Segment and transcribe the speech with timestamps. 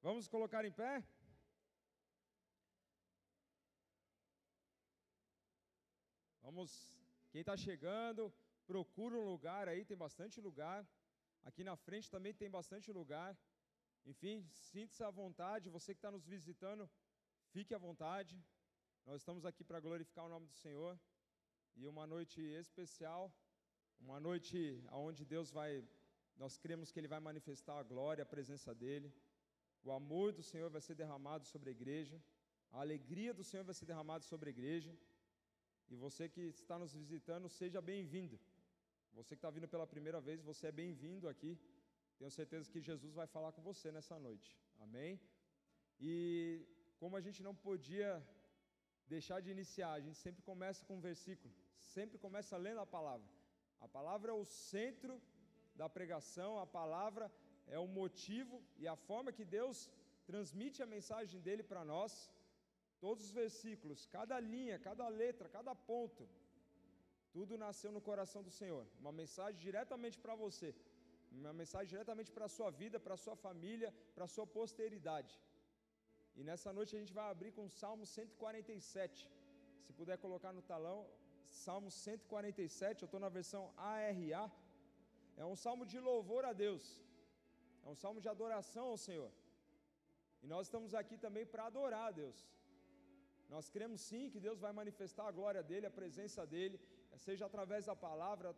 [0.00, 1.04] Vamos colocar em pé?
[6.40, 6.70] Vamos,
[7.30, 8.32] quem está chegando,
[8.64, 10.86] procura um lugar aí, tem bastante lugar.
[11.42, 13.36] Aqui na frente também tem bastante lugar.
[14.06, 15.68] Enfim, sinta-se à vontade.
[15.68, 16.88] Você que está nos visitando,
[17.52, 18.40] fique à vontade.
[19.04, 20.98] Nós estamos aqui para glorificar o nome do Senhor.
[21.74, 23.32] E uma noite especial,
[24.00, 25.84] uma noite onde Deus vai,
[26.36, 29.12] nós cremos que Ele vai manifestar a glória, a presença dEle.
[29.84, 32.16] O amor do Senhor vai ser derramado sobre a igreja.
[32.72, 34.92] A alegria do Senhor vai ser derramada sobre a igreja.
[35.90, 38.38] E você que está nos visitando, seja bem-vindo.
[39.14, 41.58] Você que está vindo pela primeira vez, você é bem-vindo aqui.
[42.18, 44.50] Tenho certeza que Jesus vai falar com você nessa noite.
[44.80, 45.20] Amém?
[46.00, 46.66] E
[47.00, 48.10] como a gente não podia
[49.14, 51.52] deixar de iniciar, a gente sempre começa com um versículo,
[51.96, 53.28] sempre começa lendo a palavra.
[53.80, 55.20] A palavra é o centro
[55.74, 59.90] da pregação, a palavra é o motivo e a forma que Deus
[60.30, 62.12] transmite a mensagem dele para nós.
[63.04, 66.22] Todos os versículos, cada linha, cada letra, cada ponto,
[67.36, 68.84] tudo nasceu no coração do Senhor.
[69.02, 70.74] Uma mensagem diretamente para você,
[71.30, 75.34] uma mensagem diretamente para a sua vida, para a sua família, para a sua posteridade.
[76.38, 79.30] E nessa noite a gente vai abrir com o Salmo 147.
[79.84, 80.98] Se puder colocar no talão,
[81.64, 84.44] Salmo 147, eu estou na versão ARA.
[85.36, 86.84] É um salmo de louvor a Deus,
[87.88, 89.30] é um salmo de adoração ao Senhor.
[90.42, 92.38] E nós estamos aqui também para adorar a Deus.
[93.54, 96.78] Nós cremos sim que Deus vai manifestar a glória dEle, a presença dEle,
[97.26, 98.48] seja através da palavra,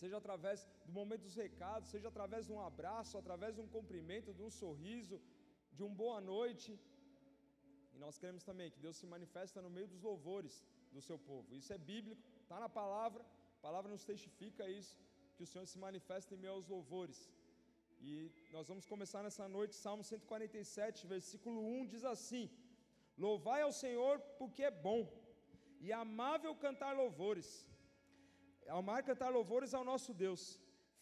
[0.00, 4.34] seja através do momento dos recados, seja através de um abraço, através de um cumprimento,
[4.38, 5.18] de um sorriso,
[5.76, 6.70] de um boa noite.
[7.94, 10.56] E nós cremos também que Deus se manifesta no meio dos louvores
[10.96, 11.46] do seu povo.
[11.60, 13.22] Isso é bíblico, está na palavra,
[13.58, 14.96] a palavra nos testifica isso,
[15.36, 17.20] que o Senhor se manifesta em meio aos louvores.
[18.10, 18.12] E
[18.54, 22.50] nós vamos começar nessa noite, Salmo 147, versículo 1 diz assim:
[23.16, 25.00] Louvai ao Senhor porque é bom,
[25.80, 27.48] e amável cantar louvores.
[28.80, 30.42] Amar cantar louvores ao nosso Deus.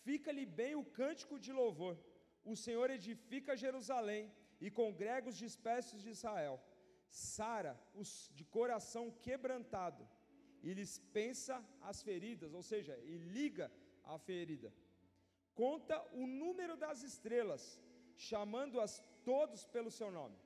[0.07, 1.97] Fica-lhe bem o cântico de louvor.
[2.45, 6.57] O Senhor edifica Jerusalém e congrega os dispersos de Israel.
[7.09, 10.07] Sara os de coração quebrantado
[10.63, 13.71] e lhes pensa as feridas, ou seja, e liga
[14.05, 14.73] a ferida.
[15.63, 17.63] Conta o número das estrelas,
[18.29, 18.93] chamando-as
[19.31, 20.39] todos pelo seu nome.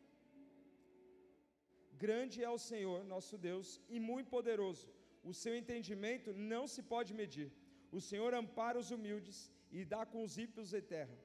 [2.05, 4.87] Grande é o Senhor, nosso Deus, e muito poderoso.
[5.31, 7.49] O seu entendimento não se pode medir.
[7.97, 9.39] O Senhor ampara os humildes
[9.79, 11.17] e dá com os ímpios em terra.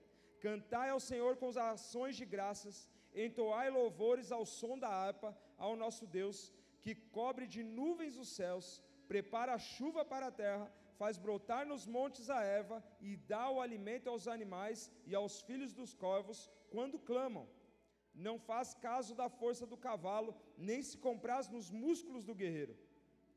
[0.47, 2.87] Cantai ao Senhor com as ações de graças,
[3.25, 6.37] entoai louvores ao som da harpa, ao nosso Deus,
[6.83, 8.67] que cobre de nuvens os céus,
[9.07, 10.67] prepara a chuva para a terra,
[10.99, 15.73] faz brotar nos montes a erva e dá o alimento aos animais e aos filhos
[15.79, 16.39] dos corvos
[16.73, 17.47] quando clamam
[18.19, 22.75] não faz caso da força do cavalo, nem se compraz nos músculos do guerreiro.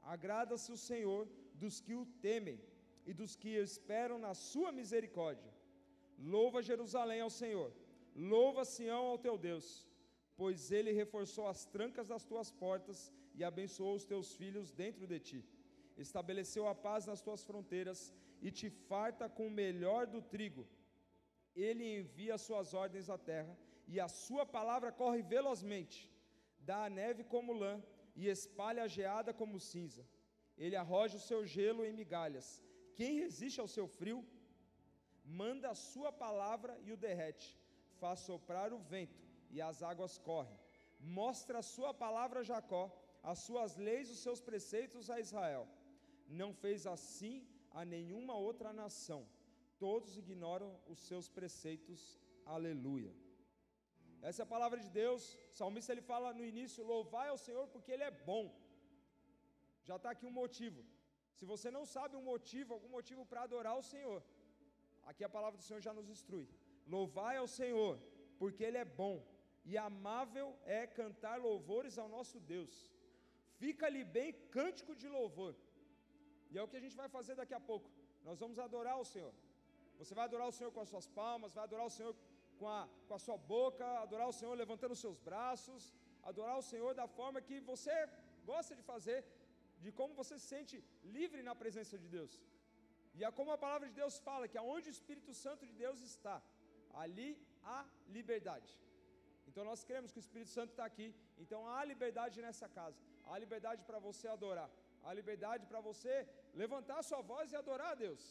[0.03, 2.61] Agrada-se o Senhor dos que o temem
[3.07, 5.53] e dos que esperam na sua misericórdia.
[6.19, 7.73] Louva Jerusalém ao Senhor,
[8.15, 9.87] louva Sião ao teu Deus,
[10.37, 15.19] pois ele reforçou as trancas das tuas portas e abençoou os teus filhos dentro de
[15.19, 15.45] ti.
[15.97, 20.67] Estabeleceu a paz nas tuas fronteiras e te farta com o melhor do trigo.
[21.55, 26.11] Ele envia suas ordens à terra e a sua palavra corre velozmente,
[26.59, 27.83] dá a neve como lã
[28.17, 30.07] e espalha a geada como cinza.
[30.57, 32.63] Ele arroja o seu gelo em migalhas.
[32.95, 34.25] Quem resiste ao seu frio?
[35.25, 37.59] Manda a sua palavra e o derrete.
[38.01, 40.59] Faz soprar o vento e as águas correm.
[41.01, 42.85] Mostra a sua palavra a Jacó,
[43.23, 45.67] as suas leis, os seus preceitos a Israel.
[46.29, 49.27] Não fez assim a nenhuma outra nação.
[49.79, 52.01] Todos ignoram os seus preceitos.
[52.45, 53.13] Aleluia.
[54.29, 55.23] Essa é a palavra de Deus.
[55.51, 58.45] O salmista ele fala no início: louvai ao Senhor porque Ele é bom.
[59.89, 60.81] Já está aqui um motivo.
[61.39, 64.23] Se você não sabe um motivo, algum motivo para adorar o Senhor,
[65.11, 66.47] aqui a palavra do Senhor já nos instrui.
[66.87, 67.99] Louvai ao Senhor,
[68.39, 69.17] porque Ele é bom,
[69.65, 72.73] e amável é cantar louvores ao nosso Deus.
[73.63, 75.55] Fica-lhe bem cântico de louvor.
[76.53, 77.89] E é o que a gente vai fazer daqui a pouco.
[78.29, 79.33] Nós vamos adorar o Senhor.
[80.01, 82.15] Você vai adorar o Senhor com as suas palmas, vai adorar o Senhor
[82.59, 85.83] com a, com a sua boca, adorar o Senhor levantando os seus braços,
[86.31, 87.95] adorar o Senhor da forma que você
[88.51, 89.19] gosta de fazer,
[89.85, 90.77] de como você se sente
[91.19, 92.35] livre na presença de Deus.
[93.17, 96.01] E é como a palavra de Deus fala, que aonde o Espírito Santo de Deus
[96.13, 96.37] está,
[97.05, 97.29] ali
[97.75, 97.81] há
[98.17, 98.73] liberdade.
[99.49, 101.09] Então nós cremos que o Espírito Santo está aqui,
[101.43, 102.99] então há liberdade nessa casa,
[103.31, 104.71] há liberdade para você adorar,
[105.05, 106.15] há liberdade para você
[106.63, 108.23] levantar a sua voz e adorar a Deus.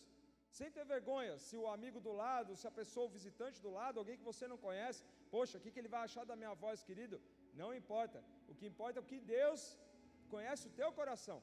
[0.57, 4.00] Sem ter vergonha, se o amigo do lado, se a pessoa, o visitante do lado,
[4.00, 5.01] alguém que você não conhece,
[5.35, 7.18] poxa, o que, que ele vai achar da minha voz, querido?
[7.62, 8.19] Não importa.
[8.51, 9.62] O que importa é o que Deus
[10.33, 11.38] conhece o teu coração.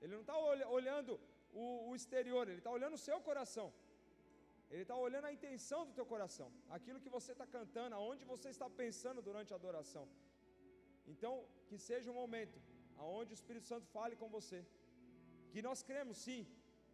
[0.00, 0.36] Ele não está
[0.78, 1.12] olhando
[1.52, 3.68] o, o, exterior, ele está olhando o seu coração.
[4.72, 8.48] Ele está olhando a intenção do teu coração, aquilo que você está cantando, aonde você
[8.48, 10.04] está pensando durante a adoração.
[11.12, 11.32] Então,
[11.68, 12.58] que seja um momento
[13.02, 14.60] aonde o Espírito Santo fale com você.
[15.52, 16.40] Que nós cremos sim,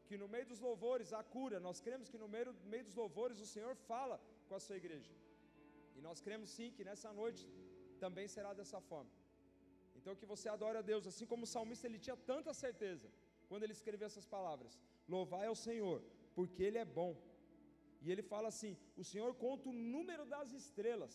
[0.08, 2.96] que no meio dos louvores há cura, nós cremos que no meio, no meio dos
[3.02, 4.16] louvores o Senhor fala
[4.49, 5.12] com a sua igreja.
[5.96, 7.43] E nós cremos sim que nessa noite
[8.05, 9.12] também será dessa forma.
[9.99, 13.08] Então que você adore a Deus, assim como o salmista ele tinha tanta certeza
[13.49, 14.72] quando ele escreveu essas palavras:
[15.14, 15.99] Louvai ao Senhor,
[16.37, 17.12] porque Ele é bom.
[18.05, 18.72] E ele fala assim:
[19.02, 21.14] O Senhor conta o número das estrelas,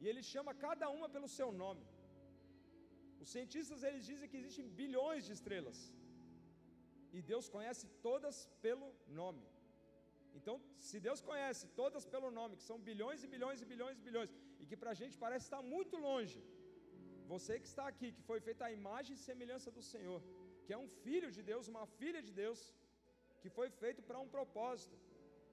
[0.00, 1.84] e Ele chama cada uma pelo seu nome.
[3.24, 5.78] Os cientistas eles dizem que existem bilhões de estrelas,
[7.16, 8.36] e Deus conhece todas
[8.66, 8.88] pelo
[9.20, 9.44] nome.
[10.38, 10.54] Então,
[10.86, 14.30] se Deus conhece todas pelo nome, que são bilhões e bilhões e bilhões e bilhões,
[14.60, 16.40] e que para a gente parece estar muito longe,
[17.32, 20.20] você que está aqui, que foi feita a imagem e semelhança do Senhor,
[20.64, 22.60] que é um filho de Deus, uma filha de Deus,
[23.42, 24.98] que foi feito para um propósito.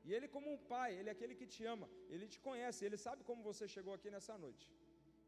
[0.06, 3.00] E Ele, como um pai, Ele é aquele que te ama, Ele te conhece, Ele
[3.07, 4.68] sabe como você chegou aqui nessa noite.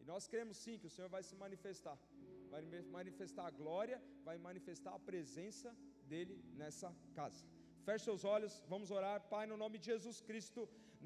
[0.01, 1.97] E nós cremos sim que o Senhor vai se manifestar,
[2.53, 2.63] vai
[2.97, 3.97] manifestar a glória,
[4.27, 5.69] vai manifestar a presença
[6.11, 7.44] dEle nessa casa.
[7.85, 9.17] Feche seus olhos, vamos orar.
[9.33, 10.61] Pai, no nome de Jesus Cristo,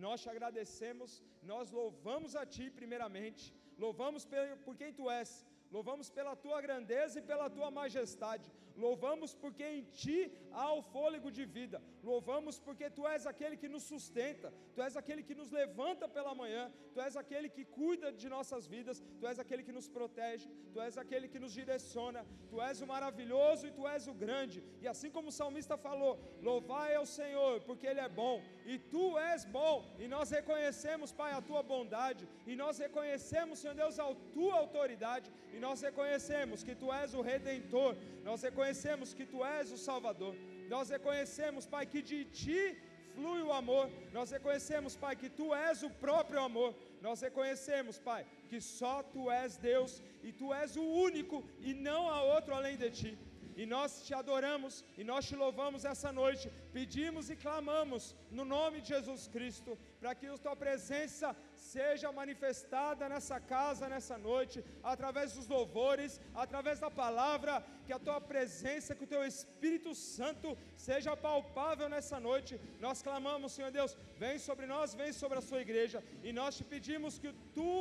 [0.06, 1.12] nós te agradecemos,
[1.52, 3.44] nós louvamos a Ti primeiramente,
[3.86, 4.24] louvamos
[4.66, 5.32] por quem Tu és,
[5.76, 11.30] louvamos pela Tua grandeza e pela Tua majestade, louvamos porque em Ti há o fôlego
[11.32, 15.52] de vida, louvamos porque Tu és aquele que nos sustenta, Tu és aquele que nos
[15.52, 19.72] levanta pela manhã, Tu és aquele que cuida de nossas vidas, Tu és aquele que
[19.72, 24.08] nos protege, Tu és aquele que nos direciona, Tu és o maravilhoso e Tu és
[24.08, 28.42] o grande, e assim como o salmista falou: louvai ao Senhor, porque Ele é bom,
[28.66, 33.76] e Tu és bom, e nós reconhecemos, Pai, a Tua bondade, e nós reconhecemos, Senhor
[33.76, 38.67] Deus, a Tua autoridade, e nós reconhecemos que Tu és o Redentor, nós reconhecemos
[39.14, 40.36] que Tu és o Salvador,
[40.70, 42.78] nós reconhecemos, Pai, que de Ti
[43.14, 48.26] flui o amor, nós reconhecemos, Pai, que Tu és o próprio amor, nós reconhecemos, Pai,
[48.50, 52.78] que só Tu és Deus e Tu és o único e não há outro além
[52.78, 53.18] de Ti.
[53.62, 56.46] E nós te adoramos e nós te louvamos essa noite.
[56.78, 58.04] Pedimos e clamamos
[58.38, 64.16] no nome de Jesus Cristo, para que a tua presença seja manifestada nessa casa, nessa
[64.30, 64.64] noite,
[64.94, 67.54] através dos louvores, através da palavra,
[67.86, 70.56] que a tua presença, que o teu Espírito Santo
[70.88, 72.62] seja palpável nessa noite.
[72.86, 76.64] Nós clamamos, Senhor Deus, vem sobre nós, vem sobre a sua igreja, e nós te
[76.64, 77.72] pedimos que tu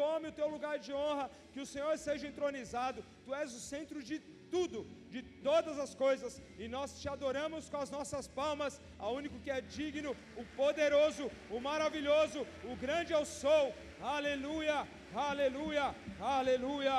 [0.00, 4.02] tome o teu lugar de honra, que o Senhor seja entronizado, tu és o centro
[4.02, 4.16] de
[4.54, 4.78] tudo,
[5.14, 6.32] de todas as coisas,
[6.62, 10.10] e nós te adoramos com as nossas palmas, ao único que é digno,
[10.42, 12.40] o poderoso, o maravilhoso,
[12.72, 13.64] o grande eu sou.
[14.16, 14.78] Aleluia,
[15.14, 15.86] aleluia,
[16.20, 16.98] aleluia.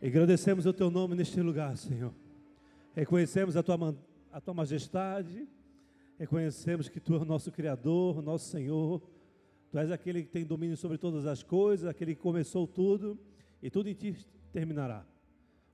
[0.00, 2.14] Agradecemos o teu nome neste lugar, Senhor.
[2.94, 3.96] Reconhecemos a tua,
[4.30, 5.48] a tua majestade.
[6.16, 9.02] Reconhecemos que tu és o nosso Criador, o nosso Senhor.
[9.72, 13.18] Tu és aquele que tem domínio sobre todas as coisas, aquele que começou tudo
[13.60, 14.16] e tudo em ti
[14.52, 15.04] terminará.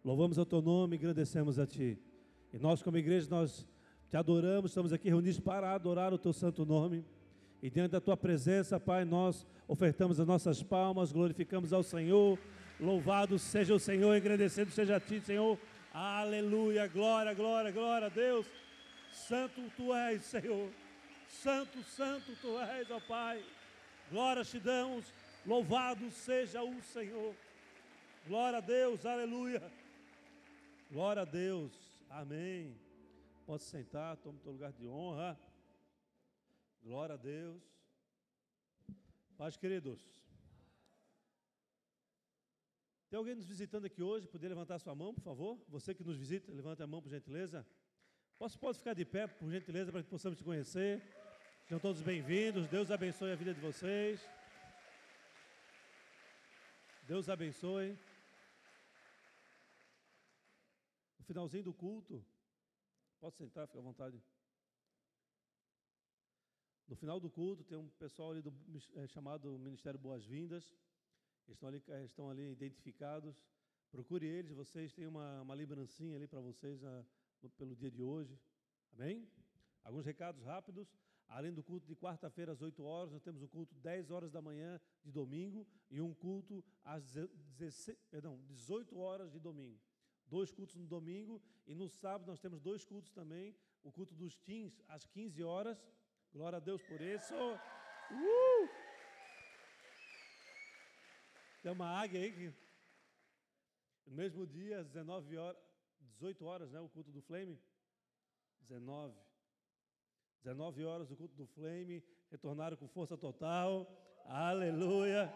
[0.02, 1.98] Louvamos o teu nome agradecemos a ti.
[2.50, 3.66] E nós, como igreja, nós
[4.08, 7.04] te adoramos, estamos aqui reunidos para adorar o teu santo nome.
[7.62, 12.38] E diante da tua presença, Pai, nós ofertamos as nossas palmas, glorificamos ao Senhor.
[12.80, 15.58] Louvado seja o Senhor, agradecido seja a ti, Senhor.
[15.92, 18.46] Aleluia, glória, glória, glória a Deus.
[19.12, 20.70] Santo tu és, Senhor.
[21.28, 23.44] Santo, santo tu és, ó Pai.
[24.10, 25.12] Glória te damos.
[25.46, 27.34] Louvado seja o Senhor.
[28.26, 29.62] Glória a Deus, aleluia.
[30.90, 31.72] Glória a Deus,
[32.10, 32.74] amém.
[33.46, 35.38] Pode sentar, tome teu lugar de honra.
[36.82, 37.62] Glória a Deus.
[39.36, 40.00] Paz, queridos.
[43.14, 44.26] Tem alguém nos visitando aqui hoje?
[44.26, 45.56] Poder levantar sua mão, por favor?
[45.68, 47.64] Você que nos visita, levante a mão, por gentileza.
[48.36, 51.00] Posso, pode ficar de pé, por gentileza, para que possamos te conhecer.
[51.62, 52.66] Sejam todos bem-vindos.
[52.66, 54.20] Deus abençoe a vida de vocês.
[57.06, 57.96] Deus abençoe.
[61.16, 62.20] No finalzinho do culto,
[63.20, 64.20] pode sentar, fica à vontade.
[66.88, 68.52] No final do culto tem um pessoal ali do,
[68.96, 70.74] é, chamado Ministério Boas-Vindas.
[71.48, 73.34] Estão ali, é, estão ali identificados.
[73.90, 78.02] Procure eles, vocês têm uma, uma lembrancinha ali para vocês a, ah, pelo dia de
[78.02, 78.38] hoje.
[78.92, 79.28] Amém?
[79.82, 80.88] Alguns recados rápidos.
[81.26, 84.42] Além do culto de quarta-feira às 8 horas, nós temos um culto 10 horas da
[84.42, 87.02] manhã de domingo e um culto às
[87.56, 89.80] 16, perdão, 18 horas de domingo.
[90.26, 93.56] Dois cultos no domingo e no sábado nós temos dois cultos também.
[93.82, 95.78] O culto dos teens às 15 horas
[96.34, 97.32] Glória a Deus por isso.
[97.32, 98.93] Uh!
[101.64, 102.54] Tem uma águia aí que
[104.06, 105.56] no mesmo dia, às 19 horas,
[105.98, 107.58] 18 horas, né, o culto do Flame.
[108.60, 109.18] 19.
[110.42, 113.90] 19 horas o culto do Flame, retornaram com força total.
[114.26, 115.32] Aleluia.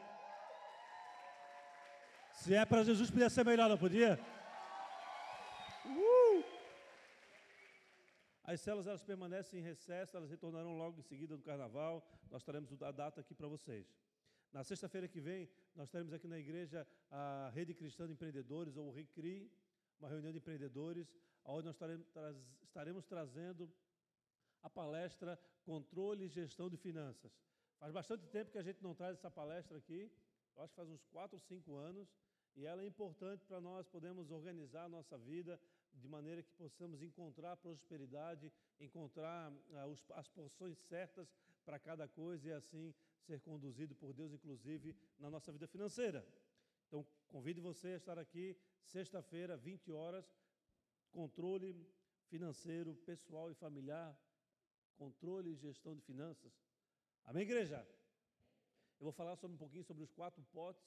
[2.35, 4.21] Se é para Jesus, podia ser melhor, não podia?
[8.45, 12.07] As células elas permanecem em recesso, elas retornarão logo em seguida do carnaval.
[12.31, 13.87] Nós teremos a data aqui para vocês.
[14.53, 18.89] Na sexta-feira que vem, nós teremos aqui na igreja a Rede Cristã de Empreendedores, ou
[18.89, 18.95] o
[20.01, 21.13] uma reunião de empreendedores,
[21.45, 21.77] onde nós
[22.63, 23.71] estaremos trazendo
[24.63, 27.33] a palestra Controle e Gestão de Finanças.
[27.79, 30.11] Faz bastante tempo que a gente não traz essa palestra aqui,
[30.57, 32.09] eu acho que faz uns 4 ou 5 anos,
[32.57, 35.61] e ela é importante para nós podermos organizar a nossa vida,
[35.93, 41.29] de maneira que possamos encontrar prosperidade, encontrar ah, os, as porções certas
[41.65, 42.95] para cada coisa e assim
[43.27, 46.27] ser conduzido por Deus, inclusive na nossa vida financeira.
[46.87, 50.27] Então, convido você a estar aqui sexta-feira, 20 horas,
[51.11, 51.87] controle
[52.29, 54.19] financeiro, pessoal e familiar,
[54.97, 56.53] controle e gestão de finanças.
[57.25, 57.87] Amém, igreja?
[58.99, 60.85] Eu vou falar sobre um pouquinho sobre os quatro potes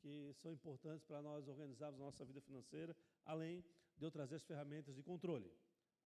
[0.00, 3.64] que são importantes para nós organizarmos a nossa vida financeira, além
[3.96, 5.50] de eu trazer as ferramentas de controle.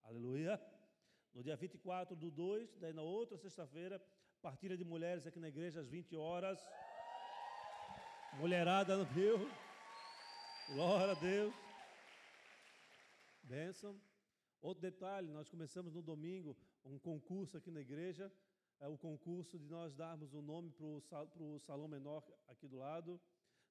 [0.03, 0.61] Aleluia.
[1.33, 4.05] No dia 24 do 2, daí na outra sexta-feira,
[4.47, 6.59] partilha de mulheres aqui na igreja às 20 horas.
[8.41, 9.07] Mulherada no.
[10.75, 11.55] Glória a Deus.
[13.43, 13.99] Bênção.
[14.61, 18.31] Outro detalhe, nós começamos no domingo um concurso aqui na igreja.
[18.81, 22.77] É o concurso de nós darmos o um nome para o salão menor aqui do
[22.77, 23.19] lado.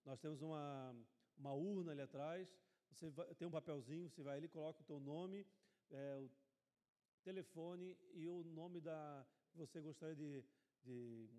[0.04, 0.96] Nós temos uma,
[1.38, 2.52] uma urna ali atrás.
[2.90, 5.46] Você vai, tem um papelzinho, você vai ali, coloca o teu nome,
[5.92, 6.32] é, o
[7.24, 10.44] telefone e o nome da que você gostaria de,
[10.84, 11.30] de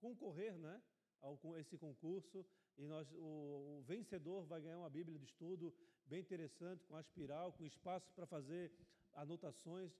[0.00, 0.82] concorrer, né,
[1.20, 2.44] ao esse concurso.
[2.76, 5.74] E nós, o, o, vencedor vai ganhar uma Bíblia de estudo
[6.06, 8.72] bem interessante, com espiral, com espaço para fazer
[9.12, 9.92] anotações,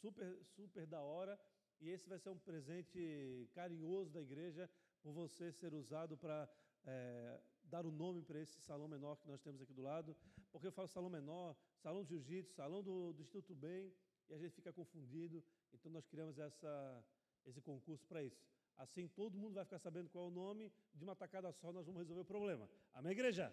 [0.00, 1.38] super, super da hora.
[1.80, 4.70] E esse vai ser um presente carinhoso da igreja
[5.02, 6.48] por você ser usado para
[6.84, 10.16] é, dar o um nome para esse salão menor que nós temos aqui do lado,
[10.50, 13.92] porque eu falo salão menor, salão de jiu-jitsu, salão do, do Instituto Bem,
[14.28, 15.42] e a gente fica confundido.
[15.72, 17.04] Então nós criamos essa,
[17.46, 18.42] esse concurso para isso.
[18.76, 21.86] Assim todo mundo vai ficar sabendo qual é o nome, de uma tacada só nós
[21.86, 22.68] vamos resolver o problema.
[22.94, 23.52] Amém, igreja?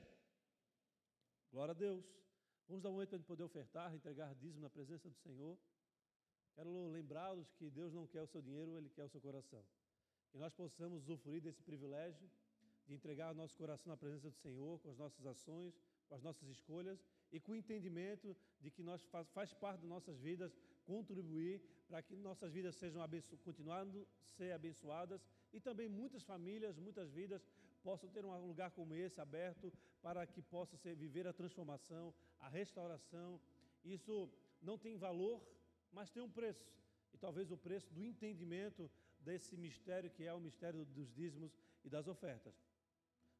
[1.51, 2.05] Glória a Deus.
[2.67, 5.57] Vamos dar um momento para a gente poder ofertar, entregar dízimo na presença do Senhor.
[6.55, 9.63] Quero lembrá-los que Deus não quer o seu dinheiro, Ele quer o seu coração.
[10.31, 12.29] Que nós possamos usufruir desse privilégio
[12.85, 15.77] de entregar o nosso coração na presença do Senhor, com as nossas ações,
[16.07, 19.89] com as nossas escolhas e com o entendimento de que nós faz, faz parte das
[19.89, 26.23] nossas vidas contribuir para que nossas vidas sejam abenço continuando ser abençoadas e também muitas
[26.23, 27.41] famílias, muitas vidas
[27.83, 29.71] possam ter um lugar como esse aberto
[30.01, 33.39] para que possa ser, viver a transformação, a restauração.
[33.83, 34.29] Isso
[34.61, 35.41] não tem valor,
[35.91, 36.69] mas tem um preço.
[37.13, 41.51] E talvez o preço do entendimento desse mistério que é o mistério dos dízimos
[41.83, 42.53] e das ofertas.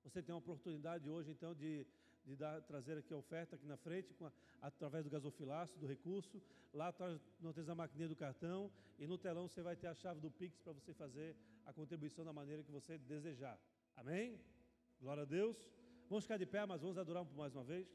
[0.04, 1.86] Você tem a oportunidade hoje, então, de,
[2.28, 6.42] de dar, trazer aqui a oferta aqui na frente, a, através do gasofilaço, do recurso.
[6.74, 8.70] Lá atrás nós temos a maquininha do cartão
[9.00, 12.26] e no telão você vai ter a chave do Pix para você fazer a contribuição
[12.26, 13.58] da maneira que você desejar.
[13.96, 14.40] Amém?
[15.00, 15.58] Glória a Deus.
[16.10, 17.88] Vamos ficar de pé, mas vamos adorar mais uma vez.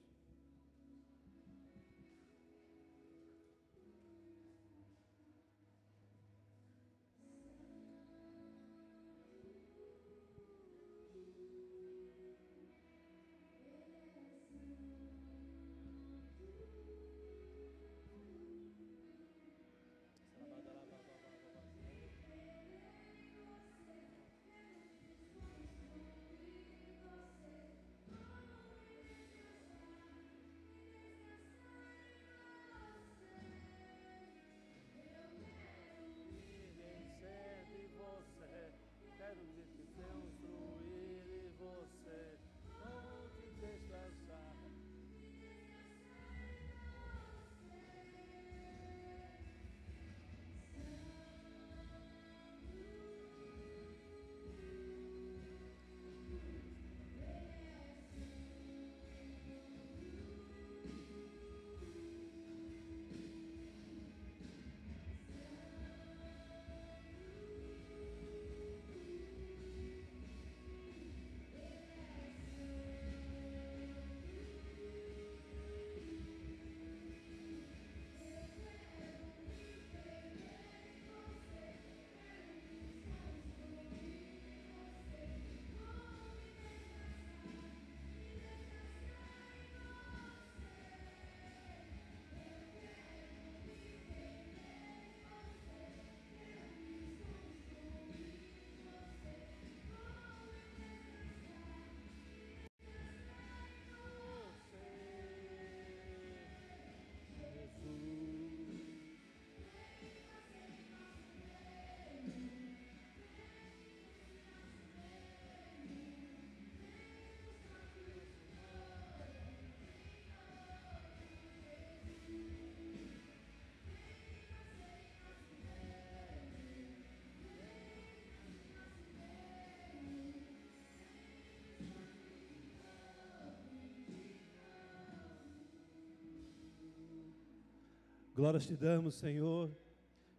[138.34, 139.70] Glórias te damos, Senhor.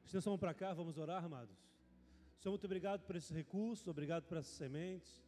[0.03, 1.55] Estenda mão para cá, vamos orar, amados.
[2.39, 5.23] Senhor, muito obrigado por esse recurso, obrigado por essas sementes.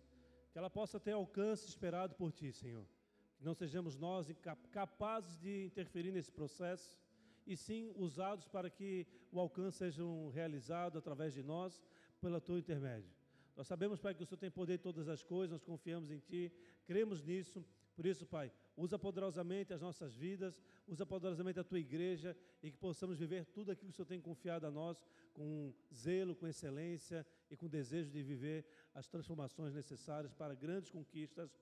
[0.51, 2.83] Que ela possa ter alcance esperado por Ti, Senhor.
[3.37, 4.27] Que não sejamos nós
[4.71, 6.99] capazes de interferir nesse processo,
[7.45, 10.01] e sim usados para que o alcance seja
[10.33, 11.83] realizado através de nós,
[12.19, 13.11] pelo Teu intermédio.
[13.55, 16.17] Nós sabemos, Pai, que o Senhor tem poder em todas as coisas, nós confiamos em
[16.17, 16.51] Ti,
[16.87, 17.63] cremos nisso.
[17.95, 22.77] Por isso, Pai, usa poderosamente as nossas vidas, usa poderosamente a tua igreja e que
[22.77, 25.01] possamos viver tudo aquilo que o Senhor tem confiado a nós
[25.33, 31.57] com zelo, com excelência e com desejo de viver as transformações necessárias para grandes conquistas.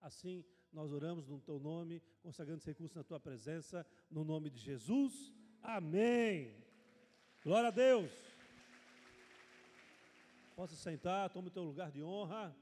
[0.00, 4.58] Assim, nós oramos no teu nome, consagrando esse recurso na tua presença, no nome de
[4.58, 5.32] Jesus.
[5.62, 6.54] Amém.
[7.42, 8.10] Glória a Deus.
[10.56, 12.54] Possa sentar, tome o teu lugar de honra.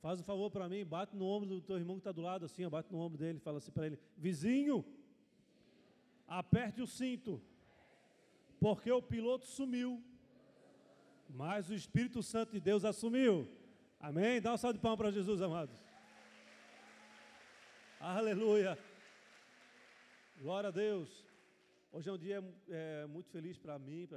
[0.00, 2.46] Faz um favor para mim, bate no ombro do teu irmão que está do lado,
[2.46, 4.82] assim, ó, bate no ombro dele, fala assim para ele: Vizinho,
[6.26, 7.40] aperte o cinto,
[8.58, 10.02] porque o piloto sumiu,
[11.28, 13.46] mas o Espírito Santo de Deus assumiu.
[13.98, 14.40] Amém?
[14.40, 15.76] Dá um salve de palmas para Jesus, amados.
[18.00, 18.78] Aleluia.
[20.40, 21.26] Glória a Deus.
[21.92, 24.08] Hoje é um dia é, muito feliz para mim,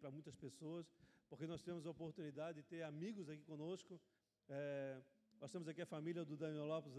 [0.00, 0.90] para muitas pessoas,
[1.28, 4.00] porque nós temos a oportunidade de ter amigos aqui conosco
[4.48, 5.00] é,
[5.40, 6.94] nós temos aqui a família do Daniel Lopes,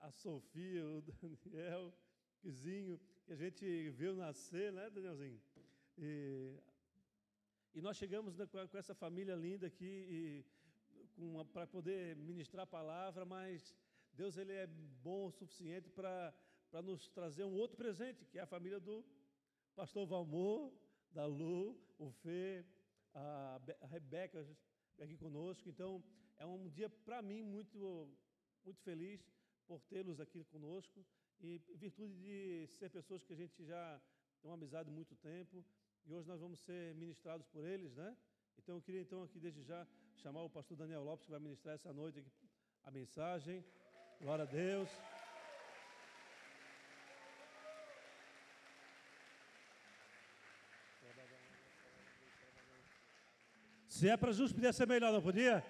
[0.00, 1.94] a Sofia, o Daniel,
[2.44, 2.50] o
[3.24, 5.40] que a gente viu nascer, né, Danielzinho?
[5.98, 6.58] E,
[7.74, 10.44] e nós chegamos né, com essa família linda aqui
[11.52, 13.74] para poder ministrar a palavra, mas
[14.14, 16.34] Deus ele é bom o suficiente para
[16.82, 19.04] nos trazer um outro presente, que é a família do
[19.74, 20.72] pastor Valmor,
[21.10, 22.64] da Lu, o Fê,
[23.14, 24.46] a, a Rebeca
[24.98, 25.68] aqui conosco.
[25.68, 26.02] Então,
[26.42, 27.78] é um dia para mim muito,
[28.64, 29.20] muito feliz,
[29.64, 31.06] por tê-los aqui conosco
[31.40, 34.00] e em virtude de ser pessoas que a gente já
[34.40, 35.64] tem uma amizade há muito tempo
[36.04, 38.16] e hoje nós vamos ser ministrados por eles, né?
[38.58, 39.86] Então eu queria então aqui desde já
[40.16, 42.24] chamar o pastor Daniel Lopes que vai ministrar essa noite
[42.82, 43.64] a mensagem.
[44.20, 44.90] Glória a Deus.
[53.86, 55.64] Se é para justo, podia ser melhor, não podia?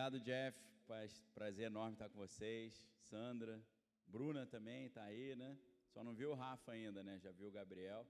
[0.00, 0.58] Obrigado, Jeff.
[1.34, 2.88] Prazer enorme estar com vocês.
[3.10, 3.60] Sandra,
[4.06, 5.58] Bruna também está aí, né?
[5.92, 7.18] Só não viu o Rafa ainda, né?
[7.18, 8.06] Já viu o Gabriel.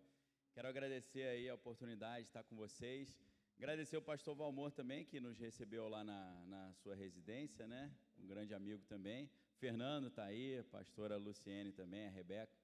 [0.55, 3.19] Quero agradecer aí a oportunidade de estar com vocês.
[3.59, 7.93] Agradecer o pastor Valmor também, que nos recebeu lá na, na sua residência, né?
[8.21, 9.29] Um grande amigo também.
[9.59, 12.57] Fernando está aí, a pastora Luciene também, a Rebeca.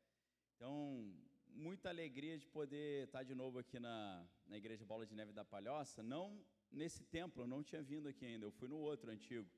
[0.54, 1.12] Então,
[1.48, 5.44] muita alegria de poder estar de novo aqui na, na Igreja Bola de Neve da
[5.44, 6.00] Palhoça.
[6.00, 6.40] Não
[6.76, 9.48] nesse templo, eu não tinha vindo aqui ainda, eu fui no outro antigo.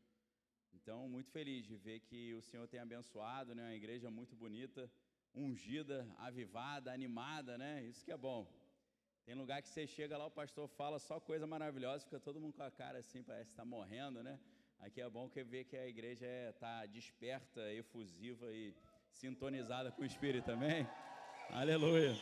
[0.72, 3.62] Então, muito feliz de ver que o Senhor tem abençoado, né?
[3.64, 4.90] Uma igreja muito bonita,
[5.34, 7.84] ungida, avivada, animada, né?
[7.84, 8.46] Isso que é bom.
[9.26, 12.54] Tem lugar que você chega lá, o pastor fala só coisa maravilhosa, fica todo mundo
[12.54, 14.38] com a cara assim, parece estar tá morrendo, né?
[14.80, 18.74] Aqui é bom que ver que a igreja está é, desperta, efusiva e
[19.10, 20.86] sintonizada com o Espírito também.
[21.50, 22.16] Aleluia.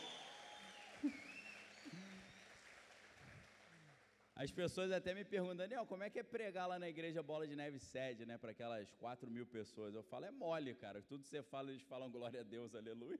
[4.36, 7.48] As pessoas até me perguntam, Daniel, como é que é pregar lá na igreja Bola
[7.48, 9.94] de Neve sede, né, para aquelas 4 mil pessoas?
[9.94, 11.00] Eu falo, é mole, cara.
[11.00, 13.18] Tudo que você fala, eles falam glória a Deus, aleluia.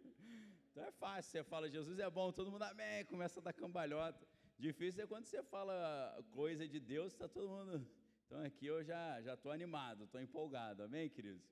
[0.71, 4.29] Então é fácil, você fala, Jesus é bom, todo mundo amém, começa a dar cambalhota.
[4.59, 7.89] Difícil é quando você fala coisa de Deus, está todo mundo.
[8.27, 11.49] Então aqui eu já já estou animado, estou empolgado, amém, queridos?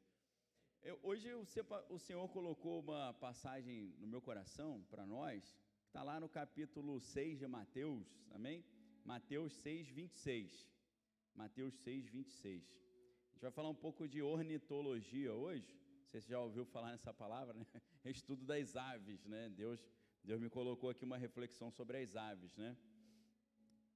[0.83, 1.43] Eu, hoje o,
[1.89, 7.01] o Senhor colocou uma passagem no meu coração para nós, que está lá no capítulo
[7.01, 8.63] 6 de Mateus, amém?
[9.05, 10.67] Mateus 6, 26.
[11.35, 12.63] Mateus 6, 26.
[12.63, 15.79] A gente vai falar um pouco de ornitologia hoje.
[16.09, 17.67] Você já ouviu falar nessa palavra, né?
[18.07, 19.51] Estudo das aves, né?
[19.51, 19.79] Deus,
[20.23, 22.75] Deus me colocou aqui uma reflexão sobre as aves, né?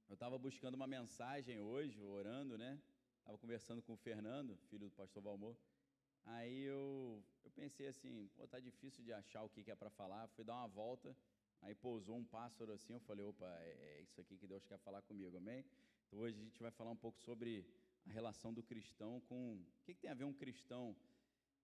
[0.07, 2.79] Eu estava buscando uma mensagem hoje, orando, né?
[3.17, 5.57] Estava conversando com o Fernando, filho do pastor Valmor.
[6.25, 9.89] Aí eu, eu pensei assim, pô, tá difícil de achar o que, que é para
[9.89, 10.27] falar.
[10.29, 11.15] Fui dar uma volta
[11.61, 14.77] Aí pousou um pássaro assim, eu falei, opa, é, é isso aqui que Deus quer
[14.79, 15.65] falar comigo, amém?
[16.07, 17.65] Então hoje a gente vai falar um pouco sobre
[18.07, 19.55] a relação do cristão com.
[19.55, 20.95] O que, que tem a ver um cristão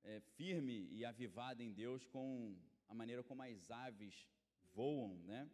[0.04, 2.56] é, firme e avivado em Deus com
[2.88, 4.30] a maneira como as aves
[4.74, 5.50] voam, né?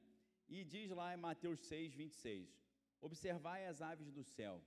[0.49, 2.49] E diz lá em Mateus 6, 26:
[2.99, 4.61] Observai as aves do céu,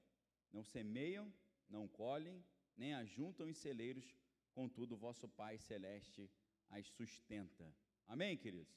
[0.52, 1.32] não semeiam,
[1.68, 2.42] não colhem,
[2.76, 4.16] nem ajuntam em celeiros,
[4.52, 6.30] contudo, vosso Pai celeste
[6.70, 7.72] as sustenta.
[8.06, 8.74] Amém, queridos?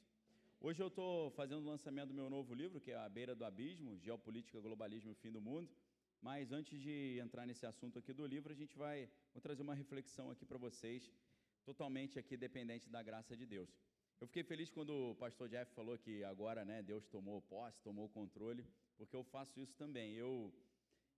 [0.60, 3.44] Hoje eu estou fazendo o lançamento do meu novo livro, que é A Beira do
[3.44, 5.70] Abismo, Geopolítica, Globalismo e Fim do Mundo.
[6.20, 9.72] Mas antes de entrar nesse assunto aqui do livro, a gente vai vou trazer uma
[9.72, 11.12] reflexão aqui para vocês,
[11.64, 13.70] totalmente aqui dependente da graça de Deus.
[14.20, 18.06] Eu fiquei feliz quando o pastor Jeff falou que agora, né, Deus tomou posse, tomou
[18.06, 20.14] o controle, porque eu faço isso também.
[20.14, 20.52] Eu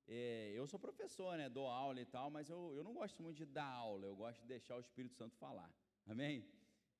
[0.06, 3.38] é, eu sou professor, né, dou aula e tal, mas eu, eu não gosto muito
[3.38, 5.72] de dar aula, eu gosto de deixar o Espírito Santo falar.
[6.06, 6.44] Amém?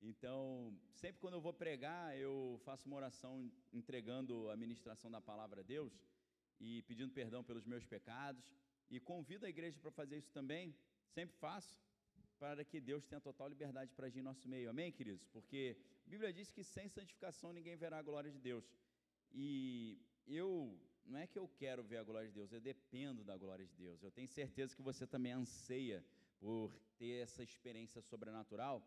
[0.03, 5.61] Então, sempre quando eu vou pregar, eu faço uma oração entregando a ministração da palavra
[5.61, 5.93] a Deus
[6.59, 8.43] e pedindo perdão pelos meus pecados.
[8.91, 10.75] E convido a igreja para fazer isso também,
[11.09, 11.79] sempre faço,
[12.39, 14.71] para que Deus tenha total liberdade para agir em nosso meio.
[14.71, 15.27] Amém, queridos?
[15.29, 15.77] Porque
[16.07, 18.65] a Bíblia diz que sem santificação ninguém verá a glória de Deus.
[19.33, 23.37] E eu, não é que eu quero ver a glória de Deus, eu dependo da
[23.37, 24.03] glória de Deus.
[24.03, 26.05] Eu tenho certeza que você também anseia
[26.41, 28.83] por ter essa experiência sobrenatural.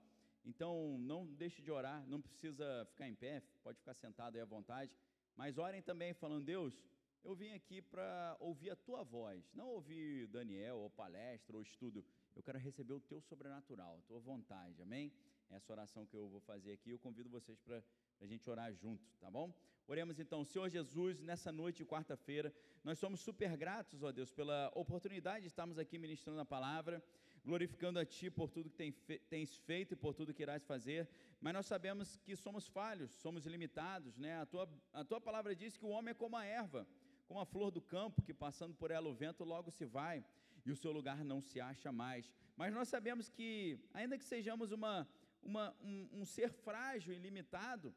[0.45, 4.45] Então, não deixe de orar, não precisa ficar em pé, pode ficar sentado aí à
[4.45, 4.91] vontade,
[5.35, 6.85] mas orem também falando: Deus,
[7.23, 12.05] eu vim aqui para ouvir a tua voz, não ouvir Daniel, ou palestra, ou estudo.
[12.35, 15.13] Eu quero receber o teu sobrenatural, a tua vontade, amém?
[15.49, 17.81] Essa oração que eu vou fazer aqui, eu convido vocês para
[18.19, 19.53] a gente orar junto, tá bom?
[19.87, 24.71] Oremos então, Senhor Jesus, nessa noite de quarta-feira, nós somos super gratos, ó Deus, pela
[24.75, 27.03] oportunidade de estarmos aqui ministrando a palavra
[27.43, 28.93] glorificando a Ti por tudo que
[29.29, 31.09] tens feito e por tudo que irás fazer,
[31.41, 34.39] mas nós sabemos que somos falhos, somos limitados, né?
[34.39, 36.87] A Tua, a tua palavra diz que o homem é como a erva,
[37.27, 40.23] como a flor do campo, que passando por ela o vento logo se vai,
[40.65, 42.31] e o seu lugar não se acha mais.
[42.55, 45.07] Mas nós sabemos que, ainda que sejamos uma,
[45.41, 47.93] uma, um, um ser frágil e limitado,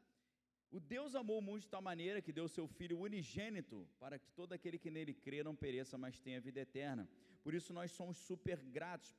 [0.69, 4.19] o Deus amou o mundo de tal maneira que deu o seu Filho unigênito para
[4.19, 7.07] que todo aquele que nele crê não pereça, mas tenha vida eterna.
[7.41, 9.15] Por isso nós somos super gratos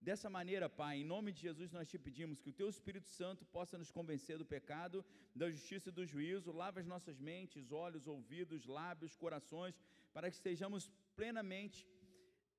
[0.00, 3.44] Dessa maneira, Pai, em nome de Jesus, nós te pedimos que o Teu Espírito Santo
[3.44, 8.06] possa nos convencer do pecado, da justiça e do juízo, lava as nossas mentes, olhos,
[8.06, 9.82] ouvidos, lábios, corações,
[10.12, 11.86] para que estejamos plenamente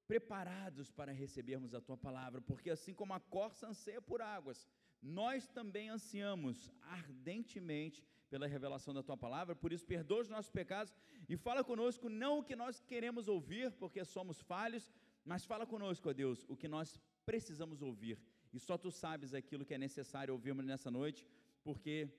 [0.05, 4.67] preparados para recebermos a Tua palavra, porque assim como a corça anseia por águas,
[5.01, 10.93] nós também ansiamos ardentemente pela revelação da Tua palavra, por isso perdoa os nossos pecados
[11.27, 14.91] e fala conosco não o que nós queremos ouvir, porque somos falhos,
[15.23, 16.99] mas fala conosco, ó Deus, o que nós
[17.29, 18.17] precisamos ouvir.
[18.51, 21.21] E só tu sabes aquilo que é necessário ouvirmos nessa noite,
[21.63, 22.09] porque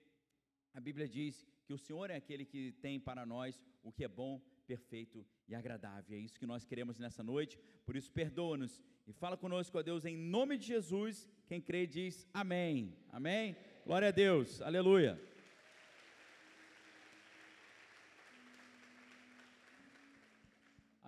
[0.72, 4.08] a Bíblia diz que o Senhor é aquele que tem para nós o que é
[4.08, 6.16] bom, perfeito e agradável.
[6.16, 7.58] É isso que nós queremos nessa noite.
[7.84, 11.26] Por isso, perdoa-nos e fala conosco, ó Deus, em nome de Jesus.
[11.48, 12.96] Quem crê diz amém.
[13.08, 13.56] Amém.
[13.84, 14.62] Glória a Deus.
[14.62, 15.29] Aleluia.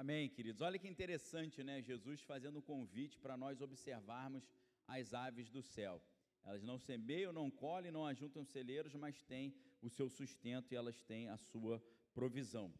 [0.02, 0.60] Amém, queridos.
[0.60, 1.80] Olha que interessante, né?
[1.80, 4.44] Jesus fazendo um convite para nós observarmos
[4.88, 6.02] as aves do céu.
[6.42, 11.00] Elas não semeiam, não colhem, não ajuntam celeiros, mas têm o seu sustento e elas
[11.04, 11.80] têm a sua
[12.12, 12.74] provisão.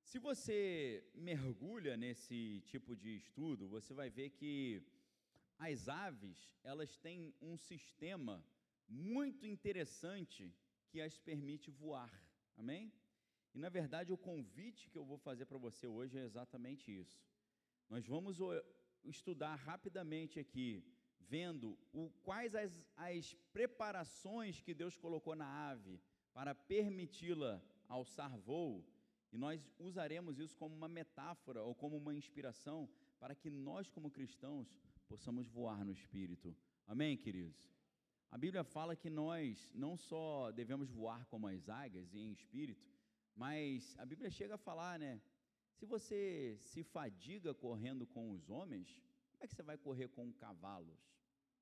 [0.00, 4.82] Se você mergulha nesse tipo de estudo, você vai ver que
[5.58, 8.42] as aves, elas têm um sistema
[8.88, 10.50] muito interessante
[10.88, 12.10] que as permite voar.
[12.56, 12.90] Amém?
[13.54, 17.22] E na verdade, o convite que eu vou fazer para você hoje é exatamente isso.
[17.88, 18.38] Nós vamos
[19.04, 20.84] estudar rapidamente aqui,
[21.20, 26.00] vendo o, quais as, as preparações que Deus colocou na ave
[26.32, 28.84] para permiti-la alçar voo,
[29.32, 32.88] e nós usaremos isso como uma metáfora ou como uma inspiração
[33.18, 34.68] para que nós, como cristãos,
[35.08, 36.56] possamos voar no espírito.
[36.86, 37.68] Amém, queridos?
[38.30, 42.93] A Bíblia fala que nós não só devemos voar como as águias e em espírito,
[43.34, 45.20] mas a Bíblia chega a falar, né?
[45.72, 50.32] Se você se fadiga correndo com os homens, como é que você vai correr com
[50.32, 50.98] cavalos?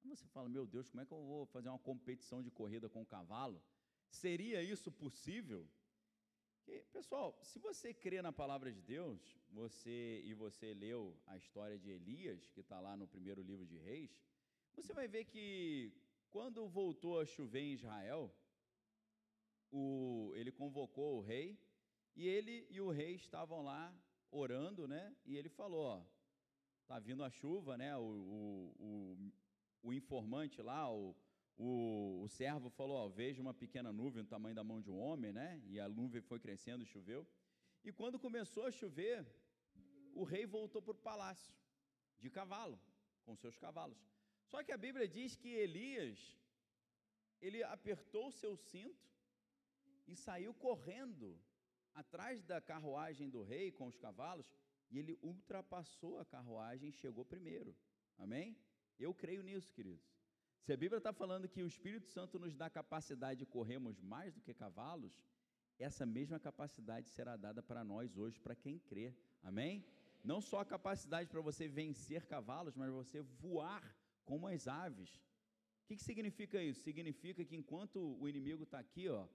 [0.05, 3.05] Você fala, meu Deus, como é que eu vou fazer uma competição de corrida com
[3.07, 3.63] cavalo?
[4.11, 5.67] Seria isso possível?
[6.67, 9.21] E, pessoal, se você crê na palavra de Deus,
[9.51, 13.79] você e você leu a história de Elias, que está lá no primeiro livro de
[13.79, 14.11] Reis,
[14.75, 15.93] você vai ver que
[16.31, 18.35] quando voltou a chover em Israel,
[19.73, 21.59] o, ele convocou o rei,
[22.15, 23.93] e ele e o rei estavam lá
[24.31, 25.17] orando, né?
[25.25, 26.03] E ele falou: ó,
[26.87, 27.97] tá vindo a chuva, né?
[27.97, 29.33] O, o, o,
[29.83, 31.17] o informante lá, o,
[31.57, 34.99] o, o servo falou: ó, veja uma pequena nuvem do tamanho da mão de um
[34.99, 35.61] homem, né?
[35.65, 37.27] E a nuvem foi crescendo e choveu.
[37.83, 39.27] E quando começou a chover,
[40.15, 41.55] o rei voltou para o palácio
[42.19, 42.79] de cavalo,
[43.25, 43.99] com seus cavalos.
[44.45, 46.39] Só que a Bíblia diz que Elias,
[47.41, 49.13] ele apertou o seu cinto
[50.13, 51.41] e saiu correndo
[51.95, 54.49] atrás da carruagem do rei com os cavalos,
[54.91, 57.75] e ele ultrapassou a carruagem e chegou primeiro.
[58.19, 58.57] Amém?
[58.99, 60.07] Eu creio nisso, queridos.
[60.61, 64.33] Se a Bíblia está falando que o Espírito Santo nos dá capacidade de corrermos mais
[64.35, 65.15] do que cavalos,
[65.79, 69.15] essa mesma capacidade será dada para nós hoje, para quem crê.
[69.43, 69.85] Amém?
[70.23, 73.83] Não só a capacidade para você vencer cavalos, mas você voar
[74.25, 75.11] como as aves.
[75.83, 76.81] O que, que significa isso?
[76.83, 79.27] Significa que enquanto o inimigo está aqui, ó,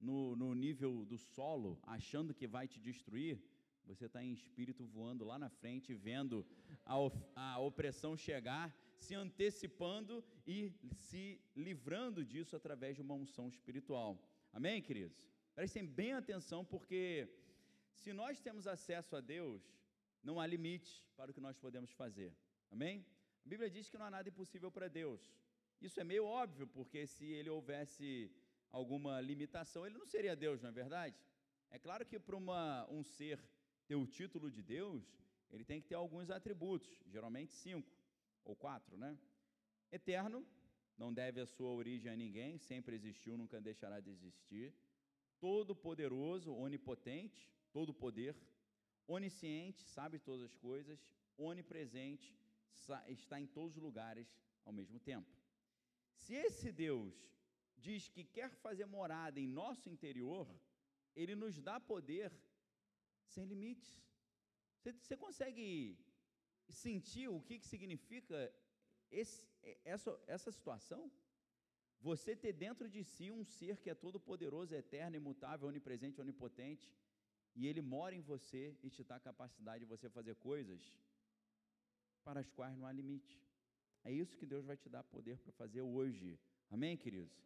[0.00, 3.40] no, no nível do solo, achando que vai te destruir,
[3.84, 6.46] você está em espírito voando lá na frente, vendo
[6.84, 6.94] a,
[7.34, 10.72] a opressão chegar, se antecipando e
[11.08, 14.10] se livrando disso através de uma unção espiritual.
[14.52, 15.24] Amém, queridos?
[15.54, 17.28] Prestem bem atenção, porque
[17.94, 19.62] se nós temos acesso a Deus,
[20.22, 22.30] não há limite para o que nós podemos fazer.
[22.70, 23.04] Amém?
[23.44, 25.20] A Bíblia diz que não há nada impossível para Deus.
[25.80, 28.30] Isso é meio óbvio, porque se ele houvesse
[28.70, 31.16] alguma limitação, ele não seria Deus, não é verdade?
[31.70, 32.36] É claro que para
[32.90, 33.38] um ser
[33.86, 35.02] ter o título de Deus,
[35.50, 37.90] ele tem que ter alguns atributos, geralmente cinco
[38.44, 39.18] ou quatro, né?
[39.90, 40.46] Eterno,
[40.96, 44.74] não deve a sua origem a ninguém, sempre existiu, nunca deixará de existir.
[45.40, 48.36] Todo-poderoso, onipotente, todo poder.
[49.06, 50.98] Onisciente, sabe todas as coisas.
[51.38, 52.36] Onipresente,
[53.06, 54.28] está em todos os lugares
[54.64, 55.30] ao mesmo tempo.
[56.12, 57.14] Se esse Deus
[57.86, 60.46] diz que quer fazer morada em nosso interior,
[61.14, 62.30] ele nos dá poder
[63.32, 63.90] sem limites.
[64.76, 65.98] Você, você consegue
[66.68, 68.36] sentir o que, que significa
[69.10, 69.46] esse,
[69.84, 71.10] essa, essa situação?
[72.00, 76.94] Você ter dentro de si um ser que é todo poderoso, eterno, imutável, onipresente, onipotente,
[77.54, 80.80] e ele mora em você e te dá a capacidade de você fazer coisas
[82.22, 83.42] para as quais não há limite.
[84.04, 86.38] É isso que Deus vai te dar poder para fazer hoje.
[86.70, 87.36] Amém, queridos?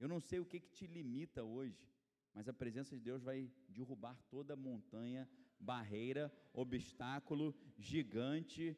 [0.00, 1.86] Eu não sei o que, que te limita hoje,
[2.34, 5.28] mas a presença de Deus vai derrubar toda montanha,
[5.58, 8.74] barreira, obstáculo, gigante,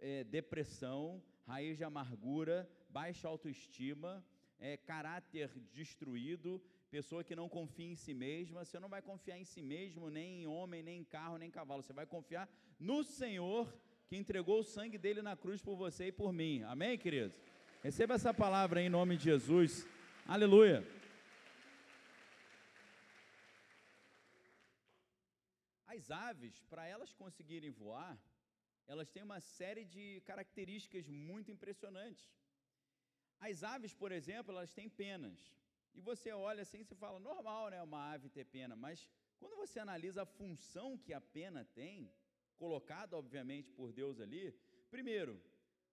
[0.00, 4.24] é, depressão, raiz de amargura, baixa autoestima,
[4.58, 8.64] é, caráter destruído, pessoa que não confia em si mesma.
[8.64, 11.52] Você não vai confiar em si mesmo, nem em homem, nem em carro, nem em
[11.52, 11.82] cavalo.
[11.82, 12.48] Você vai confiar
[12.80, 13.70] no Senhor
[14.06, 16.62] que entregou o sangue dele na cruz por você e por mim.
[16.62, 17.36] Amém, queridos?
[17.82, 19.86] Receba essa palavra em nome de Jesus.
[20.26, 20.82] Aleluia.
[25.86, 28.18] As aves, para elas conseguirem voar,
[28.86, 32.26] elas têm uma série de características muito impressionantes.
[33.38, 35.38] As aves, por exemplo, elas têm penas.
[35.94, 39.06] E você olha assim e fala, normal, né, uma ave ter pena, mas
[39.38, 42.10] quando você analisa a função que a pena tem,
[42.56, 44.52] colocada, obviamente, por Deus ali,
[44.90, 45.38] primeiro,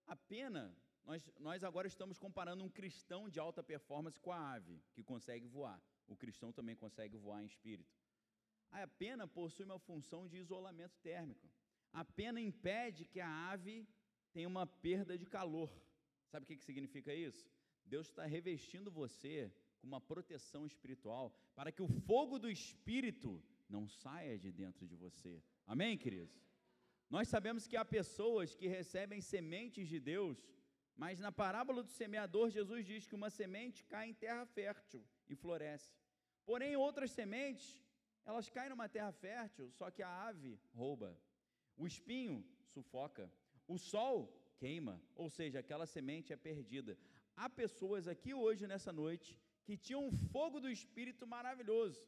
[0.07, 0.73] a pena,
[1.05, 5.47] nós, nós agora estamos comparando um cristão de alta performance com a ave, que consegue
[5.47, 5.81] voar.
[6.07, 7.95] O cristão também consegue voar em espírito.
[8.71, 11.49] A pena possui uma função de isolamento térmico.
[11.91, 13.87] A pena impede que a ave
[14.31, 15.69] tenha uma perda de calor.
[16.29, 17.49] Sabe o que, que significa isso?
[17.85, 23.87] Deus está revestindo você com uma proteção espiritual para que o fogo do espírito não
[23.87, 25.43] saia de dentro de você.
[25.65, 26.39] Amém, queridos?
[27.09, 30.41] Nós sabemos que há pessoas que recebem sementes de Deus,
[31.01, 35.35] mas na parábola do semeador, Jesus diz que uma semente cai em terra fértil e
[35.35, 35.91] floresce.
[36.45, 37.83] Porém, outras sementes,
[38.23, 41.19] elas caem numa terra fértil, só que a ave rouba.
[41.75, 43.33] O espinho sufoca.
[43.67, 46.95] O sol queima, ou seja, aquela semente é perdida.
[47.35, 52.07] Há pessoas aqui hoje, nessa noite, que tinham um fogo do Espírito maravilhoso,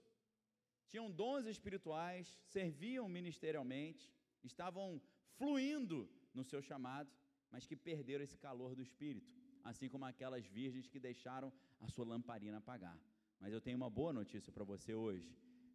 [0.88, 4.14] tinham dons espirituais, serviam ministerialmente,
[4.44, 5.02] estavam
[5.36, 7.12] fluindo no seu chamado,
[7.54, 9.32] mas que perderam esse calor do Espírito,
[9.64, 11.50] assim como aquelas virgens que deixaram
[11.80, 12.98] a sua lamparina apagar.
[13.40, 15.30] Mas eu tenho uma boa notícia para você hoje.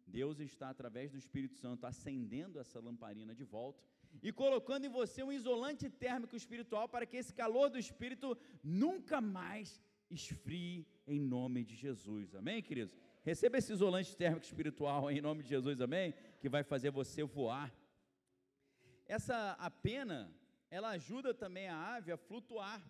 [0.05, 3.81] Deus está, através do Espírito Santo, acendendo essa lamparina de volta
[4.21, 9.21] e colocando em você um isolante térmico espiritual para que esse calor do Espírito nunca
[9.21, 12.35] mais esfrie em nome de Jesus.
[12.35, 12.97] Amém, queridos?
[13.23, 16.13] Receba esse isolante térmico espiritual em nome de Jesus, amém?
[16.41, 17.73] Que vai fazer você voar.
[19.07, 20.31] Essa a pena,
[20.69, 22.81] ela ajuda também a ave a flutuar.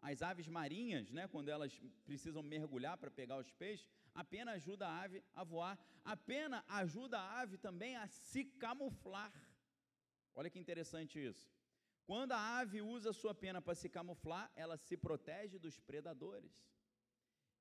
[0.00, 1.72] As aves marinhas, né, quando elas
[2.04, 5.78] precisam mergulhar para pegar os peixes, a pena ajuda a ave a voar.
[6.04, 9.32] A pena ajuda a ave também a se camuflar.
[10.34, 11.50] Olha que interessante isso.
[12.04, 16.52] Quando a ave usa sua pena para se camuflar, ela se protege dos predadores.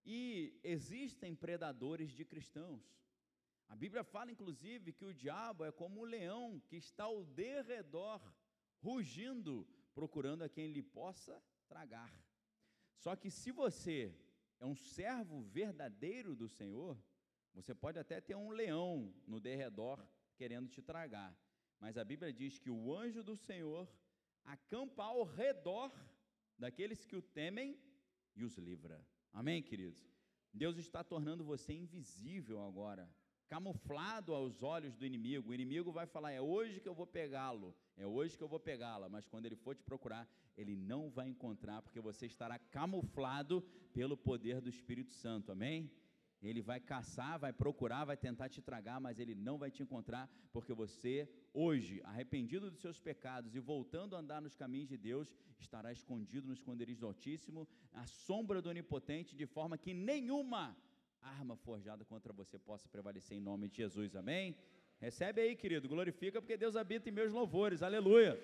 [0.06, 2.84] E existem predadores de cristãos.
[3.68, 8.22] A Bíblia fala, inclusive, que o diabo é como um leão que está ao derredor,
[8.82, 12.14] rugindo, procurando a quem lhe possa tragar.
[12.98, 14.14] Só que se você
[14.60, 16.98] é um servo verdadeiro do Senhor,
[17.54, 21.38] você pode até ter um leão no derredor querendo te tragar.
[21.80, 23.90] Mas a Bíblia diz que o anjo do Senhor
[24.44, 25.92] acampa ao redor
[26.58, 27.80] daqueles que o temem
[28.36, 29.06] e os livra.
[29.32, 30.16] Amém, queridos?
[30.54, 33.10] Deus está tornando você invisível agora,
[33.48, 35.50] camuflado aos olhos do inimigo.
[35.50, 38.60] O inimigo vai falar: é hoje que eu vou pegá-lo, é hoje que eu vou
[38.60, 40.28] pegá-la, mas quando ele for te procurar,
[40.58, 43.62] ele não vai encontrar, porque você estará camuflado
[43.94, 45.52] pelo poder do Espírito Santo.
[45.52, 45.92] Amém?
[46.42, 50.30] Ele vai caçar, vai procurar, vai tentar te tragar, mas ele não vai te encontrar,
[50.52, 55.34] porque você, hoje, arrependido dos seus pecados e voltando a andar nos caminhos de Deus,
[55.58, 60.78] estará escondido no esconderijo do Altíssimo, à sombra do Onipotente, de forma que nenhuma
[61.30, 64.16] arma forjada contra você possa prevalecer em nome de Jesus.
[64.16, 64.56] Amém?
[65.00, 67.82] Recebe aí, querido, glorifica, porque Deus habita em meus louvores.
[67.82, 68.40] Aleluia.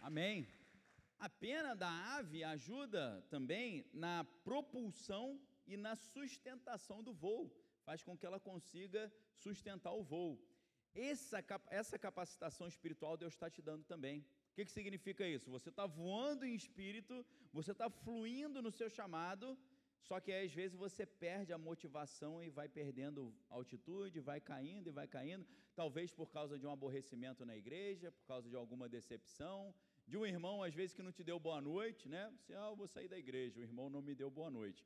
[0.00, 0.48] Amém.
[1.18, 7.52] A pena da ave ajuda também na propulsão e na sustentação do voo,
[7.84, 10.40] faz com que ela consiga sustentar o voo.
[10.94, 14.24] Essa, essa capacitação espiritual Deus está te dando também.
[14.58, 15.48] Que, que significa isso?
[15.52, 19.56] Você está voando em espírito, você está fluindo no seu chamado,
[20.02, 24.90] só que às vezes você perde a motivação e vai perdendo altitude, vai caindo e
[24.90, 29.72] vai caindo, talvez por causa de um aborrecimento na igreja, por causa de alguma decepção,
[30.08, 32.28] de um irmão, às vezes, que não te deu boa noite, né?
[32.36, 34.84] Você, ah, eu vou sair da igreja, o irmão não me deu boa noite.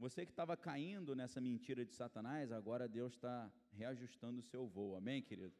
[0.00, 4.96] Você que estava caindo nessa mentira de Satanás, agora Deus está reajustando o seu voo,
[4.96, 5.54] amém, querido?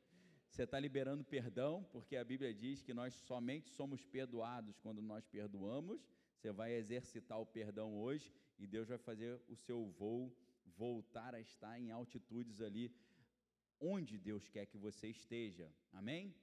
[0.53, 5.27] Você está liberando perdão, porque a Bíblia diz que nós somente somos perdoados quando nós
[5.27, 6.07] perdoamos.
[6.37, 10.31] Você vai exercitar o perdão hoje e Deus vai fazer o seu voo
[10.77, 12.95] voltar a estar em altitudes ali
[13.81, 16.35] onde Deus quer que você esteja, amém?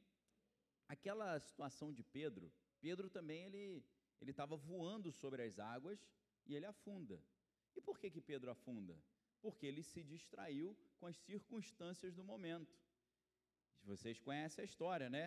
[0.88, 3.86] Aquela situação de Pedro, Pedro também ele
[4.20, 6.00] ele estava voando sobre as águas
[6.48, 7.22] e ele afunda.
[7.76, 8.98] E por que que Pedro afunda?
[9.40, 12.76] Porque ele se distraiu com as circunstâncias do momento.
[13.92, 15.26] Vocês conhecem a história, né?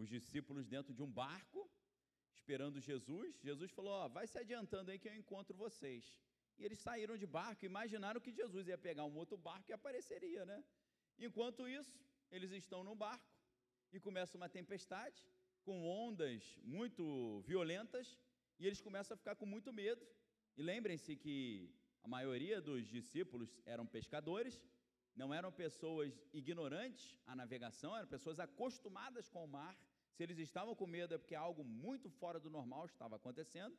[0.00, 1.60] Os discípulos dentro de um barco,
[2.38, 3.28] esperando Jesus.
[3.48, 6.04] Jesus falou: Ó, vai se adiantando aí que eu encontro vocês.
[6.58, 10.44] E eles saíram de barco, imaginaram que Jesus ia pegar um outro barco e apareceria,
[10.44, 10.58] né?
[11.26, 11.96] Enquanto isso,
[12.32, 13.32] eles estão no barco
[13.92, 15.20] e começa uma tempestade
[15.66, 16.42] com ondas
[16.76, 18.18] muito violentas
[18.58, 20.04] e eles começam a ficar com muito medo.
[20.56, 21.36] E lembrem-se que
[22.02, 24.60] a maioria dos discípulos eram pescadores,
[25.14, 29.76] não eram pessoas ignorantes à navegação, eram pessoas acostumadas com o mar.
[30.12, 33.76] Se eles estavam com medo é porque algo muito fora do normal estava acontecendo.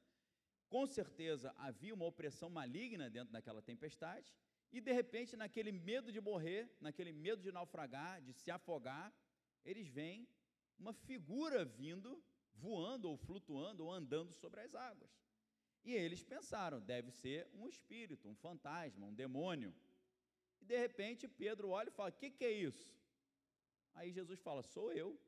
[0.69, 4.33] Com certeza havia uma opressão maligna dentro daquela tempestade,
[4.71, 9.13] e de repente, naquele medo de morrer, naquele medo de naufragar, de se afogar,
[9.65, 10.25] eles veem
[10.79, 12.23] uma figura vindo,
[12.55, 15.11] voando ou flutuando ou andando sobre as águas.
[15.83, 19.73] E eles pensaram, deve ser um espírito, um fantasma, um demônio.
[20.61, 22.89] E de repente Pedro olha e fala: O que, que é isso?
[23.93, 25.19] Aí Jesus fala: Sou eu.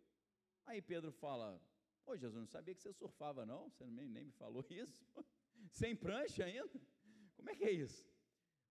[0.65, 1.61] Aí Pedro fala:
[2.05, 3.69] Pô, Jesus, não sabia que você surfava, não?
[3.69, 4.97] Você nem, nem me falou isso?
[5.71, 6.79] Sem prancha ainda?
[7.35, 8.05] Como é que é isso?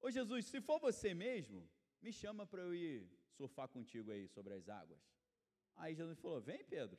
[0.01, 1.69] Ô Jesus, se for você mesmo,
[2.01, 5.01] me chama para eu ir surfar contigo aí sobre as águas.
[5.77, 6.99] Aí Jesus falou: Vem, Pedro.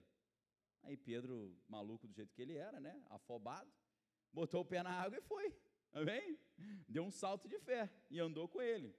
[0.84, 3.02] Aí Pedro, maluco do jeito que ele era, né?
[3.10, 3.72] Afobado,
[4.34, 5.56] botou o pé na água e foi.
[5.94, 6.38] Amém?
[6.88, 8.94] Deu um salto de fé e andou com ele.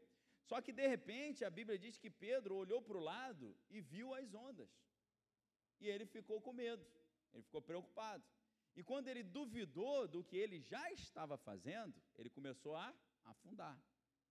[0.48, 4.14] Só que de repente a Bíblia diz que Pedro olhou para o lado e viu
[4.14, 4.70] as ondas.
[5.80, 6.86] E ele ficou com medo,
[7.32, 8.24] ele ficou preocupado.
[8.76, 12.94] E quando ele duvidou do que ele já estava fazendo, ele começou a
[13.24, 13.78] afundar.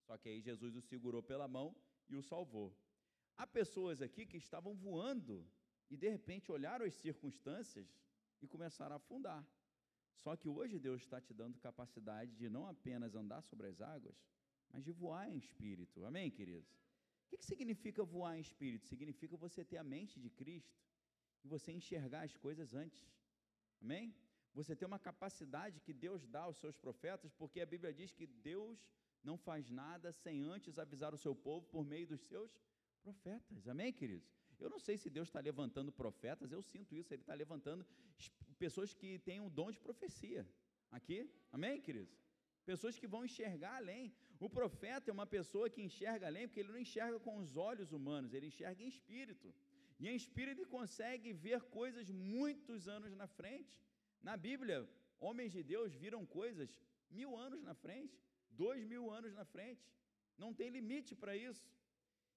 [0.05, 1.75] Só que aí Jesus o segurou pela mão
[2.09, 2.75] e o salvou.
[3.37, 5.47] Há pessoas aqui que estavam voando
[5.89, 7.87] e de repente olharam as circunstâncias
[8.41, 9.45] e começaram a afundar.
[10.17, 14.15] Só que hoje Deus está te dando capacidade de não apenas andar sobre as águas,
[14.73, 16.03] mas de voar em espírito.
[16.03, 16.71] Amém, queridos?
[17.25, 18.87] O que, significa voar em espírito?
[18.87, 20.75] Significa você ter a mente de Cristo
[21.43, 23.07] e você enxergar as coisas antes.
[23.81, 24.13] Amém?
[24.53, 28.27] Você ter uma capacidade que Deus dá aos seus profetas, porque a Bíblia diz que
[28.27, 28.79] Deus
[29.23, 32.51] não faz nada sem antes avisar o seu povo por meio dos seus
[33.01, 33.67] profetas.
[33.67, 34.29] Amém, queridos?
[34.59, 37.85] Eu não sei se Deus está levantando profetas, eu sinto isso, Ele está levantando
[38.57, 40.47] pessoas que têm um dom de profecia.
[40.91, 42.15] Aqui, amém, queridos?
[42.71, 44.13] Pessoas que vão enxergar além.
[44.45, 47.91] O profeta é uma pessoa que enxerga além, porque ele não enxerga com os olhos
[47.97, 49.53] humanos, ele enxerga em espírito.
[49.99, 53.75] E em espírito ele consegue ver coisas muitos anos na frente.
[54.21, 54.77] Na Bíblia,
[55.19, 56.69] homens de Deus viram coisas
[57.09, 58.17] mil anos na frente,
[58.49, 59.85] dois mil anos na frente.
[60.37, 61.65] Não tem limite para isso.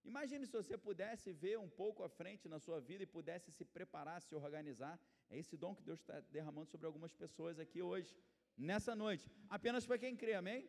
[0.05, 3.65] Imagine se você pudesse ver um pouco à frente na sua vida e pudesse se
[3.65, 5.01] preparar, se organizar.
[5.29, 8.15] É esse dom que Deus está derramando sobre algumas pessoas aqui hoje
[8.57, 9.31] nessa noite.
[9.49, 10.69] Apenas para quem crê, amém?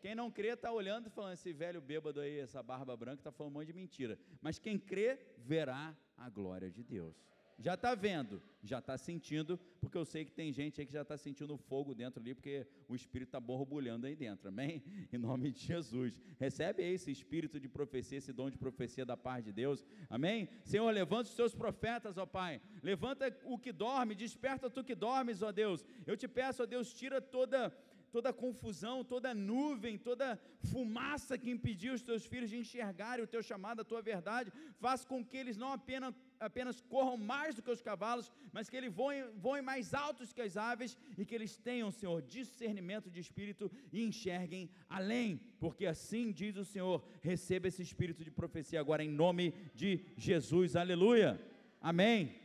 [0.00, 3.30] Quem não crê está olhando e falando, esse velho bêbado aí, essa barba branca, está
[3.30, 4.18] falando um monte de mentira.
[4.40, 7.16] Mas quem crê, verá a glória de Deus.
[7.62, 11.02] Já está vendo, já está sentindo, porque eu sei que tem gente aí que já
[11.02, 14.82] está sentindo fogo dentro ali, porque o Espírito está borbulhando aí dentro, amém?
[15.12, 16.20] Em nome de Jesus.
[16.40, 20.48] Recebe aí esse espírito de profecia, esse dom de profecia da parte de Deus, amém?
[20.64, 25.40] Senhor, levanta os seus profetas, ó Pai, levanta o que dorme, desperta tu que dormes,
[25.40, 25.86] ó Deus.
[26.04, 27.72] Eu te peço, ó Deus, tira toda
[28.12, 30.38] toda confusão, toda nuvem, toda
[30.70, 35.02] fumaça que impediu os teus filhos de enxergarem o teu chamado, a tua verdade, faz
[35.04, 38.92] com que eles não apenas, apenas corram mais do que os cavalos, mas que eles
[38.92, 43.72] voem, voem mais altos que as aves e que eles tenham, Senhor, discernimento de espírito
[43.90, 49.10] e enxerguem além, porque assim diz o Senhor: receba esse espírito de profecia agora em
[49.10, 51.40] nome de Jesus, aleluia,
[51.80, 52.41] amém.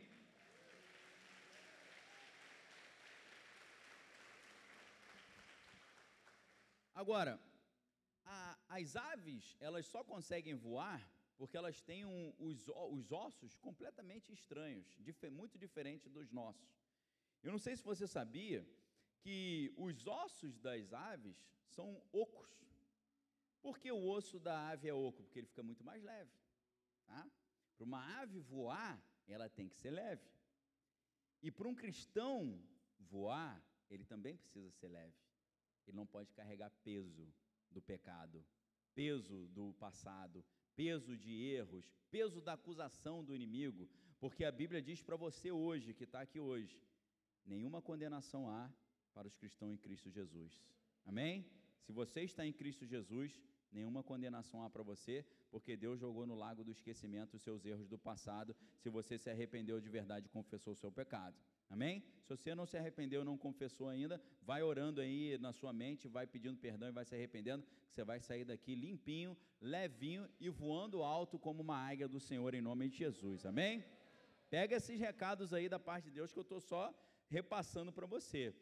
[6.97, 7.39] Agora,
[8.25, 10.99] a, as aves, elas só conseguem voar
[11.37, 16.67] porque elas têm um, os, os, ossos completamente estranhos, dif, muito diferentes dos nossos.
[17.43, 18.67] Eu não sei se você sabia
[19.19, 21.37] que os ossos das aves
[21.67, 22.49] são ocos.
[23.61, 25.21] Por que o osso da ave é oco?
[25.21, 26.31] Porque ele fica muito mais leve.
[27.05, 27.29] Tá?
[27.75, 30.27] Para uma ave voar, ela tem que ser leve.
[31.43, 32.59] E para um cristão
[32.97, 35.26] voar, ele também precisa ser leve.
[35.87, 37.33] Ele não pode carregar peso
[37.71, 38.43] do pecado,
[38.93, 40.43] peso do passado,
[40.75, 43.89] peso de erros, peso da acusação do inimigo,
[44.19, 46.83] porque a Bíblia diz para você hoje, que está aqui hoje,
[47.45, 48.71] nenhuma condenação há
[49.13, 50.63] para os cristãos em Cristo Jesus.
[51.05, 51.45] Amém?
[51.81, 53.41] Se você está em Cristo Jesus,
[53.71, 55.25] nenhuma condenação há para você.
[55.49, 59.29] Porque Deus jogou no lago do esquecimento os seus erros do passado, se você se
[59.29, 61.35] arrependeu de verdade e confessou o seu pecado.
[61.69, 62.03] Amém?
[62.23, 66.25] Se você não se arrependeu, não confessou ainda, vai orando aí na sua mente, vai
[66.25, 71.03] pedindo perdão e vai se arrependendo, que você vai sair daqui limpinho, levinho e voando
[71.03, 73.45] alto como uma águia do Senhor em nome de Jesus.
[73.45, 73.83] Amém?
[74.49, 76.93] Pega esses recados aí da parte de Deus que eu estou só
[77.29, 78.53] repassando para você.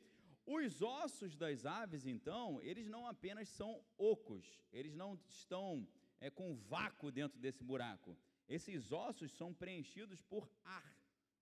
[0.45, 5.87] Os ossos das aves, então, eles não apenas são ocos, eles não estão
[6.25, 8.17] é, com vácuo dentro desse buraco.
[8.47, 10.91] Esses ossos são preenchidos por ar.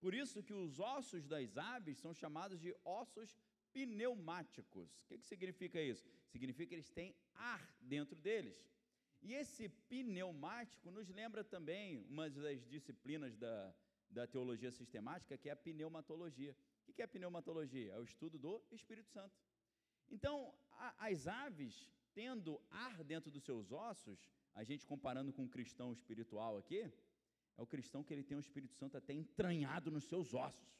[0.02, 3.40] Por isso que os ossos das aves são chamados de ossos
[3.72, 4.90] pneumáticos.
[5.02, 6.06] O que, que significa isso?
[6.34, 8.58] Significa que eles têm ar dentro deles.
[9.22, 13.74] E esse pneumático nos lembra também uma das disciplinas da,
[14.10, 16.54] da teologia sistemática, que é a pneumatologia.
[16.86, 17.94] O que é a pneumatologia?
[17.94, 19.34] É o estudo do Espírito Santo.
[20.10, 24.20] Então, a, as aves, tendo ar dentro dos seus ossos,
[24.56, 26.82] a gente comparando com um cristão espiritual aqui,
[27.58, 30.74] é o cristão que ele tem o Espírito Santo até entranhado nos seus ossos.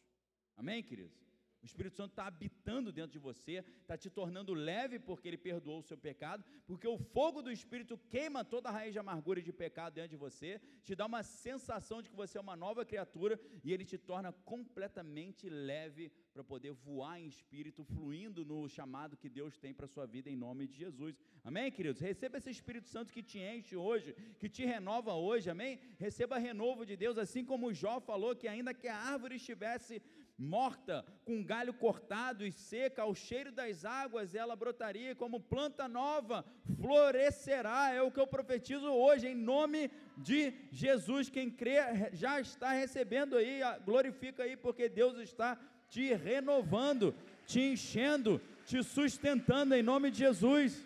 [0.56, 1.33] Amém, queridos?
[1.64, 5.80] O Espírito Santo está habitando dentro de você, está te tornando leve porque ele perdoou
[5.80, 9.44] o seu pecado, porque o fogo do Espírito queima toda a raiz de amargura e
[9.44, 12.84] de pecado dentro de você, te dá uma sensação de que você é uma nova
[12.84, 19.16] criatura e ele te torna completamente leve para poder voar em espírito, fluindo no chamado
[19.16, 21.18] que Deus tem para a sua vida em nome de Jesus.
[21.46, 22.02] Amém, queridos?
[22.02, 25.80] Receba esse Espírito Santo que te enche hoje, que te renova hoje, amém?
[25.98, 30.02] Receba renovo de Deus, assim como Jó falou que ainda que a árvore estivesse
[30.44, 36.46] morta, com galho cortado e seca, ao cheiro das águas ela brotaria, como planta nova,
[36.82, 37.92] florescerá.
[37.94, 41.30] É o que eu profetizo hoje, em nome de Jesus.
[41.30, 41.78] Quem crê
[42.12, 45.58] já está recebendo aí, glorifica aí, porque Deus está
[45.90, 47.16] te renovando,
[47.48, 50.86] te enchendo, te sustentando em nome de Jesus.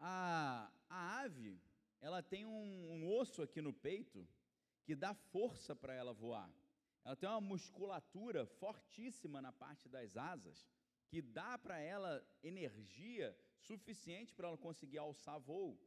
[0.00, 1.58] A, a ave,
[2.00, 4.26] ela tem um, um osso aqui no peito
[4.84, 6.50] que dá força para ela voar.
[7.04, 10.66] Ela tem uma musculatura fortíssima na parte das asas,
[11.08, 15.78] que dá para ela energia suficiente para ela conseguir alçar voo.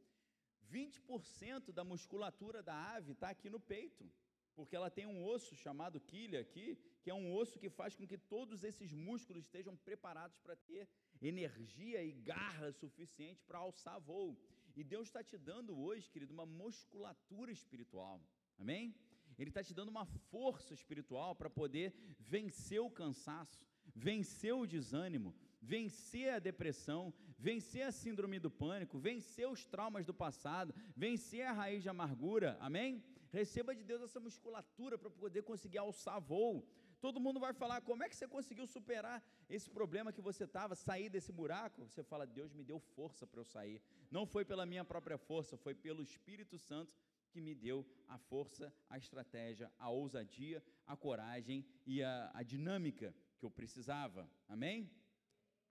[0.70, 4.10] 20% da musculatura da ave está aqui no peito,
[4.54, 8.06] porque ela tem um osso chamado quilha aqui, que é um osso que faz com
[8.06, 10.88] que todos esses músculos estejam preparados para ter
[11.20, 14.36] energia e garra suficiente para alçar voo.
[14.76, 18.20] E Deus está te dando hoje, querido, uma musculatura espiritual.
[18.58, 18.94] Amém?
[19.38, 23.64] Ele está te dando uma força espiritual para poder vencer o cansaço,
[23.94, 30.12] vencer o desânimo, vencer a depressão, vencer a síndrome do pânico, vencer os traumas do
[30.12, 33.02] passado, vencer a raiz de amargura, amém?
[33.30, 36.66] Receba de Deus essa musculatura para poder conseguir alçar voo.
[37.00, 40.74] Todo mundo vai falar: como é que você conseguiu superar esse problema que você estava,
[40.74, 41.84] sair desse buraco?
[41.84, 43.80] Você fala: Deus me deu força para eu sair.
[44.10, 46.96] Não foi pela minha própria força, foi pelo Espírito Santo
[47.28, 53.14] que me deu a força, a estratégia, a ousadia, a coragem e a, a dinâmica
[53.38, 54.28] que eu precisava.
[54.48, 54.90] Amém?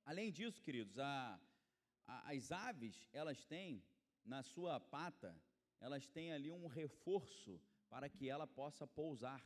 [0.06, 1.40] Além disso, queridos, a,
[2.06, 3.84] a, as aves, elas têm
[4.24, 5.36] na sua pata,
[5.80, 9.44] elas têm ali um reforço para que ela possa pousar.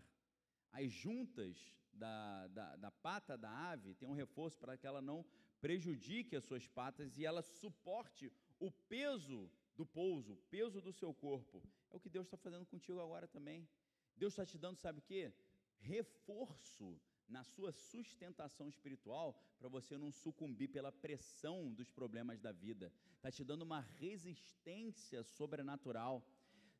[0.71, 1.57] As juntas
[1.93, 5.25] da, da, da pata da ave têm um reforço para que ela não
[5.59, 11.13] prejudique as suas patas e ela suporte o peso do pouso, o peso do seu
[11.13, 11.61] corpo.
[11.91, 13.67] É o que Deus está fazendo contigo agora também.
[14.15, 15.33] Deus está te dando, sabe o quê?
[15.79, 22.91] Reforço na sua sustentação espiritual para você não sucumbir pela pressão dos problemas da vida.
[23.15, 26.25] Está te dando uma resistência sobrenatural.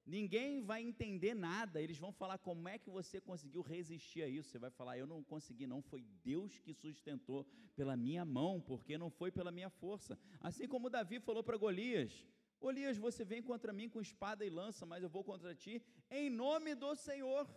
[0.05, 4.49] Ninguém vai entender nada, eles vão falar como é que você conseguiu resistir a isso.
[4.49, 8.97] Você vai falar, eu não consegui, não, foi Deus que sustentou pela minha mão, porque
[8.97, 10.17] não foi pela minha força.
[10.39, 12.25] Assim como Davi falou para Golias:
[12.61, 16.29] Golias, você vem contra mim com espada e lança, mas eu vou contra ti em
[16.29, 17.49] nome do Senhor.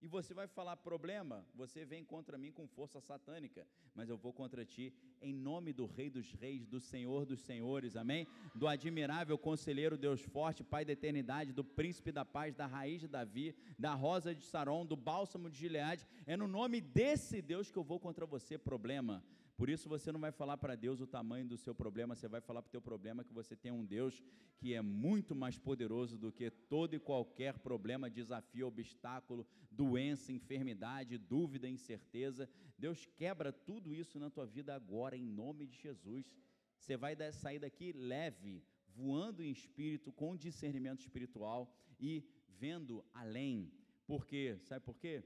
[0.00, 3.66] E você vai falar problema, você vem contra mim com força satânica,
[3.96, 7.96] mas eu vou contra ti em nome do Rei dos Reis, do Senhor dos Senhores,
[7.96, 8.28] amém?
[8.54, 13.08] Do admirável conselheiro Deus forte, Pai da eternidade, do príncipe da paz, da raiz de
[13.08, 16.06] Davi, da rosa de Saron, do bálsamo de Gileade.
[16.26, 19.24] É no nome desse Deus que eu vou contra você, problema.
[19.58, 22.40] Por isso você não vai falar para Deus o tamanho do seu problema, você vai
[22.40, 24.22] falar para o teu problema que você tem um Deus
[24.56, 31.18] que é muito mais poderoso do que todo e qualquer problema, desafio, obstáculo, doença, enfermidade,
[31.18, 32.48] dúvida, incerteza.
[32.78, 36.32] Deus quebra tudo isso na tua vida agora em nome de Jesus.
[36.78, 38.62] Você vai sair daqui leve,
[38.94, 41.68] voando em espírito, com discernimento espiritual
[41.98, 43.72] e vendo além.
[44.06, 44.56] Por quê?
[44.62, 45.24] Sabe por quê?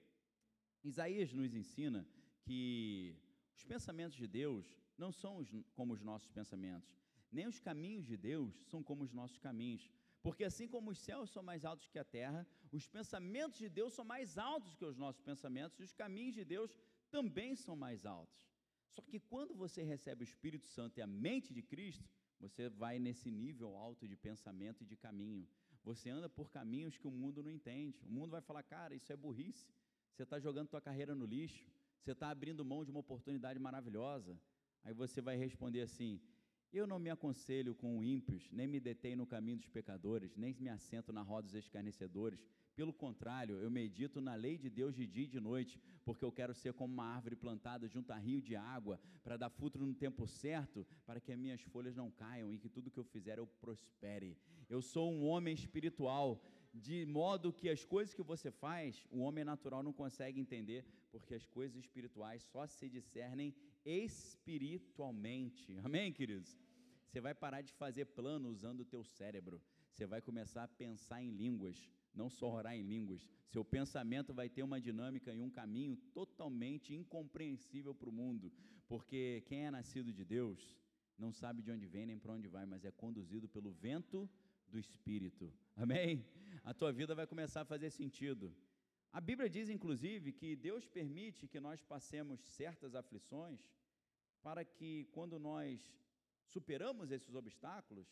[0.83, 2.09] Isaías nos ensina
[2.41, 3.15] que
[3.57, 6.97] os pensamentos de Deus não são os, como os nossos pensamentos,
[7.31, 9.91] nem os caminhos de Deus são como os nossos caminhos.
[10.23, 13.93] Porque assim como os céus são mais altos que a terra, os pensamentos de Deus
[13.93, 16.79] são mais altos que os nossos pensamentos, e os caminhos de Deus
[17.11, 18.49] também são mais altos.
[18.89, 22.09] Só que quando você recebe o Espírito Santo e a mente de Cristo,
[22.39, 25.49] você vai nesse nível alto de pensamento e de caminho.
[25.83, 27.99] Você anda por caminhos que o mundo não entende.
[28.05, 29.67] O mundo vai falar, cara, isso é burrice.
[30.13, 31.67] Você está jogando tua carreira no lixo.
[32.03, 34.37] Você está abrindo mão de uma oportunidade maravilhosa.
[34.83, 36.21] Aí você vai responder assim:
[36.73, 40.69] Eu não me aconselho com ímpios, nem me detenho no caminho dos pecadores, nem me
[40.69, 42.45] assento na roda dos escarnecedores.
[42.75, 46.33] Pelo contrário, eu medito na lei de Deus de dia e de noite, porque eu
[46.33, 49.95] quero ser como uma árvore plantada junto a rio de água, para dar fruto no
[49.95, 53.39] tempo certo, para que as minhas folhas não caiam e que tudo que eu fizer
[53.39, 54.37] eu prospere.
[54.69, 56.43] Eu sou um homem espiritual,
[56.73, 61.35] de modo que as coisas que você faz, o homem natural não consegue entender, porque
[61.35, 63.55] as coisas espirituais só se discernem
[63.85, 65.79] espiritualmente.
[65.85, 66.59] Amém, queridos?
[67.07, 69.61] Você vai parar de fazer plano usando o teu cérebro.
[69.91, 73.29] Você vai começar a pensar em línguas não só orar em línguas.
[73.49, 78.53] Seu pensamento vai ter uma dinâmica e um caminho totalmente incompreensível para o mundo,
[78.87, 80.77] porque quem é nascido de Deus
[81.19, 84.29] não sabe de onde vem nem para onde vai, mas é conduzido pelo vento
[84.69, 85.53] do Espírito.
[85.77, 86.25] Amém?
[86.65, 88.55] A tua vida vai começar a fazer sentido.
[89.13, 93.61] A Bíblia diz, inclusive, que Deus permite que nós passemos certas aflições
[94.43, 95.93] para que, quando nós
[96.47, 98.07] superamos esses obstáculos,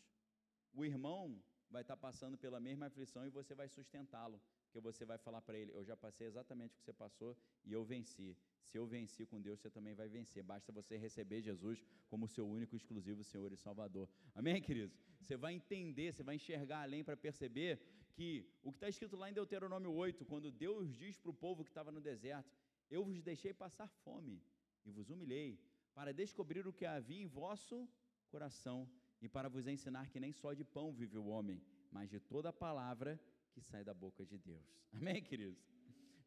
[0.73, 4.39] o irmão vai estar passando pela mesma aflição e você vai sustentá-lo.
[4.65, 7.71] Porque você vai falar para ele: Eu já passei exatamente o que você passou e
[7.71, 8.37] eu venci.
[8.63, 10.43] Se eu venci com Deus, você também vai vencer.
[10.43, 14.07] Basta você receber Jesus como seu único, exclusivo Senhor e Salvador.
[14.35, 14.97] Amém, queridos?
[15.19, 17.81] Você vai entender, você vai enxergar além para perceber
[18.11, 21.63] que o que está escrito lá em Deuteronômio 8, quando Deus diz para o povo
[21.63, 22.51] que estava no deserto:
[22.89, 24.41] Eu vos deixei passar fome
[24.85, 25.59] e vos humilhei,
[25.93, 27.87] para descobrir o que havia em vosso
[28.29, 28.89] coração
[29.21, 31.61] e para vos ensinar que nem só de pão vive o homem,
[31.91, 33.19] mas de toda a palavra
[33.51, 34.65] que sai da boca de Deus.
[34.93, 35.59] Amém, queridos?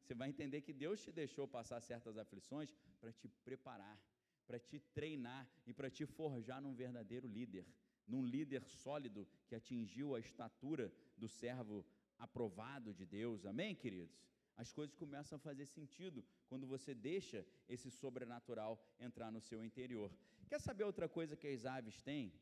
[0.01, 3.99] Você vai entender que Deus te deixou passar certas aflições para te preparar,
[4.47, 7.67] para te treinar e para te forjar num verdadeiro líder,
[8.07, 11.85] num líder sólido que atingiu a estatura do servo
[12.19, 13.45] aprovado de Deus.
[13.45, 14.23] Amém, queridos?
[14.57, 20.13] As coisas começam a fazer sentido quando você deixa esse sobrenatural entrar no seu interior.
[20.49, 22.33] Quer saber outra coisa que as aves têm?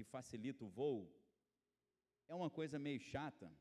[0.00, 1.14] que facilita o voo,
[2.26, 3.52] é uma coisa meio chata.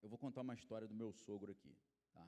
[0.00, 1.76] Eu vou contar uma história do meu sogro aqui,
[2.12, 2.24] tá?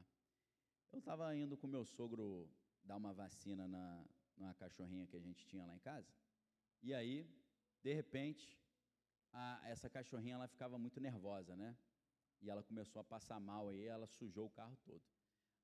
[0.93, 2.51] Eu estava indo com meu sogro
[2.85, 4.05] dar uma vacina na,
[4.37, 6.13] numa cachorrinha que a gente tinha lá em casa,
[6.83, 7.25] e aí,
[7.85, 8.59] de repente,
[9.31, 11.77] a, essa cachorrinha ela ficava muito nervosa, né?
[12.41, 15.03] E ela começou a passar mal aí, ela sujou o carro todo.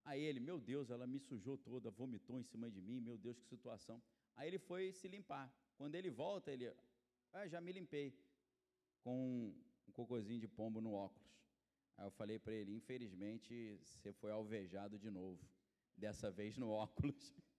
[0.05, 3.39] Aí ele, meu Deus, ela me sujou toda, vomitou em cima de mim, meu Deus,
[3.39, 4.03] que situação.
[4.37, 5.51] Aí ele foi se limpar.
[5.77, 6.71] Quando ele volta, ele,
[7.33, 8.15] ah, já me limpei
[9.03, 9.55] com
[9.89, 11.31] um cocôzinho de pombo no óculos.
[11.97, 15.43] Aí eu falei para ele, infelizmente você foi alvejado de novo,
[15.97, 17.35] dessa vez no óculos.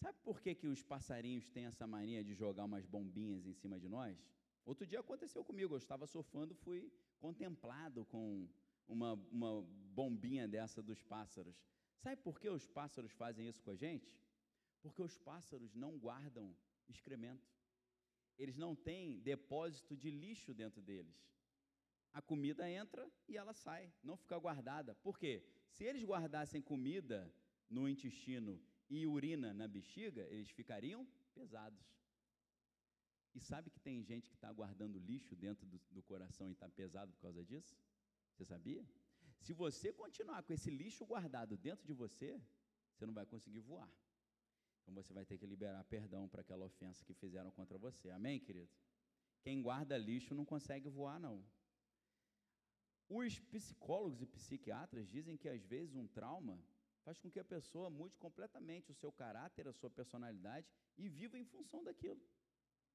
[0.00, 3.78] Sabe por que, que os passarinhos têm essa mania de jogar umas bombinhas em cima
[3.78, 4.16] de nós?
[4.64, 8.48] Outro dia aconteceu comigo, eu estava surfando, fui contemplado com
[8.86, 9.62] uma, uma
[9.94, 11.56] bombinha dessa dos pássaros.
[11.98, 14.14] Sabe por que os pássaros fazem isso com a gente?
[14.82, 16.54] Porque os pássaros não guardam
[16.88, 17.54] excremento
[18.38, 21.14] eles não têm depósito de lixo dentro deles.
[22.12, 24.94] A comida entra e ela sai, não fica guardada.
[24.96, 25.44] Por quê?
[25.68, 27.32] Se eles guardassem comida
[27.68, 31.84] no intestino e urina na bexiga, eles ficariam pesados.
[33.34, 36.68] E sabe que tem gente que está guardando lixo dentro do, do coração e está
[36.68, 37.76] pesado por causa disso?
[38.32, 38.86] Você sabia?
[39.40, 42.40] Se você continuar com esse lixo guardado dentro de você,
[42.92, 43.90] você não vai conseguir voar.
[44.82, 48.10] Então você vai ter que liberar perdão para aquela ofensa que fizeram contra você.
[48.10, 48.70] Amém, querido?
[49.42, 51.44] Quem guarda lixo não consegue voar, não.
[53.08, 56.58] Os psicólogos e psiquiatras dizem que às vezes um trauma
[57.04, 60.66] faz com que a pessoa mude completamente o seu caráter, a sua personalidade
[60.96, 62.20] e viva em função daquilo.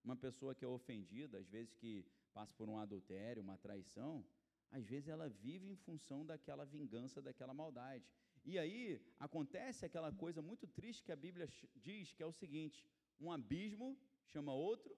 [0.03, 4.25] Uma pessoa que é ofendida, às vezes que passa por um adultério, uma traição,
[4.71, 8.05] às vezes ela vive em função daquela vingança, daquela maldade.
[8.45, 12.85] E aí acontece aquela coisa muito triste que a Bíblia diz, que é o seguinte:
[13.19, 14.95] um abismo chama outro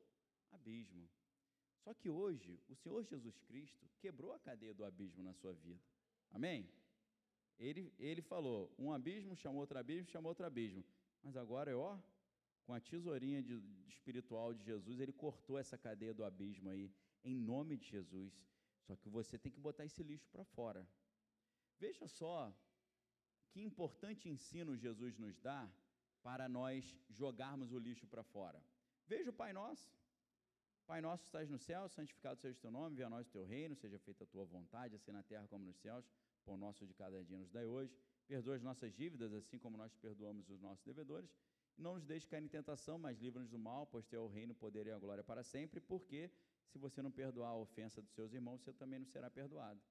[0.51, 1.09] abismo.
[1.83, 5.81] Só que hoje, o Senhor Jesus Cristo quebrou a cadeia do abismo na sua vida.
[6.29, 6.69] Amém?
[7.67, 10.83] Ele, ele falou: um abismo chamou outro abismo, chamou outro abismo.
[11.21, 11.97] Mas agora, ó,
[12.65, 16.91] com a tesourinha de, de espiritual de Jesus, ele cortou essa cadeia do abismo aí,
[17.23, 18.33] em nome de Jesus.
[18.87, 20.81] Só que você tem que botar esse lixo para fora.
[21.79, 22.51] Veja só
[23.51, 25.61] que importante ensino Jesus nos dá
[26.23, 28.59] para nós jogarmos o lixo para fora.
[29.07, 29.87] Veja o Pai Nosso.
[30.87, 33.31] Pai nosso que estás no céu, santificado seja o teu nome, venha a nós o
[33.31, 36.05] teu reino, seja feita a tua vontade, assim na terra como nos céus.
[36.41, 37.95] Pão nosso de cada dia nos dai hoje.
[38.27, 41.29] Perdoa as nossas dívidas, assim como nós perdoamos os nossos devedores.
[41.77, 44.27] E não nos deixe cair em tentação, mas livra-nos do mal, pois teu é o
[44.27, 46.29] reino, o poder e a glória para sempre, porque
[46.67, 49.81] se você não perdoar a ofensa dos seus irmãos, você também não será perdoado.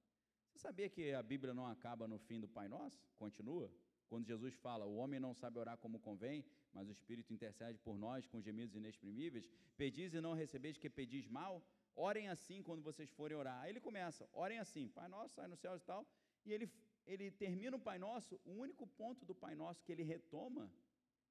[0.51, 3.01] Você sabia que a Bíblia não acaba no fim do Pai Nosso?
[3.17, 3.71] Continua?
[4.09, 7.97] Quando Jesus fala, o homem não sabe orar como convém, mas o Espírito intercede por
[7.97, 9.49] nós com gemidos inexprimíveis.
[9.77, 11.63] Pedis e não recebeis, que pedis mal.
[11.95, 13.61] Orem assim quando vocês forem orar.
[13.61, 16.05] Aí ele começa, orem assim, Pai Nosso, sai no céu e tal.
[16.45, 16.73] E ele,
[17.07, 20.73] ele termina o Pai Nosso, o único ponto do Pai Nosso que ele retoma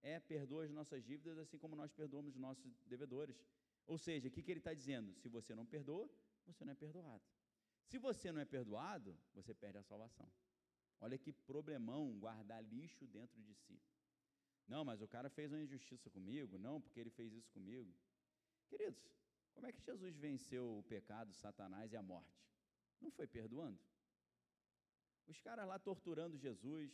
[0.01, 3.35] é perdoa as nossas dívidas, assim como nós perdoamos os nossos devedores.
[3.85, 5.13] Ou seja, o que, que ele está dizendo?
[5.15, 6.09] Se você não perdoa,
[6.45, 7.23] você não é perdoado.
[7.85, 10.31] Se você não é perdoado, você perde a salvação.
[11.01, 13.81] Olha que problemão guardar lixo dentro de si.
[14.67, 16.57] Não, mas o cara fez uma injustiça comigo.
[16.57, 17.91] Não, porque ele fez isso comigo.
[18.67, 19.01] Queridos,
[19.53, 22.39] como é que Jesus venceu o pecado, Satanás e a morte?
[23.01, 23.79] Não foi perdoando?
[25.29, 26.91] Os caras lá torturando Jesus,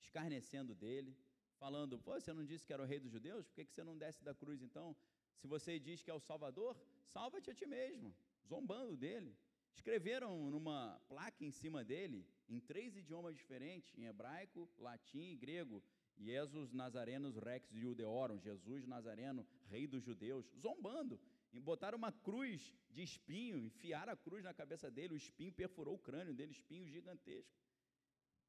[0.00, 1.16] escarnecendo dele,
[1.56, 3.46] falando: Pô, você não disse que era o rei dos judeus?
[3.46, 4.96] Por que, que você não desce da cruz então?
[5.36, 8.14] Se você diz que é o Salvador, salva-te a ti mesmo,
[8.46, 9.36] zombando dele.
[9.72, 15.82] Escreveram numa placa em cima dele, em três idiomas diferentes, em hebraico, latim e grego,
[16.16, 21.20] Jesus Nazarenos Rex Judeorum, Jesus Nazareno, rei dos judeus, zombando.
[21.52, 25.98] Botaram uma cruz de espinho, enfiaram a cruz na cabeça dele, o espinho perfurou o
[25.98, 27.54] crânio dele, espinho gigantesco.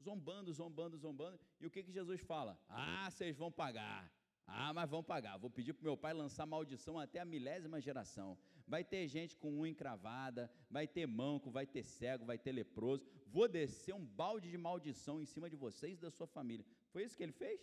[0.02, 1.40] Zombando, zombando, zombando.
[1.60, 2.60] E o que, que Jesus fala?
[2.70, 4.12] Ah, vocês vão pagar.
[4.46, 5.38] Ah, mas vão pagar.
[5.38, 8.38] Vou pedir para meu pai lançar maldição até a milésima geração.
[8.66, 13.06] Vai ter gente com unha encravada, vai ter manco, vai ter cego, vai ter leproso.
[13.28, 16.66] Vou descer um balde de maldição em cima de vocês e da sua família.
[16.92, 17.60] Foi isso que ele fez?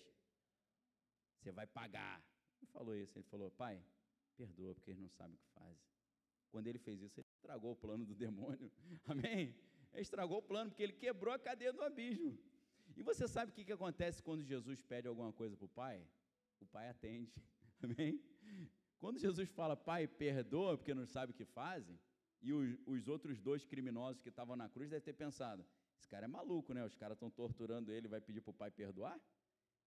[1.39, 2.23] Você vai pagar.
[2.61, 3.19] Ele falou isso.
[3.19, 3.82] Ele falou, pai,
[4.36, 5.85] perdoa porque eles não sabem o que fazem.
[6.51, 8.70] Quando ele fez isso, ele estragou o plano do demônio.
[9.09, 9.55] Amém?
[9.97, 12.39] Estragou o plano porque ele quebrou a cadeia do abismo.
[12.97, 16.07] E você sabe o que, que acontece quando Jesus pede alguma coisa para o pai?
[16.65, 17.33] o pai atende.
[17.83, 18.21] Amém?
[18.99, 21.99] Quando Jesus fala, pai, perdoa porque não sabe o que fazem,
[22.41, 25.65] e os, os outros dois criminosos que estavam na cruz devem ter pensado:
[25.99, 26.85] esse cara é maluco, né?
[26.85, 29.19] Os caras estão torturando ele, vai pedir para o pai perdoar?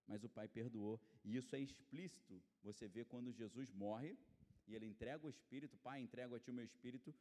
[0.07, 0.99] Mas o pai perdoou.
[1.23, 2.41] E isso é explícito.
[2.63, 4.17] Você vê quando Jesus morre
[4.65, 7.13] e ele entrega o espírito, pai, entrego a ti o meu espírito.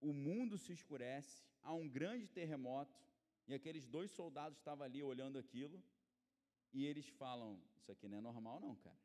[0.00, 2.96] O mundo se escurece, há um grande terremoto,
[3.46, 5.82] e aqueles dois soldados estavam ali olhando aquilo,
[6.72, 8.98] e eles falam: Isso aqui não é normal, não, cara.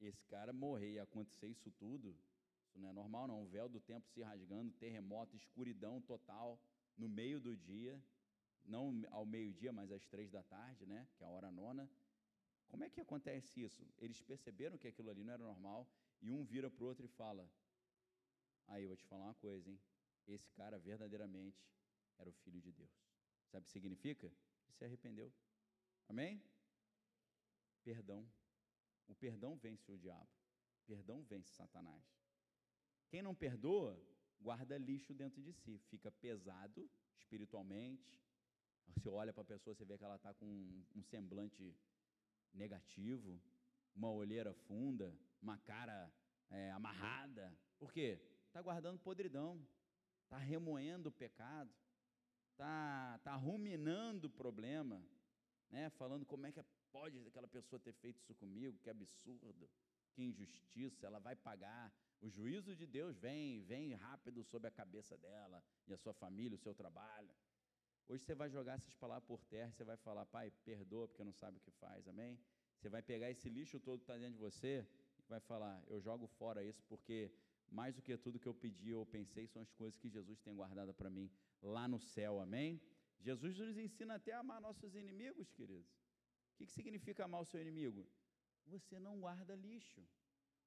[0.00, 2.16] Esse cara morrer e acontecer isso tudo,
[2.68, 3.42] isso não é normal, não.
[3.42, 6.60] O véu do tempo se rasgando, terremoto, escuridão total,
[6.96, 8.00] no meio do dia,
[8.64, 11.06] não ao meio-dia, mas às três da tarde, né?
[11.16, 11.88] Que é a hora nona.
[12.68, 13.86] Como é que acontece isso?
[13.98, 15.88] Eles perceberam que aquilo ali não era normal
[16.20, 17.48] e um vira para o outro e fala:
[18.68, 19.78] Aí, eu vou te falar uma coisa, hein?
[20.26, 21.64] Esse cara verdadeiramente
[22.18, 22.90] era o filho de Deus.
[23.50, 24.32] Sabe o que significa?
[24.68, 25.32] E se arrependeu.
[26.08, 26.42] Amém?
[27.84, 28.28] Perdão.
[29.06, 30.28] O perdão vence o diabo.
[30.86, 32.04] Perdão vence Satanás.
[33.08, 34.00] Quem não perdoa,
[34.40, 38.20] guarda lixo dentro de si, fica pesado espiritualmente.
[38.88, 40.46] Você olha para a pessoa, você vê que ela está com
[40.94, 41.76] um semblante
[42.52, 43.40] negativo,
[43.94, 46.12] uma olheira funda, uma cara
[46.50, 47.56] é, amarrada.
[47.78, 48.20] Por quê?
[48.46, 49.64] Está guardando podridão,
[50.26, 51.72] está remoendo o pecado,
[52.50, 55.02] está tá ruminando o problema,
[55.70, 55.88] né?
[55.90, 58.78] falando como é que pode aquela pessoa ter feito isso comigo?
[58.82, 59.70] Que absurdo,
[60.12, 61.92] que injustiça, ela vai pagar.
[62.20, 66.56] O juízo de Deus vem, vem rápido sobre a cabeça dela e a sua família,
[66.56, 67.34] o seu trabalho.
[68.08, 71.32] Hoje você vai jogar essas palavras por terra, você vai falar, pai, perdoa porque não
[71.32, 72.38] sabe o que faz, amém?
[72.78, 74.86] Você vai pegar esse lixo todo que está dentro de você
[75.18, 77.32] e vai falar, eu jogo fora isso porque
[77.70, 80.54] mais do que tudo que eu pedi ou pensei são as coisas que Jesus tem
[80.54, 81.30] guardado para mim
[81.62, 82.80] lá no céu, amém?
[83.20, 85.90] Jesus nos ensina até a amar nossos inimigos, queridos.
[86.52, 88.06] O que, que significa amar o seu inimigo?
[88.66, 90.02] Você não guarda lixo.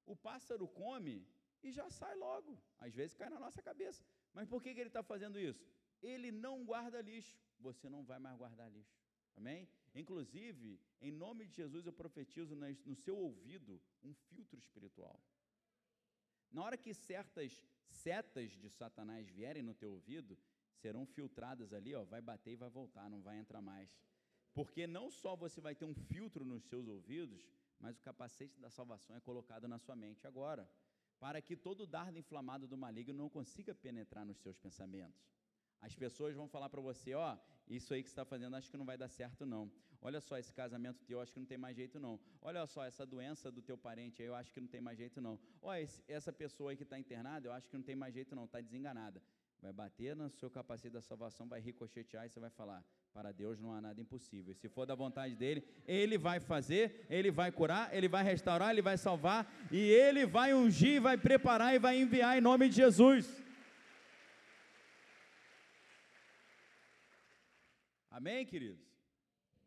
[0.05, 1.27] O pássaro come
[1.63, 2.61] e já sai logo.
[2.77, 4.03] Às vezes cai na nossa cabeça.
[4.33, 5.65] Mas por que, que ele está fazendo isso?
[6.01, 7.37] Ele não guarda lixo.
[7.59, 8.97] Você não vai mais guardar lixo.
[9.35, 9.67] Amém?
[9.95, 15.19] Inclusive, em nome de Jesus, eu profetizo no seu ouvido um filtro espiritual.
[16.51, 20.37] Na hora que certas setas de Satanás vierem no teu ouvido,
[20.75, 23.89] serão filtradas ali, ó, vai bater e vai voltar, não vai entrar mais.
[24.53, 27.45] Porque não só você vai ter um filtro nos seus ouvidos,
[27.79, 30.69] mas o capacete da salvação é colocado na sua mente agora,
[31.19, 35.21] para que todo dardo inflamado do maligno não consiga penetrar nos seus pensamentos.
[35.81, 37.37] As pessoas vão falar para você, ó,
[37.67, 39.71] isso aí que você está fazendo, acho que não vai dar certo não.
[40.01, 42.19] Olha só, esse casamento teu, acho que não tem mais jeito não.
[42.41, 45.21] Olha só, essa doença do teu parente aí, eu acho que não tem mais jeito
[45.21, 45.37] não.
[45.61, 48.35] Olha, esse, essa pessoa aí que está internada, eu acho que não tem mais jeito
[48.35, 49.21] não, está desenganada.
[49.61, 52.81] Vai bater no seu capacete da salvação, vai ricochetear e você vai falar,
[53.13, 54.55] para Deus não há nada impossível.
[54.55, 58.81] Se for da vontade dele, ele vai fazer, ele vai curar, ele vai restaurar, ele
[58.81, 63.43] vai salvar, e ele vai ungir, vai preparar e vai enviar em nome de Jesus.
[68.19, 68.85] Amém, queridos?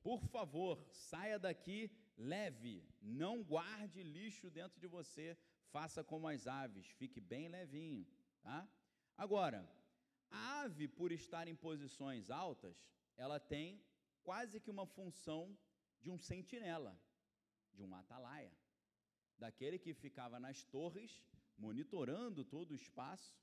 [0.02, 5.38] Por favor, saia daqui leve, não guarde lixo dentro de você,
[5.70, 8.06] faça como as aves, fique bem levinho,
[8.42, 8.68] tá?
[9.16, 9.66] Agora,
[10.30, 12.76] a ave, por estar em posições altas,
[13.16, 13.82] ela tem
[14.22, 15.58] quase que uma função
[16.02, 16.94] de um sentinela,
[17.72, 18.52] de um atalaia,
[19.38, 21.24] daquele que ficava nas torres,
[21.56, 23.34] monitorando todo o espaço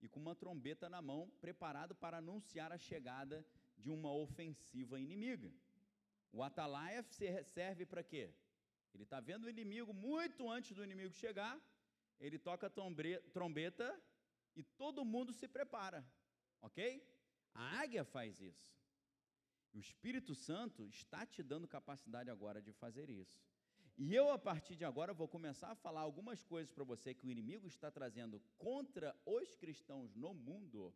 [0.00, 3.46] e com uma trombeta na mão, preparado para anunciar a chegada
[3.82, 5.50] de uma ofensiva inimiga.
[6.32, 7.02] O atalaia
[7.56, 8.24] serve para quê?
[8.94, 11.54] Ele está vendo o inimigo muito antes do inimigo chegar,
[12.18, 12.74] ele toca a
[13.36, 13.88] trombeta
[14.54, 16.00] e todo mundo se prepara,
[16.60, 17.02] ok?
[17.54, 18.68] A águia faz isso.
[19.72, 23.40] O Espírito Santo está te dando capacidade agora de fazer isso.
[23.96, 27.26] E eu, a partir de agora, vou começar a falar algumas coisas para você que
[27.26, 30.94] o inimigo está trazendo contra os cristãos no mundo,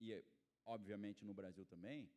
[0.00, 0.22] e
[0.64, 2.08] obviamente no Brasil também,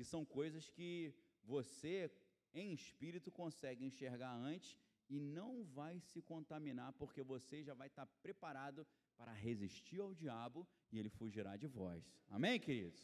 [0.00, 1.14] que são coisas que
[1.44, 2.10] você,
[2.54, 4.78] em espírito, consegue enxergar antes
[5.10, 8.86] e não vai se contaminar, porque você já vai estar preparado
[9.18, 12.02] para resistir ao diabo e ele fugirá de vós.
[12.30, 12.98] Amém, queridos?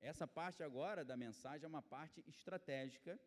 [0.00, 3.20] Essa parte agora da mensagem é uma parte estratégica,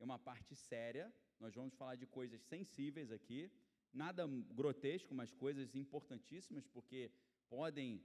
[0.00, 1.14] é uma parte séria.
[1.38, 3.48] Nós vamos falar de coisas sensíveis aqui,
[3.92, 7.12] nada grotesco, mas coisas importantíssimas, porque
[7.48, 8.04] podem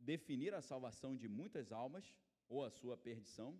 [0.00, 2.12] definir a salvação de muitas almas
[2.52, 3.50] ou a sua perdição.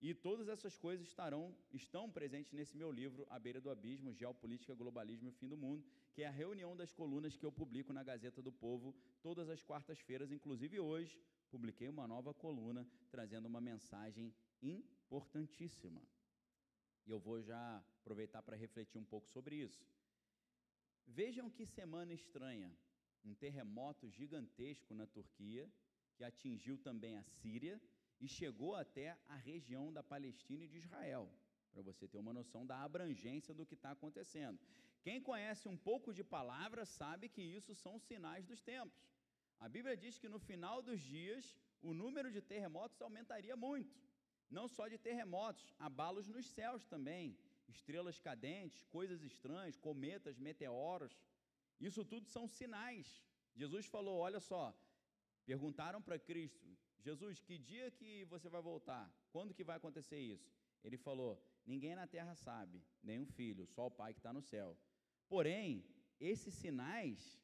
[0.00, 4.74] E todas essas coisas estarão estão presentes nesse meu livro, A Beira do Abismo, Geopolítica,
[4.74, 7.92] Globalismo e o Fim do Mundo, que é a reunião das colunas que eu publico
[7.92, 11.18] na Gazeta do Povo todas as quartas-feiras, inclusive hoje,
[11.50, 16.02] publiquei uma nova coluna trazendo uma mensagem importantíssima.
[17.06, 19.86] E eu vou já aproveitar para refletir um pouco sobre isso.
[21.06, 22.70] Vejam que semana estranha.
[23.24, 25.70] Um terremoto gigantesco na Turquia,
[26.14, 27.80] que atingiu também a Síria
[28.20, 31.28] e chegou até a região da Palestina e de Israel,
[31.72, 34.58] para você ter uma noção da abrangência do que está acontecendo.
[35.02, 39.02] Quem conhece um pouco de palavra sabe que isso são sinais dos tempos.
[39.60, 43.94] A Bíblia diz que no final dos dias o número de terremotos aumentaria muito.
[44.50, 47.36] Não só de terremotos, abalos nos céus também,
[47.68, 51.14] estrelas cadentes, coisas estranhas, cometas, meteoros.
[51.80, 53.22] Isso tudo são sinais.
[53.54, 54.74] Jesus falou: olha só,
[55.44, 56.73] perguntaram para Cristo:
[57.06, 59.04] Jesus, que dia que você vai voltar?
[59.30, 60.50] Quando que vai acontecer isso?
[60.82, 61.32] Ele falou:
[61.66, 64.70] ninguém na terra sabe, nem o filho, só o Pai que está no céu.
[65.28, 65.84] Porém,
[66.18, 67.38] esses sinais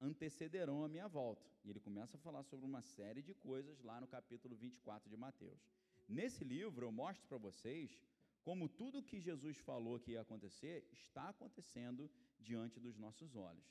[0.00, 1.46] antecederão a minha volta.
[1.64, 5.16] E ele começa a falar sobre uma série de coisas lá no capítulo 24 de
[5.16, 5.60] Mateus.
[6.08, 8.02] Nesse livro eu mostro para vocês
[8.42, 12.10] como tudo que Jesus falou que ia acontecer está acontecendo
[12.40, 13.68] diante dos nossos olhos.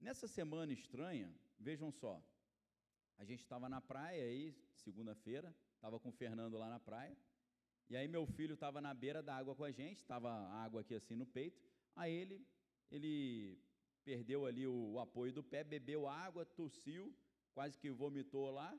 [0.00, 2.22] Nessa semana estranha, vejam só,
[3.18, 7.16] a gente estava na praia aí, segunda-feira, estava com o Fernando lá na praia,
[7.90, 10.82] e aí meu filho estava na beira da água com a gente, estava a água
[10.82, 11.60] aqui assim no peito,
[11.96, 12.46] aí ele,
[12.90, 13.58] ele
[14.04, 17.14] perdeu ali o, o apoio do pé, bebeu água, tossiu,
[17.52, 18.78] quase que vomitou lá.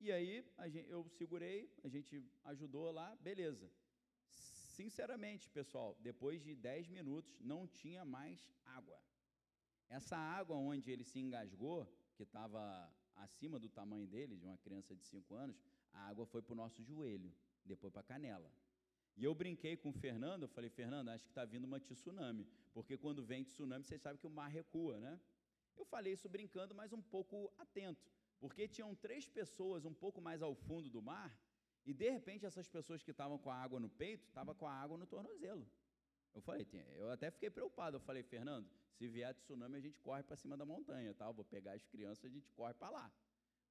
[0.00, 3.70] E aí gente, eu segurei, a gente ajudou lá, beleza.
[4.78, 8.98] Sinceramente, pessoal, depois de 10 minutos não tinha mais água.
[9.88, 12.88] Essa água onde ele se engasgou, que estava
[13.18, 15.56] acima do tamanho dele, de uma criança de 5 anos,
[15.92, 17.32] a água foi para o nosso joelho,
[17.64, 18.50] depois para a canela.
[19.16, 22.46] E eu brinquei com o Fernando, eu falei, Fernando, acho que está vindo uma tsunami,
[22.72, 25.20] porque quando vem tsunami, você sabe que o mar recua, né?
[25.76, 30.40] Eu falei isso brincando, mas um pouco atento, porque tinham três pessoas um pouco mais
[30.42, 31.36] ao fundo do mar,
[31.84, 34.72] e de repente essas pessoas que estavam com a água no peito, estavam com a
[34.72, 35.66] água no tornozelo.
[36.34, 40.22] Eu falei, eu até fiquei preocupado, eu falei, Fernando, se vier tsunami a gente corre
[40.22, 41.26] para cima da montanha, tá?
[41.26, 43.12] Eu vou pegar as crianças, a gente corre para lá.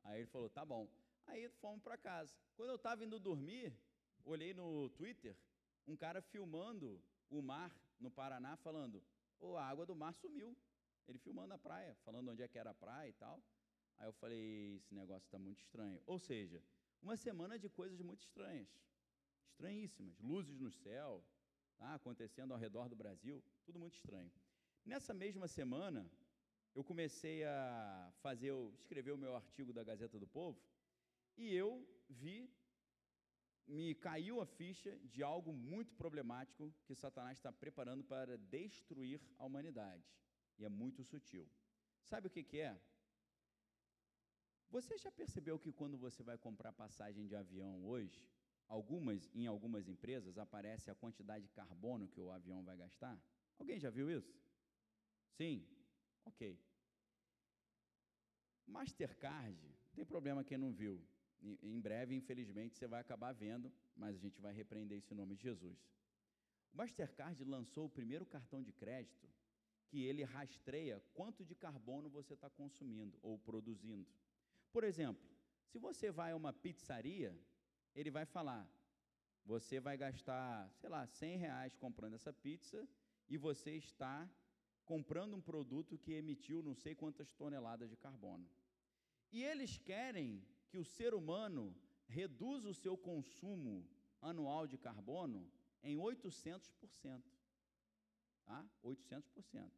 [0.04, 0.88] Aí ele falou, tá bom.
[1.28, 2.34] Aí fomos para casa.
[2.56, 3.74] Quando eu estava indo dormir,
[4.24, 5.36] olhei no Twitter,
[5.86, 9.04] um cara filmando o mar no Paraná, falando:
[9.40, 10.56] oh, a água do mar sumiu.
[11.08, 13.42] Ele filmando a praia, falando onde é que era a praia e tal.
[13.98, 16.02] Aí eu falei: esse negócio está muito estranho.
[16.06, 16.62] Ou seja,
[17.02, 18.68] uma semana de coisas muito estranhas,
[19.50, 20.18] estranhíssimas.
[20.20, 21.24] Luzes no céu,
[21.78, 24.32] tá, acontecendo ao redor do Brasil, tudo muito estranho.
[24.86, 26.10] Nessa mesma semana,
[26.74, 30.60] eu comecei a fazer, escrever o meu artigo da Gazeta do Povo,
[31.36, 32.50] e eu vi,
[33.68, 39.46] me caiu a ficha de algo muito problemático que Satanás está preparando para destruir a
[39.46, 40.04] humanidade.
[40.58, 41.48] E é muito sutil.
[42.02, 42.80] Sabe o que, que é?
[44.70, 48.22] Você já percebeu que quando você vai comprar passagem de avião hoje,
[48.68, 53.20] algumas em algumas empresas aparece a quantidade de carbono que o avião vai gastar?
[53.58, 54.34] Alguém já viu isso?
[55.38, 55.66] Sim?
[56.26, 56.60] Ok.
[58.66, 59.58] Mastercard,
[59.94, 61.02] tem problema quem não viu.
[61.42, 65.44] Em breve, infelizmente, você vai acabar vendo, mas a gente vai repreender esse nome de
[65.44, 65.78] Jesus.
[66.74, 69.28] O Mastercard lançou o primeiro cartão de crédito
[69.88, 74.10] que ele rastreia quanto de carbono você está consumindo ou produzindo.
[74.72, 75.26] Por exemplo,
[75.70, 77.38] se você vai a uma pizzaria,
[77.96, 78.68] ele vai falar,
[79.46, 82.88] você vai gastar, sei lá, 100 reais comprando essa pizza
[83.30, 84.30] e você está
[84.86, 88.48] comprando um produto que emitiu não sei quantas toneladas de carbono.
[89.32, 91.76] E eles querem que o ser humano
[92.08, 93.86] reduza o seu consumo
[94.22, 95.50] anual de carbono
[95.84, 97.22] em 800%.
[98.46, 98.66] Tá?
[98.84, 99.72] 800%.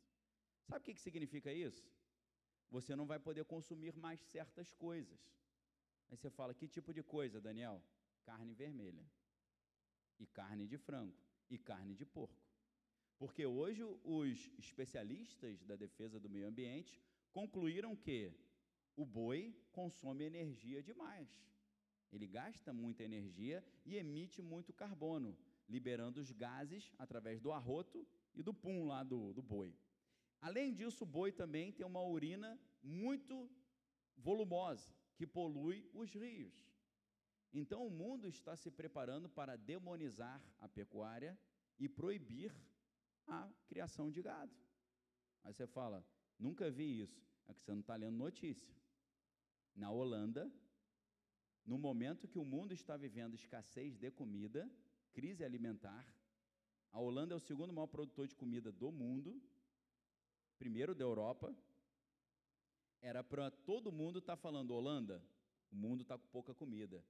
[0.67, 1.91] Sabe o que, que significa isso?
[2.69, 5.19] Você não vai poder consumir mais certas coisas.
[6.09, 7.81] Aí você fala, que tipo de coisa, Daniel?
[8.29, 9.05] Carne vermelha.
[10.19, 11.17] E carne de frango.
[11.49, 12.45] E carne de porco.
[13.17, 17.01] Porque hoje os especialistas da defesa do meio ambiente
[17.31, 18.31] concluíram que
[18.95, 19.41] o boi
[19.71, 21.27] consome energia demais.
[22.13, 25.35] Ele gasta muita energia e emite muito carbono,
[25.67, 29.75] liberando os gases através do arroto e do pum lá do, do boi.
[30.39, 33.49] Além disso, o boi também tem uma urina muito
[34.15, 36.68] volumosa, que polui os rios.
[37.51, 41.37] Então, o mundo está se preparando para demonizar a pecuária
[41.79, 42.53] e proibir
[43.27, 44.53] a criação de gado.
[45.43, 46.05] Aí você fala,
[46.37, 47.21] nunca vi isso.
[47.47, 48.75] É que você não está lendo notícia.
[49.75, 50.51] Na Holanda,
[51.65, 54.69] no momento que o mundo está vivendo escassez de comida,
[55.13, 56.05] crise alimentar,
[56.91, 59.41] a Holanda é o segundo maior produtor de comida do mundo,
[60.57, 61.55] primeiro da Europa.
[63.01, 65.23] Era para todo mundo estar tá falando, Holanda,
[65.71, 67.03] o mundo está com pouca comida.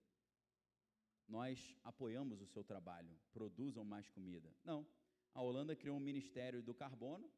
[1.30, 4.52] Nós apoiamos o seu trabalho, produzam mais comida.
[4.66, 4.86] Não,
[5.34, 7.32] a Holanda criou um ministério do carbono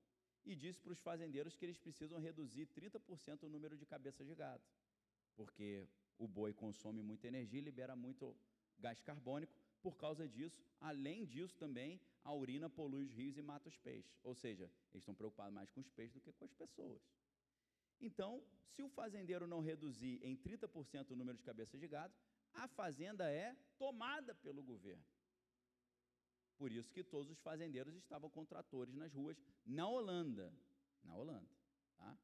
[0.46, 4.34] e disse para os fazendeiros que eles precisam reduzir 30% o número de cabeças de
[4.34, 4.64] gado,
[5.36, 5.88] porque
[6.18, 8.36] o boi consome muita energia e libera muito
[8.80, 9.54] gás carbônico.
[9.82, 14.20] Por causa disso, além disso também, a urina polui os rios e mata os peixes.
[14.24, 17.02] Ou seja, eles estão preocupados mais com os peixes do que com as pessoas.
[18.00, 22.14] Então, se o fazendeiro não reduzir em 30% o número de cabeças de gado,
[22.54, 25.04] a fazenda é tomada pelo governo.
[26.58, 30.54] Por isso que todos os fazendeiros estavam com tratores nas ruas na Holanda.
[31.04, 31.50] Na Holanda.
[31.98, 32.18] Tá?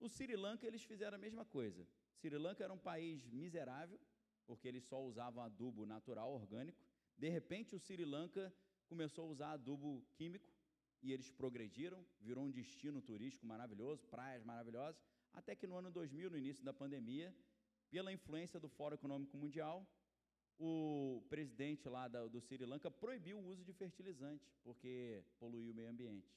[0.00, 1.86] O Sri Lanka, eles fizeram a mesma coisa.
[2.16, 4.00] Sri Lanka era um país miserável,
[4.46, 6.82] porque eles só usavam adubo natural, orgânico.
[7.16, 8.52] De repente, o Sri Lanka
[8.86, 10.50] começou a usar adubo químico
[11.02, 15.00] e eles progrediram, virou um destino turístico maravilhoso, praias maravilhosas,
[15.32, 17.34] até que no ano 2000, no início da pandemia,
[17.90, 19.86] pela influência do Fórum Econômico Mundial,
[20.58, 25.88] o presidente lá do Sri Lanka proibiu o uso de fertilizante, porque poluiu o meio
[25.88, 26.36] ambiente.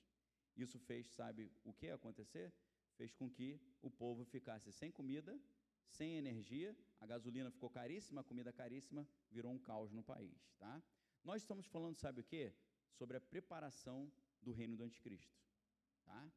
[0.56, 2.54] Isso fez, sabe o que acontecer?
[2.98, 5.40] Fez com que o povo ficasse sem comida,
[5.88, 10.54] sem energia, a gasolina ficou caríssima, a comida caríssima, virou um caos no país.
[10.60, 10.82] Tá?
[11.24, 12.54] Nós estamos falando, sabe o que?
[12.94, 14.12] Sobre a preparação
[14.42, 15.42] do reino do anticristo.
[16.06, 16.32] Tá?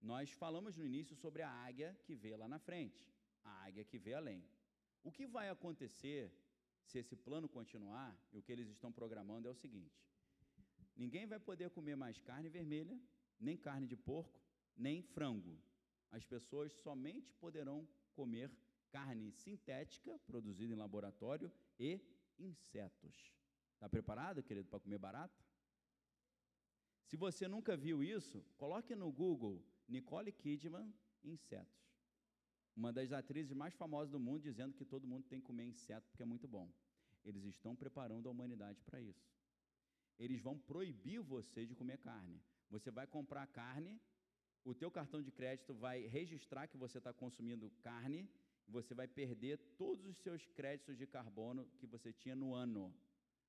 [0.00, 3.06] Nós falamos no início sobre a águia que vê lá na frente,
[3.44, 4.44] a águia que vê além.
[5.02, 6.32] O que vai acontecer
[6.84, 10.02] se esse plano continuar, e o que eles estão programando é o seguinte:
[10.96, 12.98] ninguém vai poder comer mais carne vermelha,
[13.38, 14.40] nem carne de porco,
[14.76, 15.58] nem frango.
[16.10, 18.50] As pessoas somente poderão comer
[18.90, 22.00] carne sintética, produzida em laboratório, e
[22.38, 23.32] insetos.
[23.74, 25.42] Está preparado, querido, para comer barata?
[27.04, 30.92] Se você nunca viu isso, coloque no Google Nicole Kidman
[31.24, 31.89] insetos.
[32.80, 36.08] Uma das atrizes mais famosas do mundo dizendo que todo mundo tem que comer inseto
[36.08, 36.66] porque é muito bom.
[37.22, 39.30] Eles estão preparando a humanidade para isso.
[40.18, 42.40] Eles vão proibir você de comer carne.
[42.70, 44.00] Você vai comprar carne,
[44.64, 48.26] o teu cartão de crédito vai registrar que você está consumindo carne,
[48.66, 52.94] você vai perder todos os seus créditos de carbono que você tinha no ano.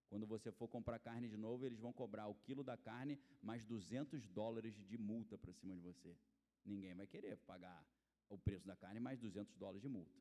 [0.10, 3.64] Quando você for comprar carne de novo, eles vão cobrar o quilo da carne mais
[3.64, 6.18] 200 dólares de multa para cima de você.
[6.66, 7.82] Ninguém vai querer pagar
[8.30, 10.20] o preço da carne mais 200 dólares de multa.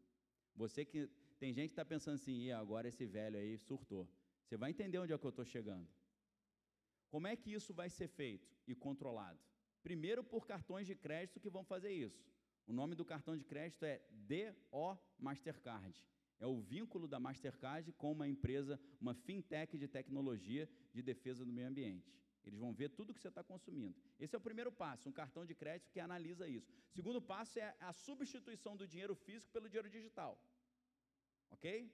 [0.55, 1.09] Você que
[1.39, 4.09] tem gente que está pensando assim, e agora esse velho aí surtou.
[4.44, 5.89] Você vai entender onde é que eu estou chegando.
[7.09, 9.39] Como é que isso vai ser feito e controlado?
[9.82, 12.22] Primeiro por cartões de crédito que vão fazer isso.
[12.66, 16.06] O nome do cartão de crédito é DO Mastercard.
[16.39, 21.52] É o vínculo da Mastercard com uma empresa, uma fintech de tecnologia de defesa do
[21.52, 22.14] meio ambiente.
[22.45, 23.95] Eles vão ver tudo que você está consumindo.
[24.19, 26.73] Esse é o primeiro passo, um cartão de crédito que analisa isso.
[26.91, 30.41] Segundo passo é a substituição do dinheiro físico pelo dinheiro digital.
[31.51, 31.91] Ok?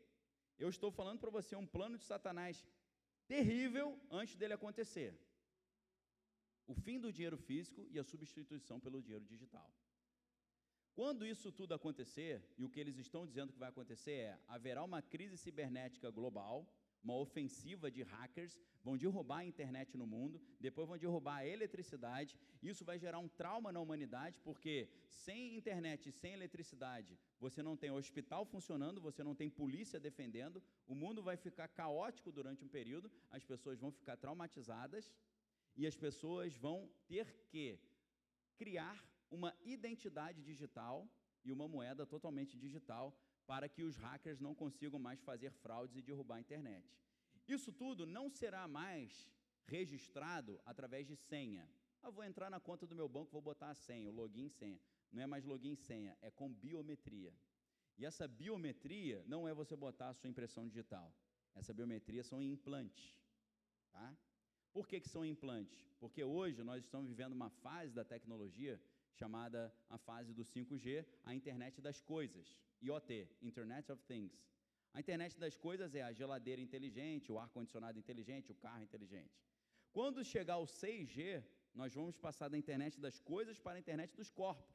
[0.58, 2.64] Eu estou falando para você um plano de Satanás
[3.26, 5.18] terrível antes dele acontecer.
[6.66, 9.70] O fim do dinheiro físico e a substituição pelo dinheiro digital.
[10.94, 14.82] Quando isso tudo acontecer, e o que eles estão dizendo que vai acontecer é: haverá
[14.82, 16.66] uma crise cibernética global,
[17.06, 22.36] uma ofensiva de hackers, vão derrubar a internet no mundo, depois vão derrubar a eletricidade.
[22.70, 27.92] Isso vai gerar um trauma na humanidade, porque sem internet sem eletricidade, você não tem
[27.92, 33.10] hospital funcionando, você não tem polícia defendendo, o mundo vai ficar caótico durante um período,
[33.30, 35.12] as pessoas vão ficar traumatizadas
[35.76, 37.78] e as pessoas vão ter que
[38.56, 38.96] criar
[39.30, 41.08] uma identidade digital
[41.44, 43.16] e uma moeda totalmente digital
[43.46, 46.86] para que os hackers não consigam mais fazer fraudes e derrubar a internet.
[47.46, 49.30] Isso tudo não será mais
[49.66, 51.68] registrado através de senha.
[52.02, 54.80] Ah, vou entrar na conta do meu banco, vou botar a senha, o login senha.
[55.12, 57.32] Não é mais login senha, é com biometria.
[57.96, 61.14] E essa biometria não é você botar a sua impressão digital.
[61.54, 63.16] Essa biometria são implantes.
[63.90, 64.16] Tá?
[64.72, 65.88] Por que, que são implantes?
[65.98, 68.80] Porque hoje nós estamos vivendo uma fase da tecnologia
[69.20, 72.56] chamada a fase do 5G, a internet das coisas.
[72.82, 74.36] IoT, Internet of Things.
[74.92, 79.34] A internet das coisas é a geladeira inteligente, o ar-condicionado inteligente, o carro inteligente.
[79.92, 81.42] Quando chegar o 6G,
[81.74, 84.74] nós vamos passar da internet das coisas para a internet dos corpos.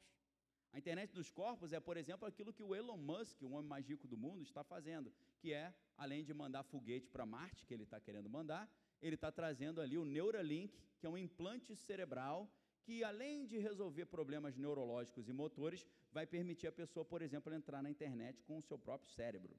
[0.72, 3.86] A internet dos corpos é, por exemplo, aquilo que o Elon Musk, o homem mais
[3.86, 7.82] rico do mundo, está fazendo, que é, além de mandar foguete para Marte, que ele
[7.82, 12.50] está querendo mandar, ele está trazendo ali o Neuralink, que é um implante cerebral
[12.82, 17.82] que, além de resolver problemas neurológicos e motores, vai permitir a pessoa, por exemplo, entrar
[17.82, 19.56] na internet com o seu próprio cérebro.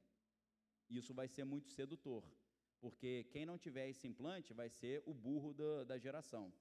[0.90, 2.24] Isso vai ser muito sedutor,
[2.80, 6.54] porque quem não tiver esse implante vai ser o burro da, da geração.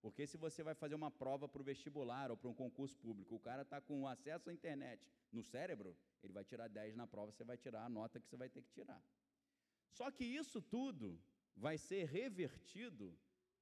[0.00, 3.34] Porque se você vai fazer uma prova para o vestibular ou para um concurso público,
[3.34, 7.32] o cara está com acesso à internet no cérebro, ele vai tirar 10 na prova,
[7.32, 9.02] você vai tirar a nota que você vai ter que tirar.
[9.90, 11.18] Só que isso tudo
[11.56, 13.16] vai ser revertido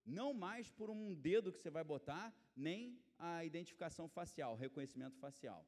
[0.04, 5.66] não mais por um dedo que você vai botar, nem a identificação facial, reconhecimento facial.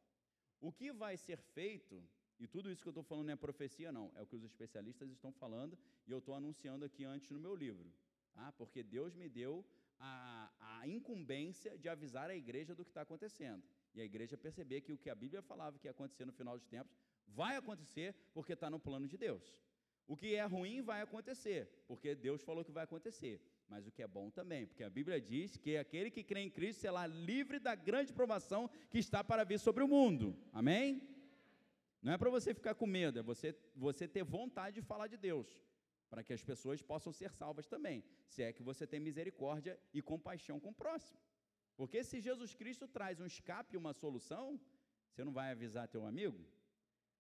[0.61, 2.03] O que vai ser feito,
[2.39, 4.43] e tudo isso que eu estou falando não é profecia, não, é o que os
[4.43, 7.93] especialistas estão falando, e eu estou anunciando aqui antes no meu livro,
[8.33, 8.53] tá?
[8.53, 9.65] porque Deus me deu
[9.99, 10.51] a,
[10.81, 13.63] a incumbência de avisar a igreja do que está acontecendo.
[13.95, 16.59] E a igreja perceber que o que a Bíblia falava que ia acontecer no final
[16.59, 16.97] dos tempos,
[17.29, 19.63] vai acontecer porque está no plano de Deus.
[20.07, 24.03] O que é ruim vai acontecer, porque Deus falou que vai acontecer mas o que
[24.03, 27.59] é bom também, porque a Bíblia diz que aquele que crê em Cristo será livre
[27.59, 30.37] da grande provação que está para vir sobre o mundo.
[30.53, 31.03] Amém?
[32.03, 35.17] Não é para você ficar com medo, é você, você ter vontade de falar de
[35.17, 35.49] Deus,
[36.11, 40.03] para que as pessoas possam ser salvas também, se é que você tem misericórdia e
[40.03, 41.19] compaixão com o próximo.
[41.77, 44.61] Porque se Jesus Cristo traz um escape, uma solução,
[45.09, 46.47] você não vai avisar teu amigo?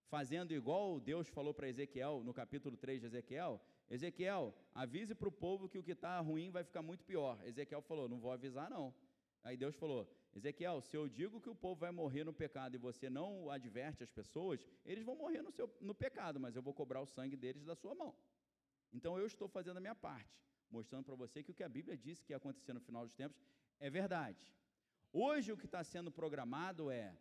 [0.07, 5.32] Fazendo igual Deus falou para Ezequiel, no capítulo 3 de Ezequiel, Ezequiel, avise para o
[5.32, 7.39] povo que o que está ruim vai ficar muito pior.
[7.44, 8.94] Ezequiel falou: Não vou avisar, não.
[9.43, 12.78] Aí Deus falou: Ezequiel, se eu digo que o povo vai morrer no pecado e
[12.78, 16.74] você não adverte as pessoas, eles vão morrer no, seu, no pecado, mas eu vou
[16.74, 18.15] cobrar o sangue deles da sua mão.
[18.93, 21.97] Então eu estou fazendo a minha parte, mostrando para você que o que a Bíblia
[21.97, 23.40] disse que ia acontecer no final dos tempos
[23.78, 24.52] é verdade.
[25.12, 27.16] Hoje o que está sendo programado é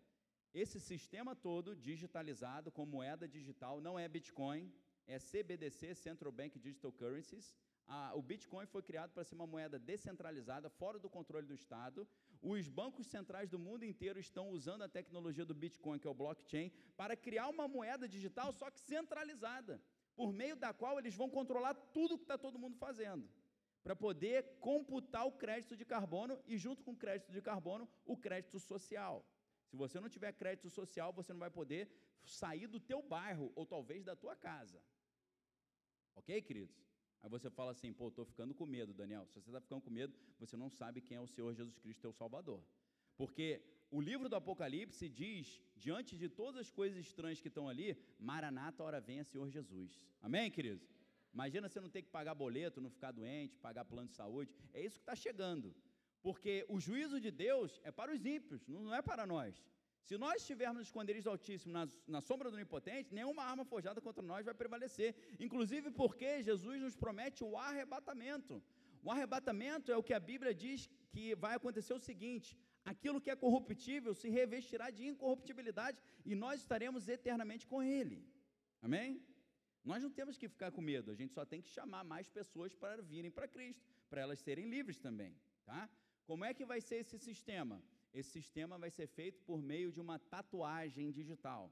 [0.53, 4.71] esse sistema todo digitalizado com moeda digital, não é Bitcoin,
[5.07, 7.55] é CBDC, Central Bank Digital Currencies.
[8.13, 12.07] o Bitcoin foi criado para ser uma moeda descentralizada, fora do controle do Estado.
[12.41, 16.13] Os bancos centrais do mundo inteiro estão usando a tecnologia do Bitcoin, que é o
[16.13, 19.81] blockchain, para criar uma moeda digital, só que centralizada,
[20.15, 23.29] por meio da qual eles vão controlar tudo que está todo mundo fazendo,
[23.83, 28.15] para poder computar o crédito de carbono e, junto com o crédito de carbono, o
[28.15, 29.25] crédito social.
[29.65, 31.89] Se você não tiver crédito social, você não vai poder
[32.25, 34.81] sair do teu bairro ou talvez da tua casa.
[36.15, 36.75] Ok, queridos?
[37.21, 39.25] Aí você fala assim, pô, estou ficando com medo, Daniel.
[39.27, 42.01] Se você está ficando com medo, você não sabe quem é o Senhor Jesus Cristo,
[42.01, 42.61] teu Salvador.
[43.15, 47.97] Porque o livro do Apocalipse diz, diante de todas as coisas estranhas que estão ali,
[48.19, 50.01] Maranata, hora venha, Senhor Jesus.
[50.21, 50.93] Amém, queridos?
[51.33, 54.51] Imagina você não ter que pagar boleto, não ficar doente, pagar plano de saúde.
[54.73, 55.73] É isso que está chegando.
[56.21, 59.63] Porque o juízo de Deus é para os ímpios, não é para nós.
[60.07, 64.01] Se nós estivermos no esconderijo do Altíssimo, na, na, sombra do Onipotente, nenhuma arma forjada
[64.01, 65.15] contra nós vai prevalecer.
[65.39, 68.61] Inclusive porque Jesus nos promete o arrebatamento.
[69.01, 73.29] O arrebatamento é o que a Bíblia diz que vai acontecer o seguinte: aquilo que
[73.29, 78.19] é corruptível se revestirá de incorruptibilidade e nós estaremos eternamente com Ele.
[78.81, 79.21] Amém?
[79.83, 82.73] Nós não temos que ficar com medo, a gente só tem que chamar mais pessoas
[82.73, 85.35] para virem para Cristo, para elas serem livres também,
[85.65, 85.89] tá?
[86.25, 87.83] Como é que vai ser esse sistema?
[88.13, 91.71] Esse sistema vai ser feito por meio de uma tatuagem digital,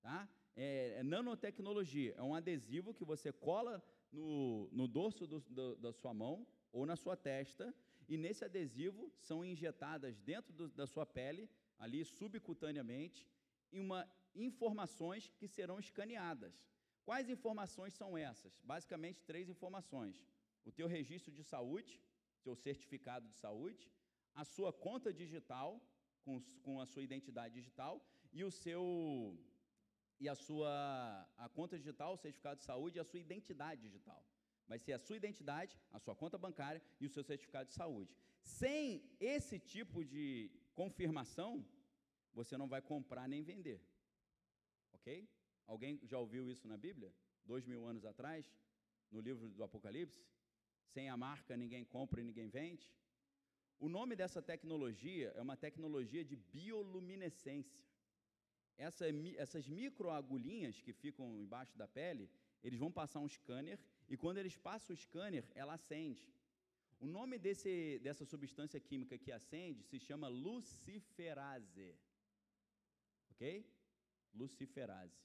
[0.00, 0.28] tá?
[0.56, 5.92] É, é nanotecnologia, é um adesivo que você cola no, no dorso do, do, da
[5.92, 7.74] sua mão ou na sua testa,
[8.08, 13.28] e nesse adesivo são injetadas dentro do, da sua pele, ali subcutaneamente,
[13.72, 16.54] uma informações que serão escaneadas.
[17.04, 18.60] Quais informações são essas?
[18.64, 20.24] Basicamente, três informações:
[20.64, 22.00] o teu registro de saúde,
[22.42, 23.90] teu certificado de saúde,
[24.34, 25.80] a sua conta digital,
[26.24, 29.38] com, com a sua identidade digital, e o seu
[30.20, 34.24] e a sua a conta digital, o certificado de saúde e a sua identidade digital.
[34.66, 38.16] Vai ser a sua identidade, a sua conta bancária e o seu certificado de saúde.
[38.42, 41.64] Sem esse tipo de confirmação,
[42.32, 43.80] você não vai comprar nem vender.
[44.92, 45.28] Ok?
[45.66, 47.14] Alguém já ouviu isso na Bíblia?
[47.44, 48.50] Dois mil anos atrás,
[49.10, 50.26] no livro do Apocalipse?
[50.86, 52.90] Sem a marca, ninguém compra e ninguém vende.
[53.78, 57.82] O nome dessa tecnologia é uma tecnologia de bioluminescência.
[58.76, 59.06] Essa,
[59.36, 62.30] essas microagulhinhas que ficam embaixo da pele,
[62.62, 63.78] eles vão passar um scanner
[64.08, 66.32] e quando eles passam o scanner, ela acende.
[67.00, 71.94] O nome desse, dessa substância química que acende se chama luciferase.
[73.30, 73.66] Ok?
[74.32, 75.22] Luciferase.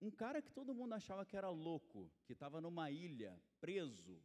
[0.00, 4.20] Um cara que todo mundo achava que era louco, que estava numa ilha, preso,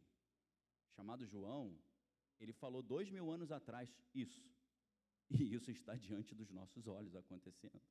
[0.94, 1.78] chamado João,
[2.40, 4.44] ele falou dois mil anos atrás isso.
[5.28, 7.82] E isso está diante dos nossos olhos acontecendo.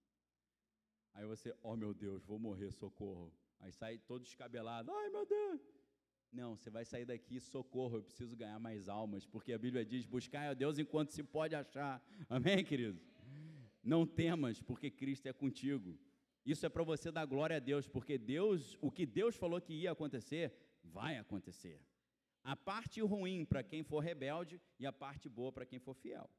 [1.13, 3.31] Aí você, oh meu Deus, vou morrer, socorro.
[3.59, 5.61] Aí sai todo descabelado, ai meu Deus.
[6.31, 10.05] Não, você vai sair daqui, socorro, eu preciso ganhar mais almas, porque a Bíblia diz:
[10.05, 12.03] buscar a Deus enquanto se pode achar.
[12.29, 12.99] Amém, querido?
[13.83, 15.97] Não temas, porque Cristo é contigo.
[16.45, 19.73] Isso é para você dar glória a Deus, porque Deus, o que Deus falou que
[19.73, 20.53] ia acontecer,
[20.83, 21.79] vai acontecer.
[22.43, 26.29] A parte ruim para quem for rebelde e a parte boa para quem for fiel.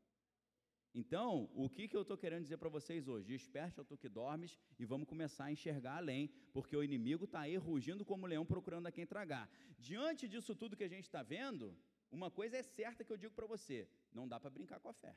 [1.00, 3.26] Então, o que, que eu estou querendo dizer para vocês hoje?
[3.26, 7.40] Desperte ao tu que dormes e vamos começar a enxergar além, porque o inimigo está
[7.40, 9.46] aí rugindo como leão procurando a quem tragar.
[9.78, 11.76] Diante disso tudo que a gente está vendo,
[12.10, 14.94] uma coisa é certa que eu digo para você: não dá para brincar com a
[14.94, 15.14] fé.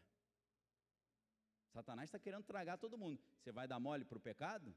[1.69, 3.17] Satanás está querendo tragar todo mundo.
[3.37, 4.75] Você vai dar mole para o pecado?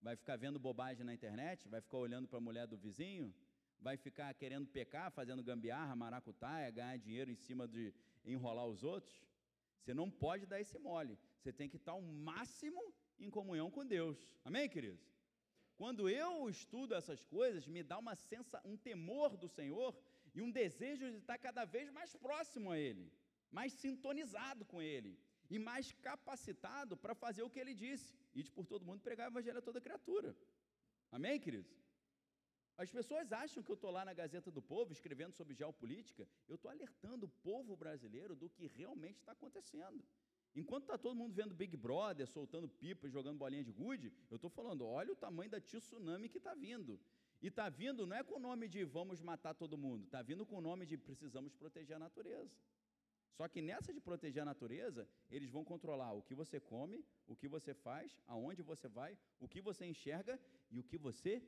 [0.00, 1.68] Vai ficar vendo bobagem na internet?
[1.68, 3.34] Vai ficar olhando para a mulher do vizinho?
[3.80, 7.92] Vai ficar querendo pecar, fazendo gambiarra, maracutaia, ganhar dinheiro em cima de
[8.24, 9.26] enrolar os outros?
[9.80, 11.18] Você não pode dar esse mole.
[11.38, 12.82] Você tem que estar ao máximo
[13.18, 14.18] em comunhão com Deus.
[14.44, 15.06] Amém, queridos?
[15.76, 19.96] Quando eu estudo essas coisas, me dá uma sensa, um temor do Senhor
[20.34, 23.12] e um desejo de estar cada vez mais próximo a Ele,
[23.50, 25.16] mais sintonizado com Ele
[25.48, 29.32] e mais capacitado para fazer o que Ele disse: ide por todo mundo pregar o
[29.32, 30.36] evangelho a toda criatura.
[31.10, 31.72] Amém, queridos?
[32.78, 36.28] As pessoas acham que eu estou lá na Gazeta do Povo escrevendo sobre geopolítica.
[36.48, 40.00] Eu estou alertando o povo brasileiro do que realmente está acontecendo.
[40.54, 44.48] Enquanto está todo mundo vendo Big Brother, soltando pipa, jogando bolinha de gude, eu estou
[44.48, 47.00] falando: olha o tamanho da tsunami que está vindo.
[47.42, 50.46] E está vindo não é com o nome de vamos matar todo mundo, está vindo
[50.46, 52.56] com o nome de precisamos proteger a natureza.
[53.36, 57.36] Só que nessa de proteger a natureza, eles vão controlar o que você come, o
[57.36, 60.40] que você faz, aonde você vai, o que você enxerga
[60.70, 61.40] e o que você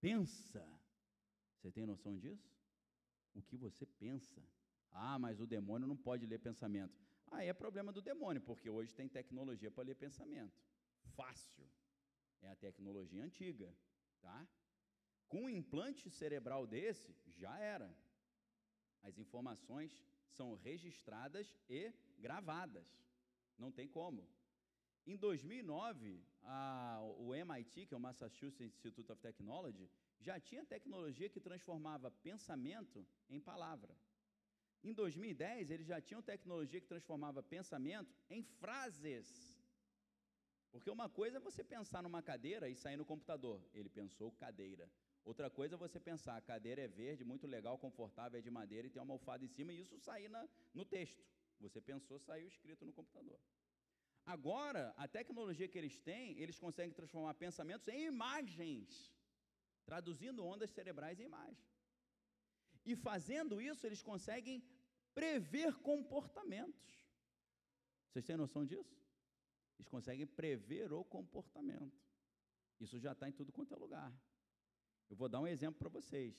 [0.00, 0.64] pensa.
[1.54, 2.50] Você tem noção disso?
[3.34, 4.42] O que você pensa.
[4.90, 6.98] Ah, mas o demônio não pode ler pensamento.
[7.30, 10.56] Ah, é problema do demônio, porque hoje tem tecnologia para ler pensamento.
[11.14, 11.68] Fácil.
[12.40, 13.74] É a tecnologia antiga,
[14.20, 14.48] tá?
[15.28, 17.94] Com um implante cerebral desse, já era.
[19.02, 22.86] As informações são registradas e gravadas.
[23.58, 24.28] Não tem como.
[25.06, 29.88] Em 2009, a, o MIT, que é o Massachusetts Institute of Technology,
[30.20, 33.96] já tinha tecnologia que transformava pensamento em palavra.
[34.82, 39.54] Em 2010, eles já tinham tecnologia que transformava pensamento em frases.
[40.72, 43.62] Porque uma coisa é você pensar numa cadeira e sair no computador.
[43.72, 44.90] Ele pensou cadeira.
[45.24, 48.86] Outra coisa é você pensar, a cadeira é verde, muito legal, confortável, é de madeira
[48.86, 51.24] e tem uma almofada em cima, e isso sair na, no texto.
[51.60, 53.40] Você pensou, saiu escrito no computador.
[54.26, 59.14] Agora, a tecnologia que eles têm, eles conseguem transformar pensamentos em imagens,
[59.84, 61.64] traduzindo ondas cerebrais em imagens.
[62.84, 64.64] E fazendo isso, eles conseguem
[65.14, 66.84] prever comportamentos.
[68.08, 69.00] Vocês têm noção disso?
[69.78, 72.04] Eles conseguem prever o comportamento.
[72.80, 74.12] Isso já está em tudo quanto é lugar.
[75.08, 76.34] Eu vou dar um exemplo para vocês.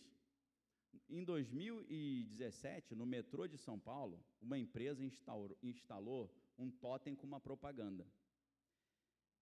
[1.08, 7.40] Em 2017, no metrô de São Paulo, uma empresa instalou, instalou um totem com uma
[7.40, 8.06] propaganda.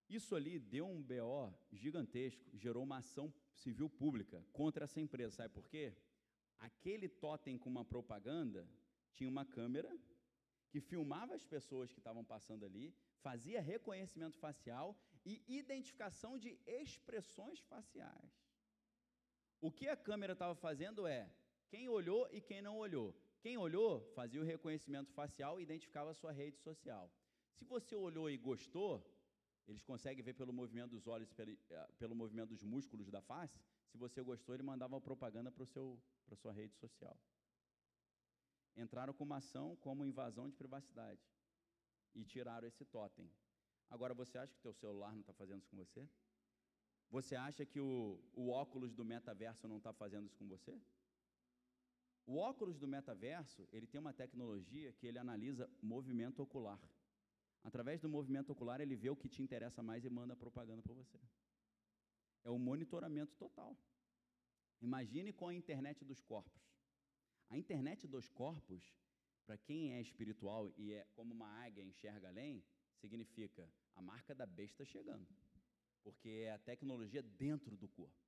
[0.07, 5.37] Isso ali deu um BO gigantesco, gerou uma ação civil pública contra essa empresa.
[5.37, 5.95] Sabe por quê?
[6.59, 8.67] Aquele totem com uma propaganda
[9.13, 9.97] tinha uma câmera
[10.69, 17.59] que filmava as pessoas que estavam passando ali, fazia reconhecimento facial e identificação de expressões
[17.61, 18.45] faciais.
[19.61, 21.33] O que a câmera estava fazendo é
[21.69, 23.15] quem olhou e quem não olhou.
[23.45, 27.11] Quem olhou fazia o reconhecimento facial e identificava a sua rede social.
[27.53, 28.93] Se você olhou e gostou,
[29.67, 33.61] eles conseguem ver pelo movimento dos olhos, pelo, eh, pelo movimento dos músculos da face.
[33.91, 37.15] Se você gostou, ele mandava uma propaganda para a sua rede social.
[38.75, 41.21] Entraram com uma ação como invasão de privacidade
[42.15, 43.31] e tiraram esse totem.
[43.91, 46.09] Agora, você acha que o teu celular não está fazendo isso com você?
[47.11, 50.81] Você acha que o, o óculos do metaverso não está fazendo isso com você?
[52.25, 56.81] O óculos do metaverso, ele tem uma tecnologia que ele analisa movimento ocular.
[57.63, 60.93] Através do movimento ocular, ele vê o que te interessa mais e manda propaganda para
[60.93, 61.19] você.
[62.43, 63.77] É o monitoramento total.
[64.81, 66.63] Imagine com a internet dos corpos.
[67.49, 68.95] A internet dos corpos,
[69.45, 72.63] para quem é espiritual e é como uma águia enxerga além,
[72.95, 75.27] significa a marca da besta chegando.
[76.03, 78.25] Porque é a tecnologia dentro do corpo.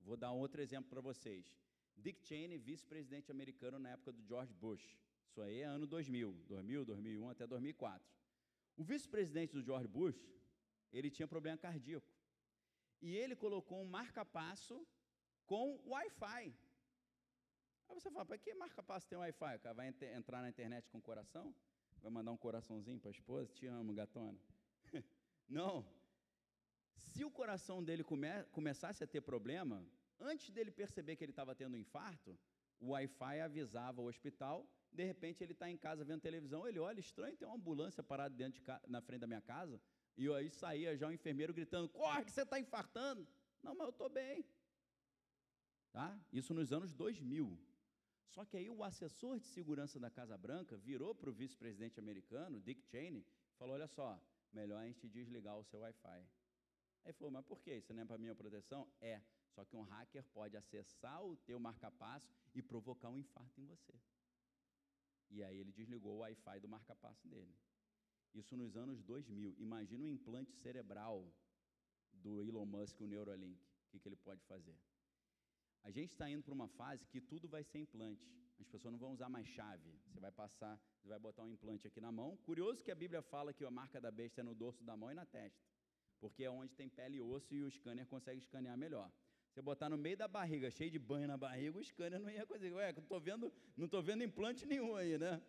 [0.00, 1.67] Vou dar outro exemplo para vocês.
[1.98, 4.84] Dick Cheney, vice-presidente americano na época do George Bush.
[5.28, 8.08] Isso aí é ano 2000, 2000, 2001 até 2004.
[8.76, 10.18] O vice-presidente do George Bush,
[10.92, 12.10] ele tinha problema cardíaco.
[13.00, 14.86] E ele colocou um marca-passo
[15.46, 16.54] com Wi-Fi.
[17.88, 19.58] Aí você fala, para que marca-passo tem Wi-Fi?
[19.58, 21.54] Cara vai entrar na internet com coração?
[22.02, 23.52] Vai mandar um coraçãozinho para a esposa?
[23.52, 24.38] Te amo, gatona.
[25.48, 25.86] Não.
[26.94, 29.84] Se o coração dele come, começasse a ter problema,
[30.20, 32.38] antes dele perceber que ele estava tendo um infarto,
[32.80, 37.00] o Wi-Fi avisava o hospital de repente ele está em casa vendo televisão, ele olha
[37.00, 39.80] estranho, tem uma ambulância parada dentro de na frente da minha casa,
[40.16, 43.26] e aí saía já o enfermeiro gritando: corre que você está infartando.
[43.62, 44.44] Não, mas eu estou bem.
[45.92, 46.18] Tá?
[46.32, 47.58] Isso nos anos 2000.
[48.28, 52.60] Só que aí o assessor de segurança da Casa Branca virou para o vice-presidente americano,
[52.60, 53.24] Dick Cheney,
[53.56, 54.20] falou: olha só,
[54.52, 56.26] melhor a gente desligar o seu Wi-Fi.
[57.04, 57.76] Aí falou, mas por quê?
[57.76, 58.86] Isso não é para minha proteção?
[59.00, 59.22] É.
[59.58, 63.92] Só que um hacker pode acessar o teu marca-passo e provocar um infarto em você.
[65.30, 67.52] E aí ele desligou o Wi-Fi do marca-passo dele.
[68.32, 69.56] Isso nos anos 2000.
[69.58, 71.34] Imagina o implante cerebral
[72.12, 73.60] do Elon Musk, o Neuralink.
[73.60, 74.78] O que, que ele pode fazer?
[75.82, 78.30] A gente está indo para uma fase que tudo vai ser implante.
[78.60, 79.90] As pessoas não vão usar mais chave.
[80.06, 82.36] Você vai passar, você vai botar um implante aqui na mão.
[82.36, 85.10] Curioso que a Bíblia fala que a marca da besta é no dorso da mão
[85.10, 85.66] e na testa.
[86.20, 89.10] Porque é onde tem pele e osso e o scanner consegue escanear melhor.
[89.50, 92.46] Você botar no meio da barriga, cheio de banho na barriga, o scanner não ia
[92.46, 92.74] conseguir.
[92.74, 95.42] Ué, não estou vendo, não tô vendo implante nenhum aí, né?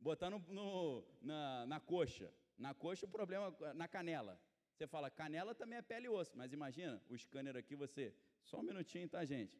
[0.00, 2.32] Botar no, no, na, na coxa.
[2.58, 4.40] Na coxa o problema, na canela.
[4.74, 8.58] Você fala, canela também é pele e osso, mas imagina, o scanner aqui, você, só
[8.58, 9.56] um minutinho, tá, gente?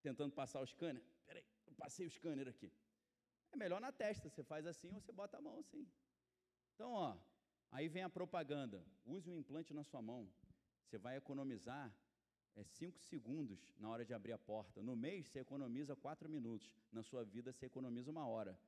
[0.00, 1.02] Tentando passar o scanner.
[1.26, 2.72] Peraí, eu passei o scanner aqui.
[3.52, 5.86] É melhor na testa, você faz assim ou você bota a mão assim.
[6.74, 7.16] Então, ó,
[7.70, 8.82] aí vem a propaganda.
[9.04, 10.26] Use o implante na sua mão.
[10.86, 11.94] Você vai economizar
[12.54, 14.82] é cinco segundos na hora de abrir a porta.
[14.82, 16.68] No mês, você economiza quatro minutos.
[16.90, 18.58] Na sua vida, você economiza uma hora.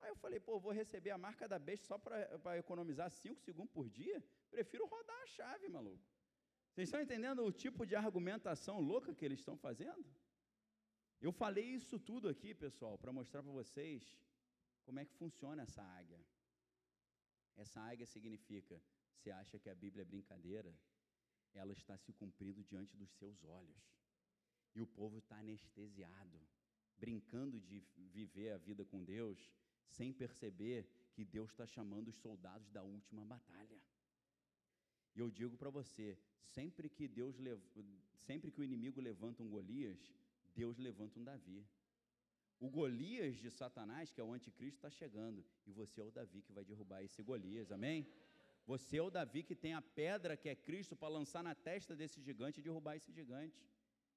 [0.00, 3.72] Aí eu falei, pô, vou receber a marca da besta só para economizar cinco segundos
[3.72, 4.22] por dia?
[4.50, 6.04] Prefiro rodar a chave, maluco.
[6.72, 10.04] Vocês estão entendendo o tipo de argumentação louca que eles estão fazendo?
[11.20, 14.02] Eu falei isso tudo aqui, pessoal, para mostrar para vocês
[14.84, 16.20] como é que funciona essa águia.
[17.56, 18.80] Essa águia significa,
[19.14, 20.74] você acha que a Bíblia é brincadeira?
[21.54, 23.82] Ela está se cumprindo diante dos seus olhos.
[24.74, 26.40] E o povo está anestesiado,
[26.98, 29.52] brincando de viver a vida com Deus,
[29.86, 33.80] sem perceber que Deus está chamando os soldados da última batalha.
[35.14, 36.18] E eu digo para você,
[36.54, 37.36] sempre que Deus
[38.20, 39.98] sempre que o inimigo levanta um Golias,
[40.54, 41.66] Deus levanta um Davi.
[42.58, 45.44] O Golias de Satanás, que é o anticristo, está chegando.
[45.66, 48.06] E você é o Davi que vai derrubar esse Golias, amém?
[48.66, 51.96] Você é o Davi que tem a pedra que é Cristo para lançar na testa
[51.96, 53.60] desse gigante e derrubar esse gigante.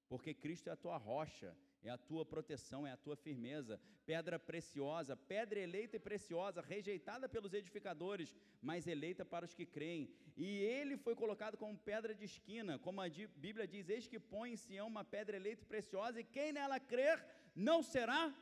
[0.08, 4.38] Porque Cristo é a tua rocha, é a tua proteção, é a tua firmeza, pedra
[4.38, 10.08] preciosa, pedra eleita e preciosa, rejeitada pelos edificadores, mas eleita para os que creem.
[10.36, 14.52] E ele foi colocado como pedra de esquina, como a Bíblia diz: Eis que põe
[14.52, 17.24] em Sião uma pedra eleita e preciosa, e quem nela crer
[17.54, 18.32] não será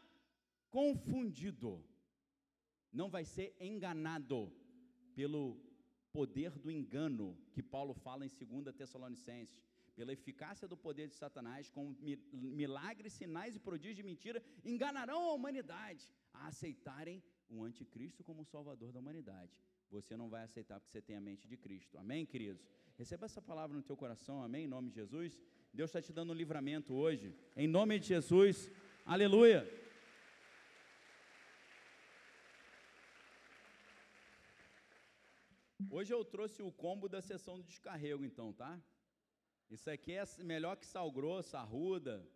[0.69, 1.83] confundido,
[2.93, 4.53] não vai ser enganado
[5.15, 5.64] pelo
[6.19, 9.61] poder do engano, que Paulo fala em 2 Tessalonicenses,
[9.97, 11.85] pela eficácia do poder de Satanás, com
[12.33, 18.93] milagres, sinais e prodígios de mentira, enganarão a humanidade a aceitarem o anticristo como salvador
[18.93, 19.61] da humanidade.
[19.91, 21.99] Você não vai aceitar porque você tem a mente de Cristo.
[21.99, 22.65] Amém, queridos?
[22.97, 25.41] Receba essa palavra no teu coração, amém, em nome de Jesus.
[25.73, 28.71] Deus está te dando um livramento hoje, em nome de Jesus.
[29.05, 29.84] Aleluia.
[35.91, 38.81] Hoje eu trouxe o combo da sessão de descarrego, então, tá?
[39.71, 42.27] Isso aqui é melhor que sal grosso, arruda,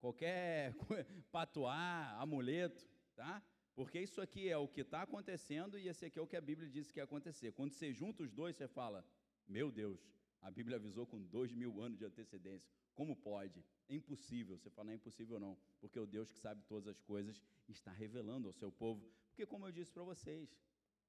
[0.00, 0.74] qualquer
[1.30, 3.42] patuá, amuleto, tá?
[3.74, 6.40] Porque isso aqui é o que está acontecendo e esse aqui é o que a
[6.40, 7.52] Bíblia diz que ia acontecer.
[7.52, 9.04] Quando você junta os dois, você fala:
[9.46, 10.00] Meu Deus,
[10.40, 12.68] a Bíblia avisou com dois mil anos de antecedência.
[12.94, 13.64] Como pode?
[13.88, 14.58] É impossível.
[14.58, 15.56] Você fala: Não é impossível, não.
[15.80, 19.08] Porque o Deus que sabe todas as coisas está revelando ao seu povo.
[19.28, 20.58] Porque, como eu disse para vocês,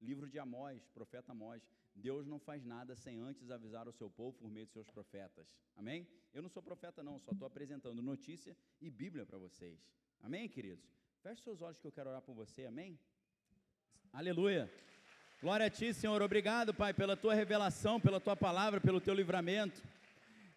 [0.02, 4.38] livro de Amós, profeta Amós, Deus não faz nada sem antes avisar o seu povo
[4.38, 5.48] por meio de seus profetas.
[5.76, 6.08] Amém?
[6.34, 9.80] Eu não sou profeta, não, só estou apresentando notícia e Bíblia para vocês.
[10.22, 10.86] Amém, queridos?
[11.22, 12.98] Feche seus olhos que eu quero orar por você, amém?
[14.12, 14.72] Aleluia.
[15.42, 16.22] Glória a Ti, Senhor.
[16.22, 19.82] Obrigado, Pai, pela Tua revelação, pela Tua palavra, pelo Teu livramento.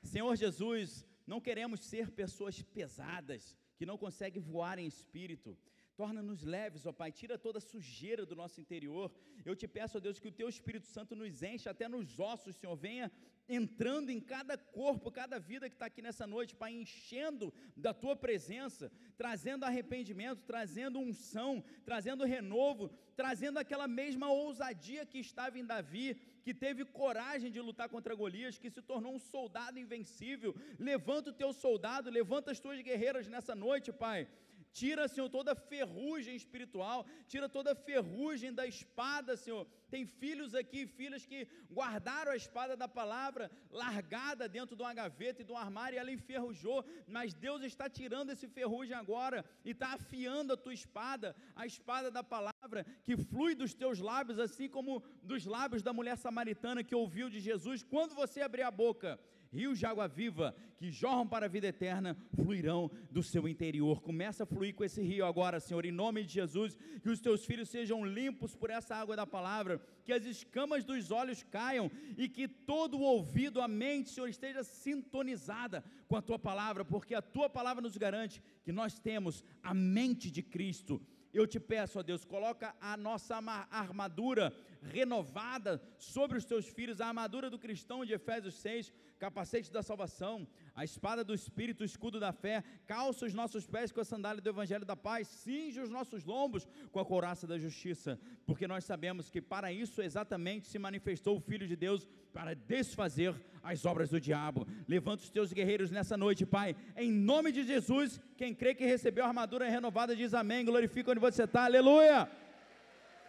[0.02, 5.56] Senhor Jesus, não queremos ser pessoas pesadas, que não conseguem voar em espírito.
[6.02, 9.08] Torna-nos leves, ó Pai, tira toda a sujeira do nosso interior.
[9.48, 12.56] Eu te peço, ó Deus, que o Teu Espírito Santo nos enche até nos ossos,
[12.56, 12.74] Senhor.
[12.74, 13.06] Venha
[13.48, 18.16] entrando em cada corpo, cada vida que está aqui nessa noite, Pai, enchendo da Tua
[18.16, 26.16] presença, trazendo arrependimento, trazendo unção, trazendo renovo, trazendo aquela mesma ousadia que estava em Davi,
[26.42, 30.52] que teve coragem de lutar contra Golias, que se tornou um soldado invencível.
[30.80, 34.26] Levanta o Teu soldado, levanta as Tuas guerreiras nessa noite, Pai
[34.72, 39.66] Tira, Senhor, toda ferrugem espiritual, tira toda ferrugem da espada, Senhor.
[39.90, 45.42] Tem filhos aqui, filhas que guardaram a espada da palavra largada dentro de uma gaveta
[45.42, 49.72] e de um armário e ela enferrujou, mas Deus está tirando esse ferrugem agora e
[49.72, 54.68] está afiando a tua espada, a espada da palavra que flui dos teus lábios, assim
[54.70, 57.82] como dos lábios da mulher samaritana que ouviu de Jesus.
[57.82, 59.20] Quando você abrir a boca,
[59.52, 64.00] rios de água viva que jorram para a vida eterna fluirão do seu interior.
[64.00, 67.44] Começa a fluir com esse rio agora, Senhor, em nome de Jesus, que os teus
[67.44, 72.28] filhos sejam limpos por essa água da palavra, que as escamas dos olhos caiam e
[72.28, 77.22] que todo o ouvido, a mente, Senhor, esteja sintonizada com a tua palavra, porque a
[77.22, 81.00] tua palavra nos garante que nós temos a mente de Cristo
[81.32, 83.36] eu te peço, ó Deus, coloca a nossa
[83.70, 89.82] armadura renovada sobre os teus filhos, a armadura do cristão de Efésios 6, capacete da
[89.82, 94.04] salvação, a espada do Espírito, o escudo da fé, calça os nossos pés com a
[94.04, 98.66] sandália do Evangelho da paz, cinge os nossos lombos com a couraça da justiça, porque
[98.66, 103.84] nós sabemos que para isso exatamente se manifestou o Filho de Deus, para desfazer as
[103.84, 104.66] obras do diabo.
[104.88, 108.20] Levanta os teus guerreiros nessa noite, Pai, em nome de Jesus.
[108.36, 110.64] Quem crê que recebeu a armadura renovada diz amém.
[110.64, 112.28] Glorifica onde você está, aleluia.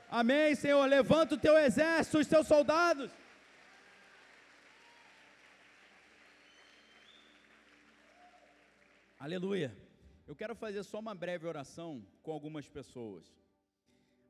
[0.09, 0.85] Amém, Senhor.
[0.85, 3.11] Levanta o teu exército, os teus soldados.
[9.19, 9.75] Aleluia.
[10.27, 13.25] Eu quero fazer só uma breve oração com algumas pessoas.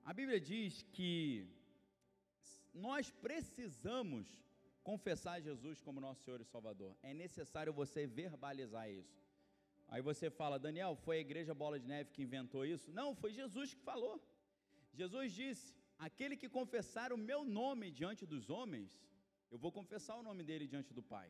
[0.06, 1.48] A Bíblia diz que
[2.74, 4.28] nós precisamos
[4.84, 6.96] confessar Jesus como nosso Senhor e Salvador.
[7.02, 9.24] É necessário você verbalizar isso.
[9.88, 12.92] Aí você fala, Daniel, foi a igreja Bola de Neve que inventou isso?
[12.92, 14.16] Não, foi Jesus que falou.
[14.94, 18.92] Jesus disse: Aquele que confessar o meu nome diante dos homens,
[19.52, 21.30] eu vou confessar o nome dele diante do Pai.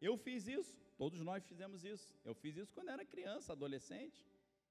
[0.00, 2.08] Eu fiz isso, todos nós fizemos isso.
[2.24, 4.24] Eu fiz isso quando era criança, adolescente.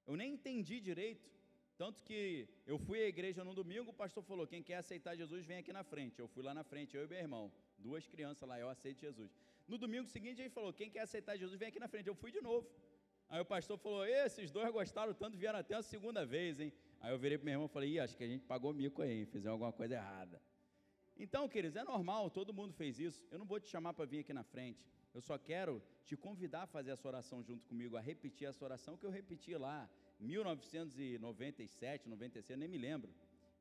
[0.06, 1.34] Eu nem entendi direito.
[1.78, 5.46] Tanto que eu fui à igreja no domingo, o pastor falou: quem quer aceitar Jesus,
[5.46, 6.20] vem aqui na frente.
[6.20, 7.52] Eu fui lá na frente, eu e meu irmão.
[7.88, 9.32] Duas crianças lá, eu aceito Jesus.
[9.68, 12.08] No domingo seguinte, ele falou: quem quer aceitar Jesus, vem aqui na frente.
[12.08, 12.66] Eu fui de novo.
[13.30, 16.72] Aí o pastor falou: esses dois gostaram tanto, vieram até a segunda vez, hein?
[17.02, 19.02] Aí eu virei para meu irmão e falei: Ih, acho que a gente pagou mico
[19.02, 20.42] aí, fizemos alguma coisa errada.
[21.18, 23.24] Então, queridos, é normal, todo mundo fez isso.
[23.30, 24.84] Eu não vou te chamar para vir aqui na frente.
[25.14, 28.98] Eu só quero te convidar a fazer essa oração junto comigo, a repetir essa oração
[28.98, 29.90] que eu repeti lá,
[30.20, 33.14] 1997, 96, eu nem me lembro.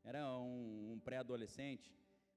[0.02, 1.92] Era um, um pré-adolescente.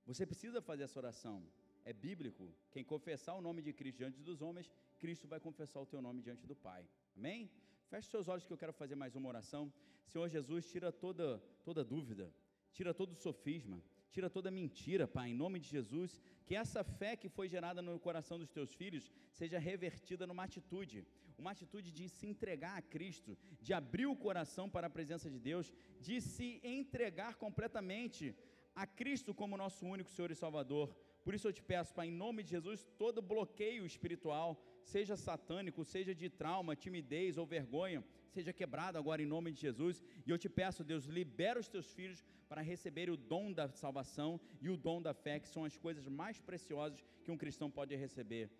[0.06, 1.44] Você precisa fazer essa oração.
[1.86, 2.44] É bíblico.
[2.72, 6.20] Quem confessar o nome de Cristo diante dos homens, Cristo vai confessar o teu nome
[6.28, 6.84] diante do Pai.
[7.16, 7.49] Amém?
[7.91, 9.72] Feche seus olhos que eu quero fazer mais uma oração.
[10.07, 12.34] Senhor Jesus, tira toda, toda dúvida,
[12.74, 16.20] tira todo sofisma, tira toda mentira, Pai, em nome de Jesus.
[16.48, 21.06] Que essa fé que foi gerada no coração dos teus filhos seja revertida numa atitude,
[21.38, 25.40] uma atitude de se entregar a Cristo, de abrir o coração para a presença de
[25.40, 25.72] Deus,
[26.02, 28.36] de se entregar completamente
[28.76, 30.95] a Cristo como nosso único Senhor e Salvador
[31.26, 34.49] Por isso eu te peço, Pai, em nome de Jesus, todo bloqueio espiritual,
[34.84, 40.03] seja satânico, seja de trauma, timidez ou vergonha, seja quebrado agora em nome de Jesus.
[40.23, 44.39] E eu te peço, Deus, libera os teus filhos para receber o dom da salvação
[44.61, 47.95] e o dom da fé, que são as coisas mais preciosas que um cristão pode
[47.95, 48.52] receber.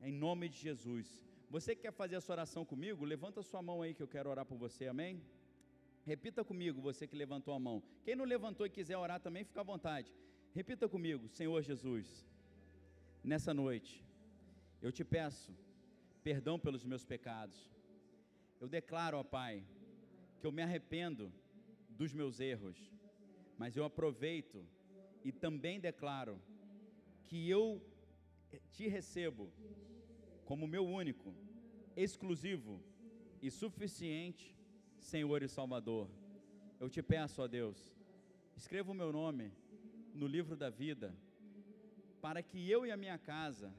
[0.00, 1.22] Em nome de Jesus.
[1.50, 4.46] Você que quer fazer essa oração comigo, levanta sua mão aí que eu quero orar
[4.46, 5.22] por você, amém?
[6.06, 7.82] Repita comigo, você que levantou a mão.
[8.04, 10.10] Quem não levantou e quiser orar também, fica à vontade.
[10.56, 12.26] Repita comigo, Senhor Jesus,
[13.22, 14.02] nessa noite,
[14.80, 15.54] eu te peço
[16.24, 17.70] perdão pelos meus pecados.
[18.58, 19.62] Eu declaro, ó Pai,
[20.40, 21.30] que eu me arrependo
[21.90, 22.78] dos meus erros,
[23.58, 24.64] mas eu aproveito
[25.22, 26.40] e também declaro
[27.26, 27.66] que eu
[28.70, 29.52] te recebo
[30.46, 31.34] como meu único,
[31.94, 32.82] exclusivo
[33.42, 34.56] e suficiente
[34.98, 36.08] Senhor e Salvador.
[36.80, 37.94] Eu te peço, ó Deus,
[38.56, 39.52] escreva o meu nome
[40.16, 41.14] no livro da vida,
[42.22, 43.72] para que eu e a minha casa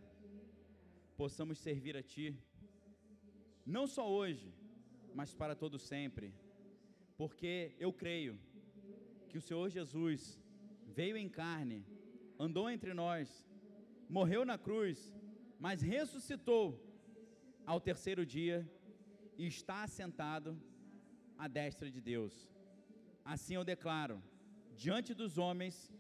[1.16, 2.28] possamos servir a Ti,
[3.66, 4.54] não só hoje,
[5.16, 6.32] mas para todo sempre,
[7.18, 8.40] porque eu creio
[9.30, 10.40] que o Senhor Jesus
[10.86, 11.84] veio em carne,
[12.40, 13.44] andou entre nós,
[14.08, 15.14] morreu na cruz,
[15.60, 16.80] mas ressuscitou
[17.66, 18.58] ao terceiro dia
[19.38, 20.56] e está assentado
[21.36, 22.48] à destra de Deus.
[23.26, 24.22] Assim eu declaro,
[24.76, 25.92] diante dos homens,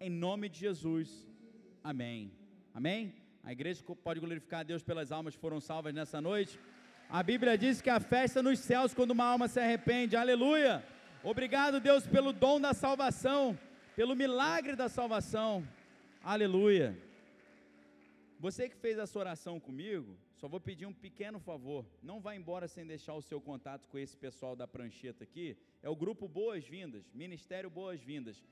[0.00, 1.26] em nome de Jesus.
[1.82, 2.32] Amém.
[2.74, 3.14] Amém?
[3.42, 6.58] A igreja pode glorificar a Deus pelas almas que foram salvas nessa noite.
[7.08, 10.16] A Bíblia diz que a festa nos céus quando uma alma se arrepende.
[10.16, 10.84] Aleluia!
[11.22, 13.58] Obrigado, Deus, pelo dom da salvação,
[13.94, 15.66] pelo milagre da salvação.
[16.22, 16.96] Aleluia!
[18.38, 21.86] Você que fez essa oração comigo, só vou pedir um pequeno favor.
[22.02, 25.56] Não vá embora sem deixar o seu contato com esse pessoal da prancheta aqui.
[25.82, 28.44] É o grupo Boas-Vindas, Ministério Boas-Vindas.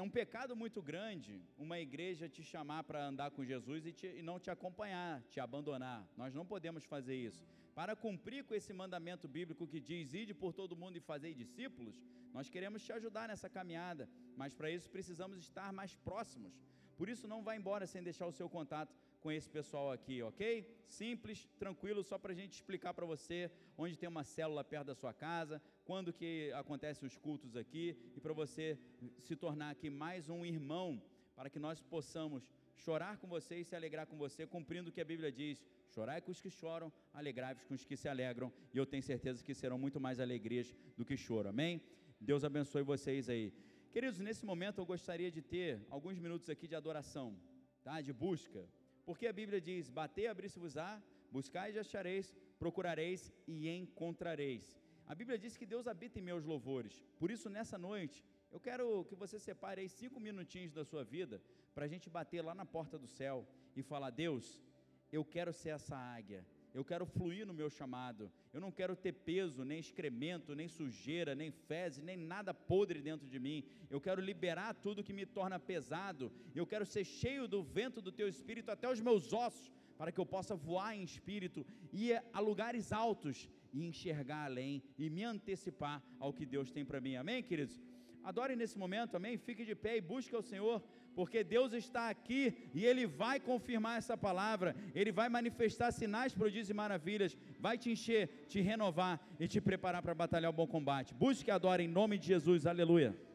[0.00, 4.06] É um pecado muito grande uma igreja te chamar para andar com Jesus e, te,
[4.06, 6.08] e não te acompanhar, te abandonar.
[6.16, 7.44] Nós não podemos fazer isso.
[7.74, 12.00] Para cumprir com esse mandamento bíblico que diz: ide por todo mundo e fazei discípulos,
[12.32, 14.08] nós queremos te ajudar nessa caminhada,
[14.38, 16.54] mas para isso precisamos estar mais próximos.
[16.96, 20.66] Por isso, não vá embora sem deixar o seu contato com esse pessoal aqui, ok?
[20.86, 24.94] Simples, tranquilo, só para a gente explicar para você onde tem uma célula perto da
[24.94, 28.78] sua casa, quando que acontecem os cultos aqui e para você
[29.18, 31.02] se tornar aqui mais um irmão,
[31.34, 35.00] para que nós possamos chorar com você e se alegrar com você, cumprindo o que
[35.00, 38.78] a Bíblia diz: chorai com os que choram, alegrai-vos com os que se alegram, e
[38.78, 41.80] eu tenho certeza que serão muito mais alegrias do que choro, amém?
[42.20, 43.52] Deus abençoe vocês aí.
[43.92, 47.36] Queridos, nesse momento eu gostaria de ter alguns minutos aqui de adoração,
[47.82, 48.00] tá?
[48.00, 48.68] De busca,
[49.04, 54.78] porque a Bíblia diz: Batei, abrir-se-vos-á, buscai e achareis, procurareis e encontrareis.
[55.10, 57.04] A Bíblia diz que Deus habita em meus louvores.
[57.18, 61.42] Por isso, nessa noite, eu quero que você separe aí cinco minutinhos da sua vida
[61.74, 64.62] para a gente bater lá na porta do céu e falar: Deus,
[65.10, 66.46] eu quero ser essa águia.
[66.72, 68.30] Eu quero fluir no meu chamado.
[68.52, 73.26] Eu não quero ter peso, nem excremento, nem sujeira, nem fezes, nem nada podre dentro
[73.26, 73.64] de mim.
[73.90, 76.32] Eu quero liberar tudo que me torna pesado.
[76.54, 80.20] Eu quero ser cheio do vento do teu espírito até os meus ossos, para que
[80.20, 86.02] eu possa voar em espírito, ir a lugares altos e enxergar além e me antecipar
[86.18, 87.16] ao que Deus tem para mim.
[87.16, 87.80] Amém, queridos?
[88.22, 89.38] Adore nesse momento, amém?
[89.38, 90.82] Fique de pé e busque o Senhor,
[91.14, 96.70] porque Deus está aqui e Ele vai confirmar essa palavra, Ele vai manifestar sinais, prodígios
[96.70, 101.14] e maravilhas, vai te encher, te renovar e te preparar para batalhar o bom combate.
[101.14, 103.29] Busque e adore em nome de Jesus, aleluia.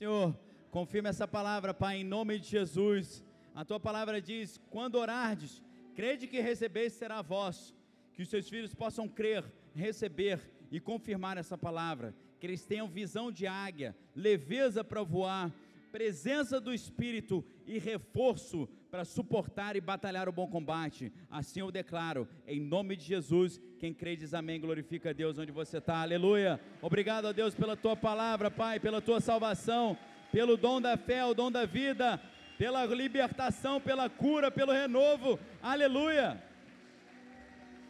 [0.00, 0.34] Senhor,
[0.70, 3.22] confirma essa palavra, Pai, em nome de Jesus.
[3.54, 5.62] A tua palavra diz: quando orardes,
[5.94, 7.76] crede que recebeis será vosso.
[8.14, 9.44] Que os seus filhos possam crer,
[9.74, 10.40] receber
[10.72, 12.14] e confirmar essa palavra.
[12.38, 15.52] Que eles tenham visão de águia, leveza para voar,
[15.92, 21.12] presença do Espírito e reforço para suportar e batalhar o bom combate.
[21.30, 23.60] Assim eu declaro, em nome de Jesus.
[23.80, 26.60] Quem crê diz amém, glorifica a Deus onde você está, aleluia.
[26.82, 29.96] Obrigado a Deus pela tua palavra, Pai, pela tua salvação,
[30.30, 32.20] pelo dom da fé, o dom da vida,
[32.58, 36.44] pela libertação, pela cura, pelo renovo, aleluia.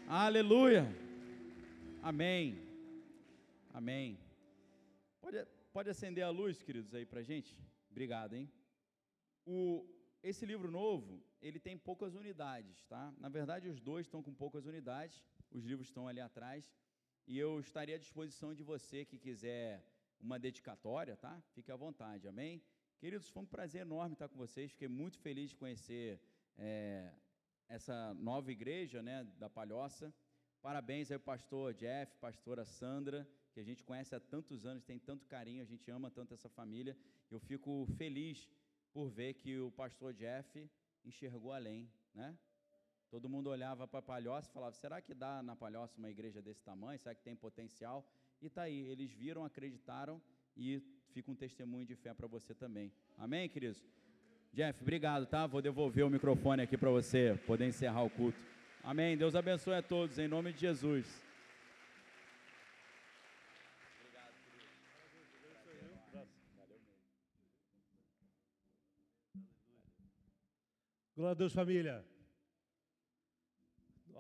[0.07, 0.87] Aleluia.
[2.01, 2.57] Amém.
[3.75, 4.17] Amém.
[5.21, 7.59] Pode, pode acender a luz, queridos, aí para gente?
[7.91, 8.49] Obrigado, hein?
[9.45, 9.85] O,
[10.23, 13.13] esse livro novo, ele tem poucas unidades, tá?
[13.19, 15.21] Na verdade, os dois estão com poucas unidades,
[15.51, 16.73] os livros estão ali atrás,
[17.27, 19.85] e eu estaria à disposição de você que quiser
[20.21, 21.41] uma dedicatória, tá?
[21.55, 22.63] Fique à vontade, amém?
[22.99, 26.21] Queridos, foi um prazer enorme estar com vocês, fiquei muito feliz de conhecer
[26.59, 27.13] é,
[27.69, 30.13] essa nova igreja, né, da Palhoça.
[30.61, 34.99] Parabéns aí ao pastor Jeff, pastora Sandra, que a gente conhece há tantos anos, tem
[34.99, 36.97] tanto carinho, a gente ama tanto essa família.
[37.31, 38.49] Eu fico feliz
[38.93, 40.69] por ver que o pastor Jeff
[41.05, 42.37] enxergou além, né?
[43.11, 46.41] Todo mundo olhava para a Palhoça e falava: será que dá na Palhoça uma igreja
[46.41, 46.97] desse tamanho?
[46.99, 48.09] Será que tem potencial?
[48.41, 50.23] E está aí, eles viram, acreditaram
[50.57, 50.81] e
[51.13, 52.93] fica um testemunho de fé para você também.
[53.19, 53.85] Amém, queridos?
[54.53, 55.45] Jeff, obrigado, tá?
[55.47, 58.39] Vou devolver o microfone aqui para você poder encerrar o culto.
[58.83, 59.17] Amém.
[59.17, 61.07] Deus abençoe a todos, em nome de Jesus.
[71.17, 72.03] Glória a Deus, família.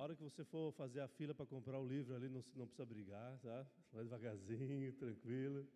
[0.00, 2.86] Hora que você for fazer a fila para comprar o livro ali, não, não precisa
[2.86, 3.66] brigar, tá?
[3.92, 5.66] Vai devagarzinho, tranquilo.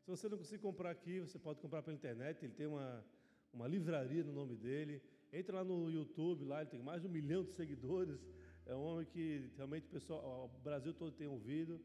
[0.00, 2.42] Se você não conseguir comprar aqui, você pode comprar pela internet.
[2.42, 3.04] Ele tem uma,
[3.52, 5.02] uma livraria no nome dele.
[5.30, 8.18] Entra lá no YouTube, lá ele tem mais de um milhão de seguidores.
[8.64, 11.78] É um homem que realmente o pessoal, o Brasil todo tem ouvido.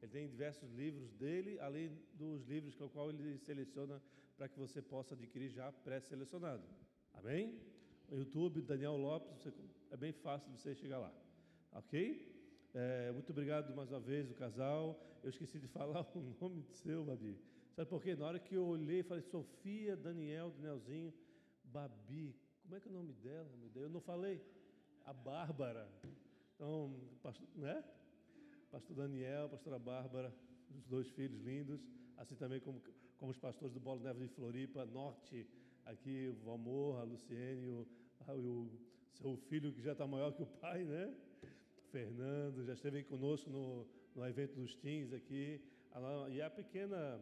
[0.00, 4.00] Ele tem diversos livros dele, além dos livros com o qual ele seleciona
[4.34, 6.64] para que você possa adquirir já pré-selecionado.
[7.12, 7.60] Amém?
[8.08, 9.52] No YouTube, Daniel Lopes, você,
[9.90, 11.23] é bem fácil de você chegar lá.
[11.74, 11.92] Ok?
[12.72, 14.96] É, muito obrigado mais uma vez, o casal.
[15.24, 17.36] Eu esqueci de falar o nome do seu, Babi.
[17.74, 18.14] Sabe por quê?
[18.14, 21.12] Na hora que eu olhei, falei Sofia, Daniel, Danielzinho,
[21.64, 22.32] Babi.
[22.62, 23.50] Como é que é o nome dela?
[23.74, 24.40] Eu não falei.
[25.04, 25.90] A Bárbara.
[26.54, 27.84] Então, pastor, né?
[28.70, 30.32] Pastor Daniel, pastora Bárbara,
[30.70, 31.80] os dois filhos lindos,
[32.16, 32.80] assim também como,
[33.18, 35.44] como os pastores do Bolo Neve de Floripa, Norte,
[35.84, 37.86] aqui o Valmor, a Luciene, o,
[38.28, 38.70] o
[39.12, 41.12] seu filho que já está maior que o pai, né?
[41.94, 45.60] Fernando, já esteve conosco no, no evento dos teens aqui.
[46.32, 47.20] E a pequena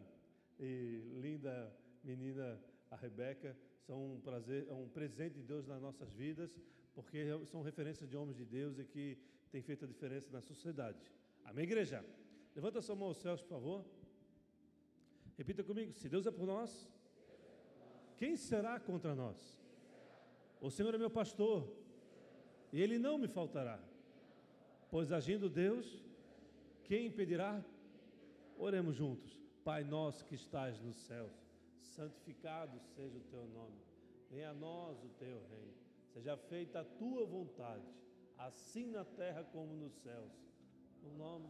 [0.59, 1.71] e linda
[2.03, 2.59] menina,
[2.89, 3.55] a Rebeca,
[3.85, 6.49] são um, prazer, um presente de Deus nas nossas vidas,
[6.95, 9.15] porque são referências de homens de Deus e que
[9.51, 10.99] têm feito a diferença na sociedade.
[11.43, 12.03] Amém, igreja?
[12.55, 13.85] Levanta sua mão aos céus, por favor.
[15.37, 16.89] Repita comigo: se Deus é por nós,
[18.17, 19.37] quem será contra nós?
[20.59, 21.71] O Senhor é meu pastor,
[22.71, 23.92] e Ele não me faltará.
[24.93, 25.87] Pois agindo Deus,
[26.83, 27.65] quem impedirá?
[28.59, 29.41] Oremos juntos.
[29.63, 31.31] Pai nosso que estás nos céus,
[31.95, 33.81] santificado seja o teu nome.
[34.29, 35.73] Venha a nós o teu reino.
[36.13, 37.81] Seja feita a tua vontade,
[38.37, 40.31] assim na terra como nos céus.
[41.01, 41.49] No nome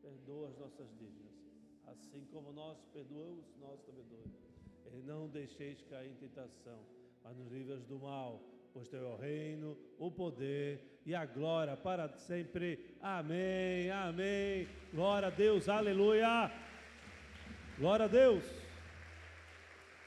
[0.00, 1.34] perdoa as nossas dívidas,
[1.88, 4.32] assim como nós perdoamos nossos devedores.
[4.94, 6.80] E não deixeis cair em tentação,
[7.22, 8.40] mas nos livres do mal
[8.72, 12.96] pois teu é o reino, o poder e a glória para sempre.
[13.00, 14.68] Amém, amém.
[14.92, 16.50] Glória a Deus, aleluia.
[17.78, 18.44] Glória a Deus.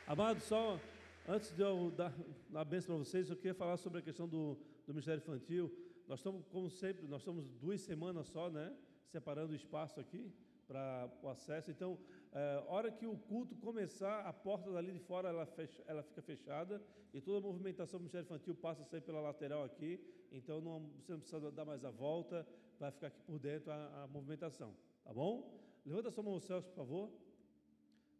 [0.08, 0.80] Amado, só
[1.28, 2.14] antes de eu dar
[2.54, 5.72] a bênção para vocês, eu queria falar sobre a questão do, do Ministério Infantil.
[6.08, 8.74] Nós estamos, como sempre, nós estamos duas semanas só, né?
[9.08, 10.34] Separando o espaço aqui
[10.68, 11.72] para o acesso.
[11.72, 11.98] Então,
[12.36, 16.22] é, hora que o culto começar, a porta dali de fora ela, fecha, ela fica
[16.22, 16.82] fechada
[17.14, 20.00] e toda a movimentação do Ministério Infantil passa a sair pela lateral aqui.
[20.32, 22.48] Então não, você não precisa dar mais a volta,
[22.80, 24.76] vai ficar aqui por dentro a, a movimentação.
[25.04, 25.62] Tá bom?
[25.86, 27.12] Levanta sua mão aos céus, por favor.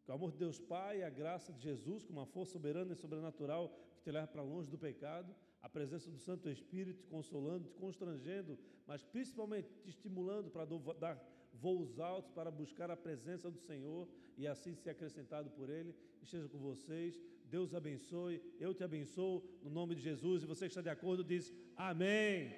[0.06, 2.96] Que o amor de Deus Pai, a graça de Jesus, com uma força soberana e
[2.96, 7.70] sobrenatural que te leva para longe do pecado, a presença do Santo Espírito te consolando,
[7.70, 10.66] te constrangendo, mas principalmente te estimulando para
[11.00, 14.08] dar voos altos para buscar a presença do Senhor
[14.38, 15.96] e assim ser acrescentado por Ele.
[16.22, 17.22] Esteja com vocês.
[17.50, 18.42] Deus abençoe.
[18.60, 20.44] Eu te abençoo no nome de Jesus.
[20.44, 22.52] E você que está de acordo diz amém.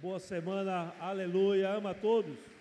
[0.00, 0.94] Boa semana.
[0.98, 1.70] Aleluia.
[1.70, 2.57] Ama a todos.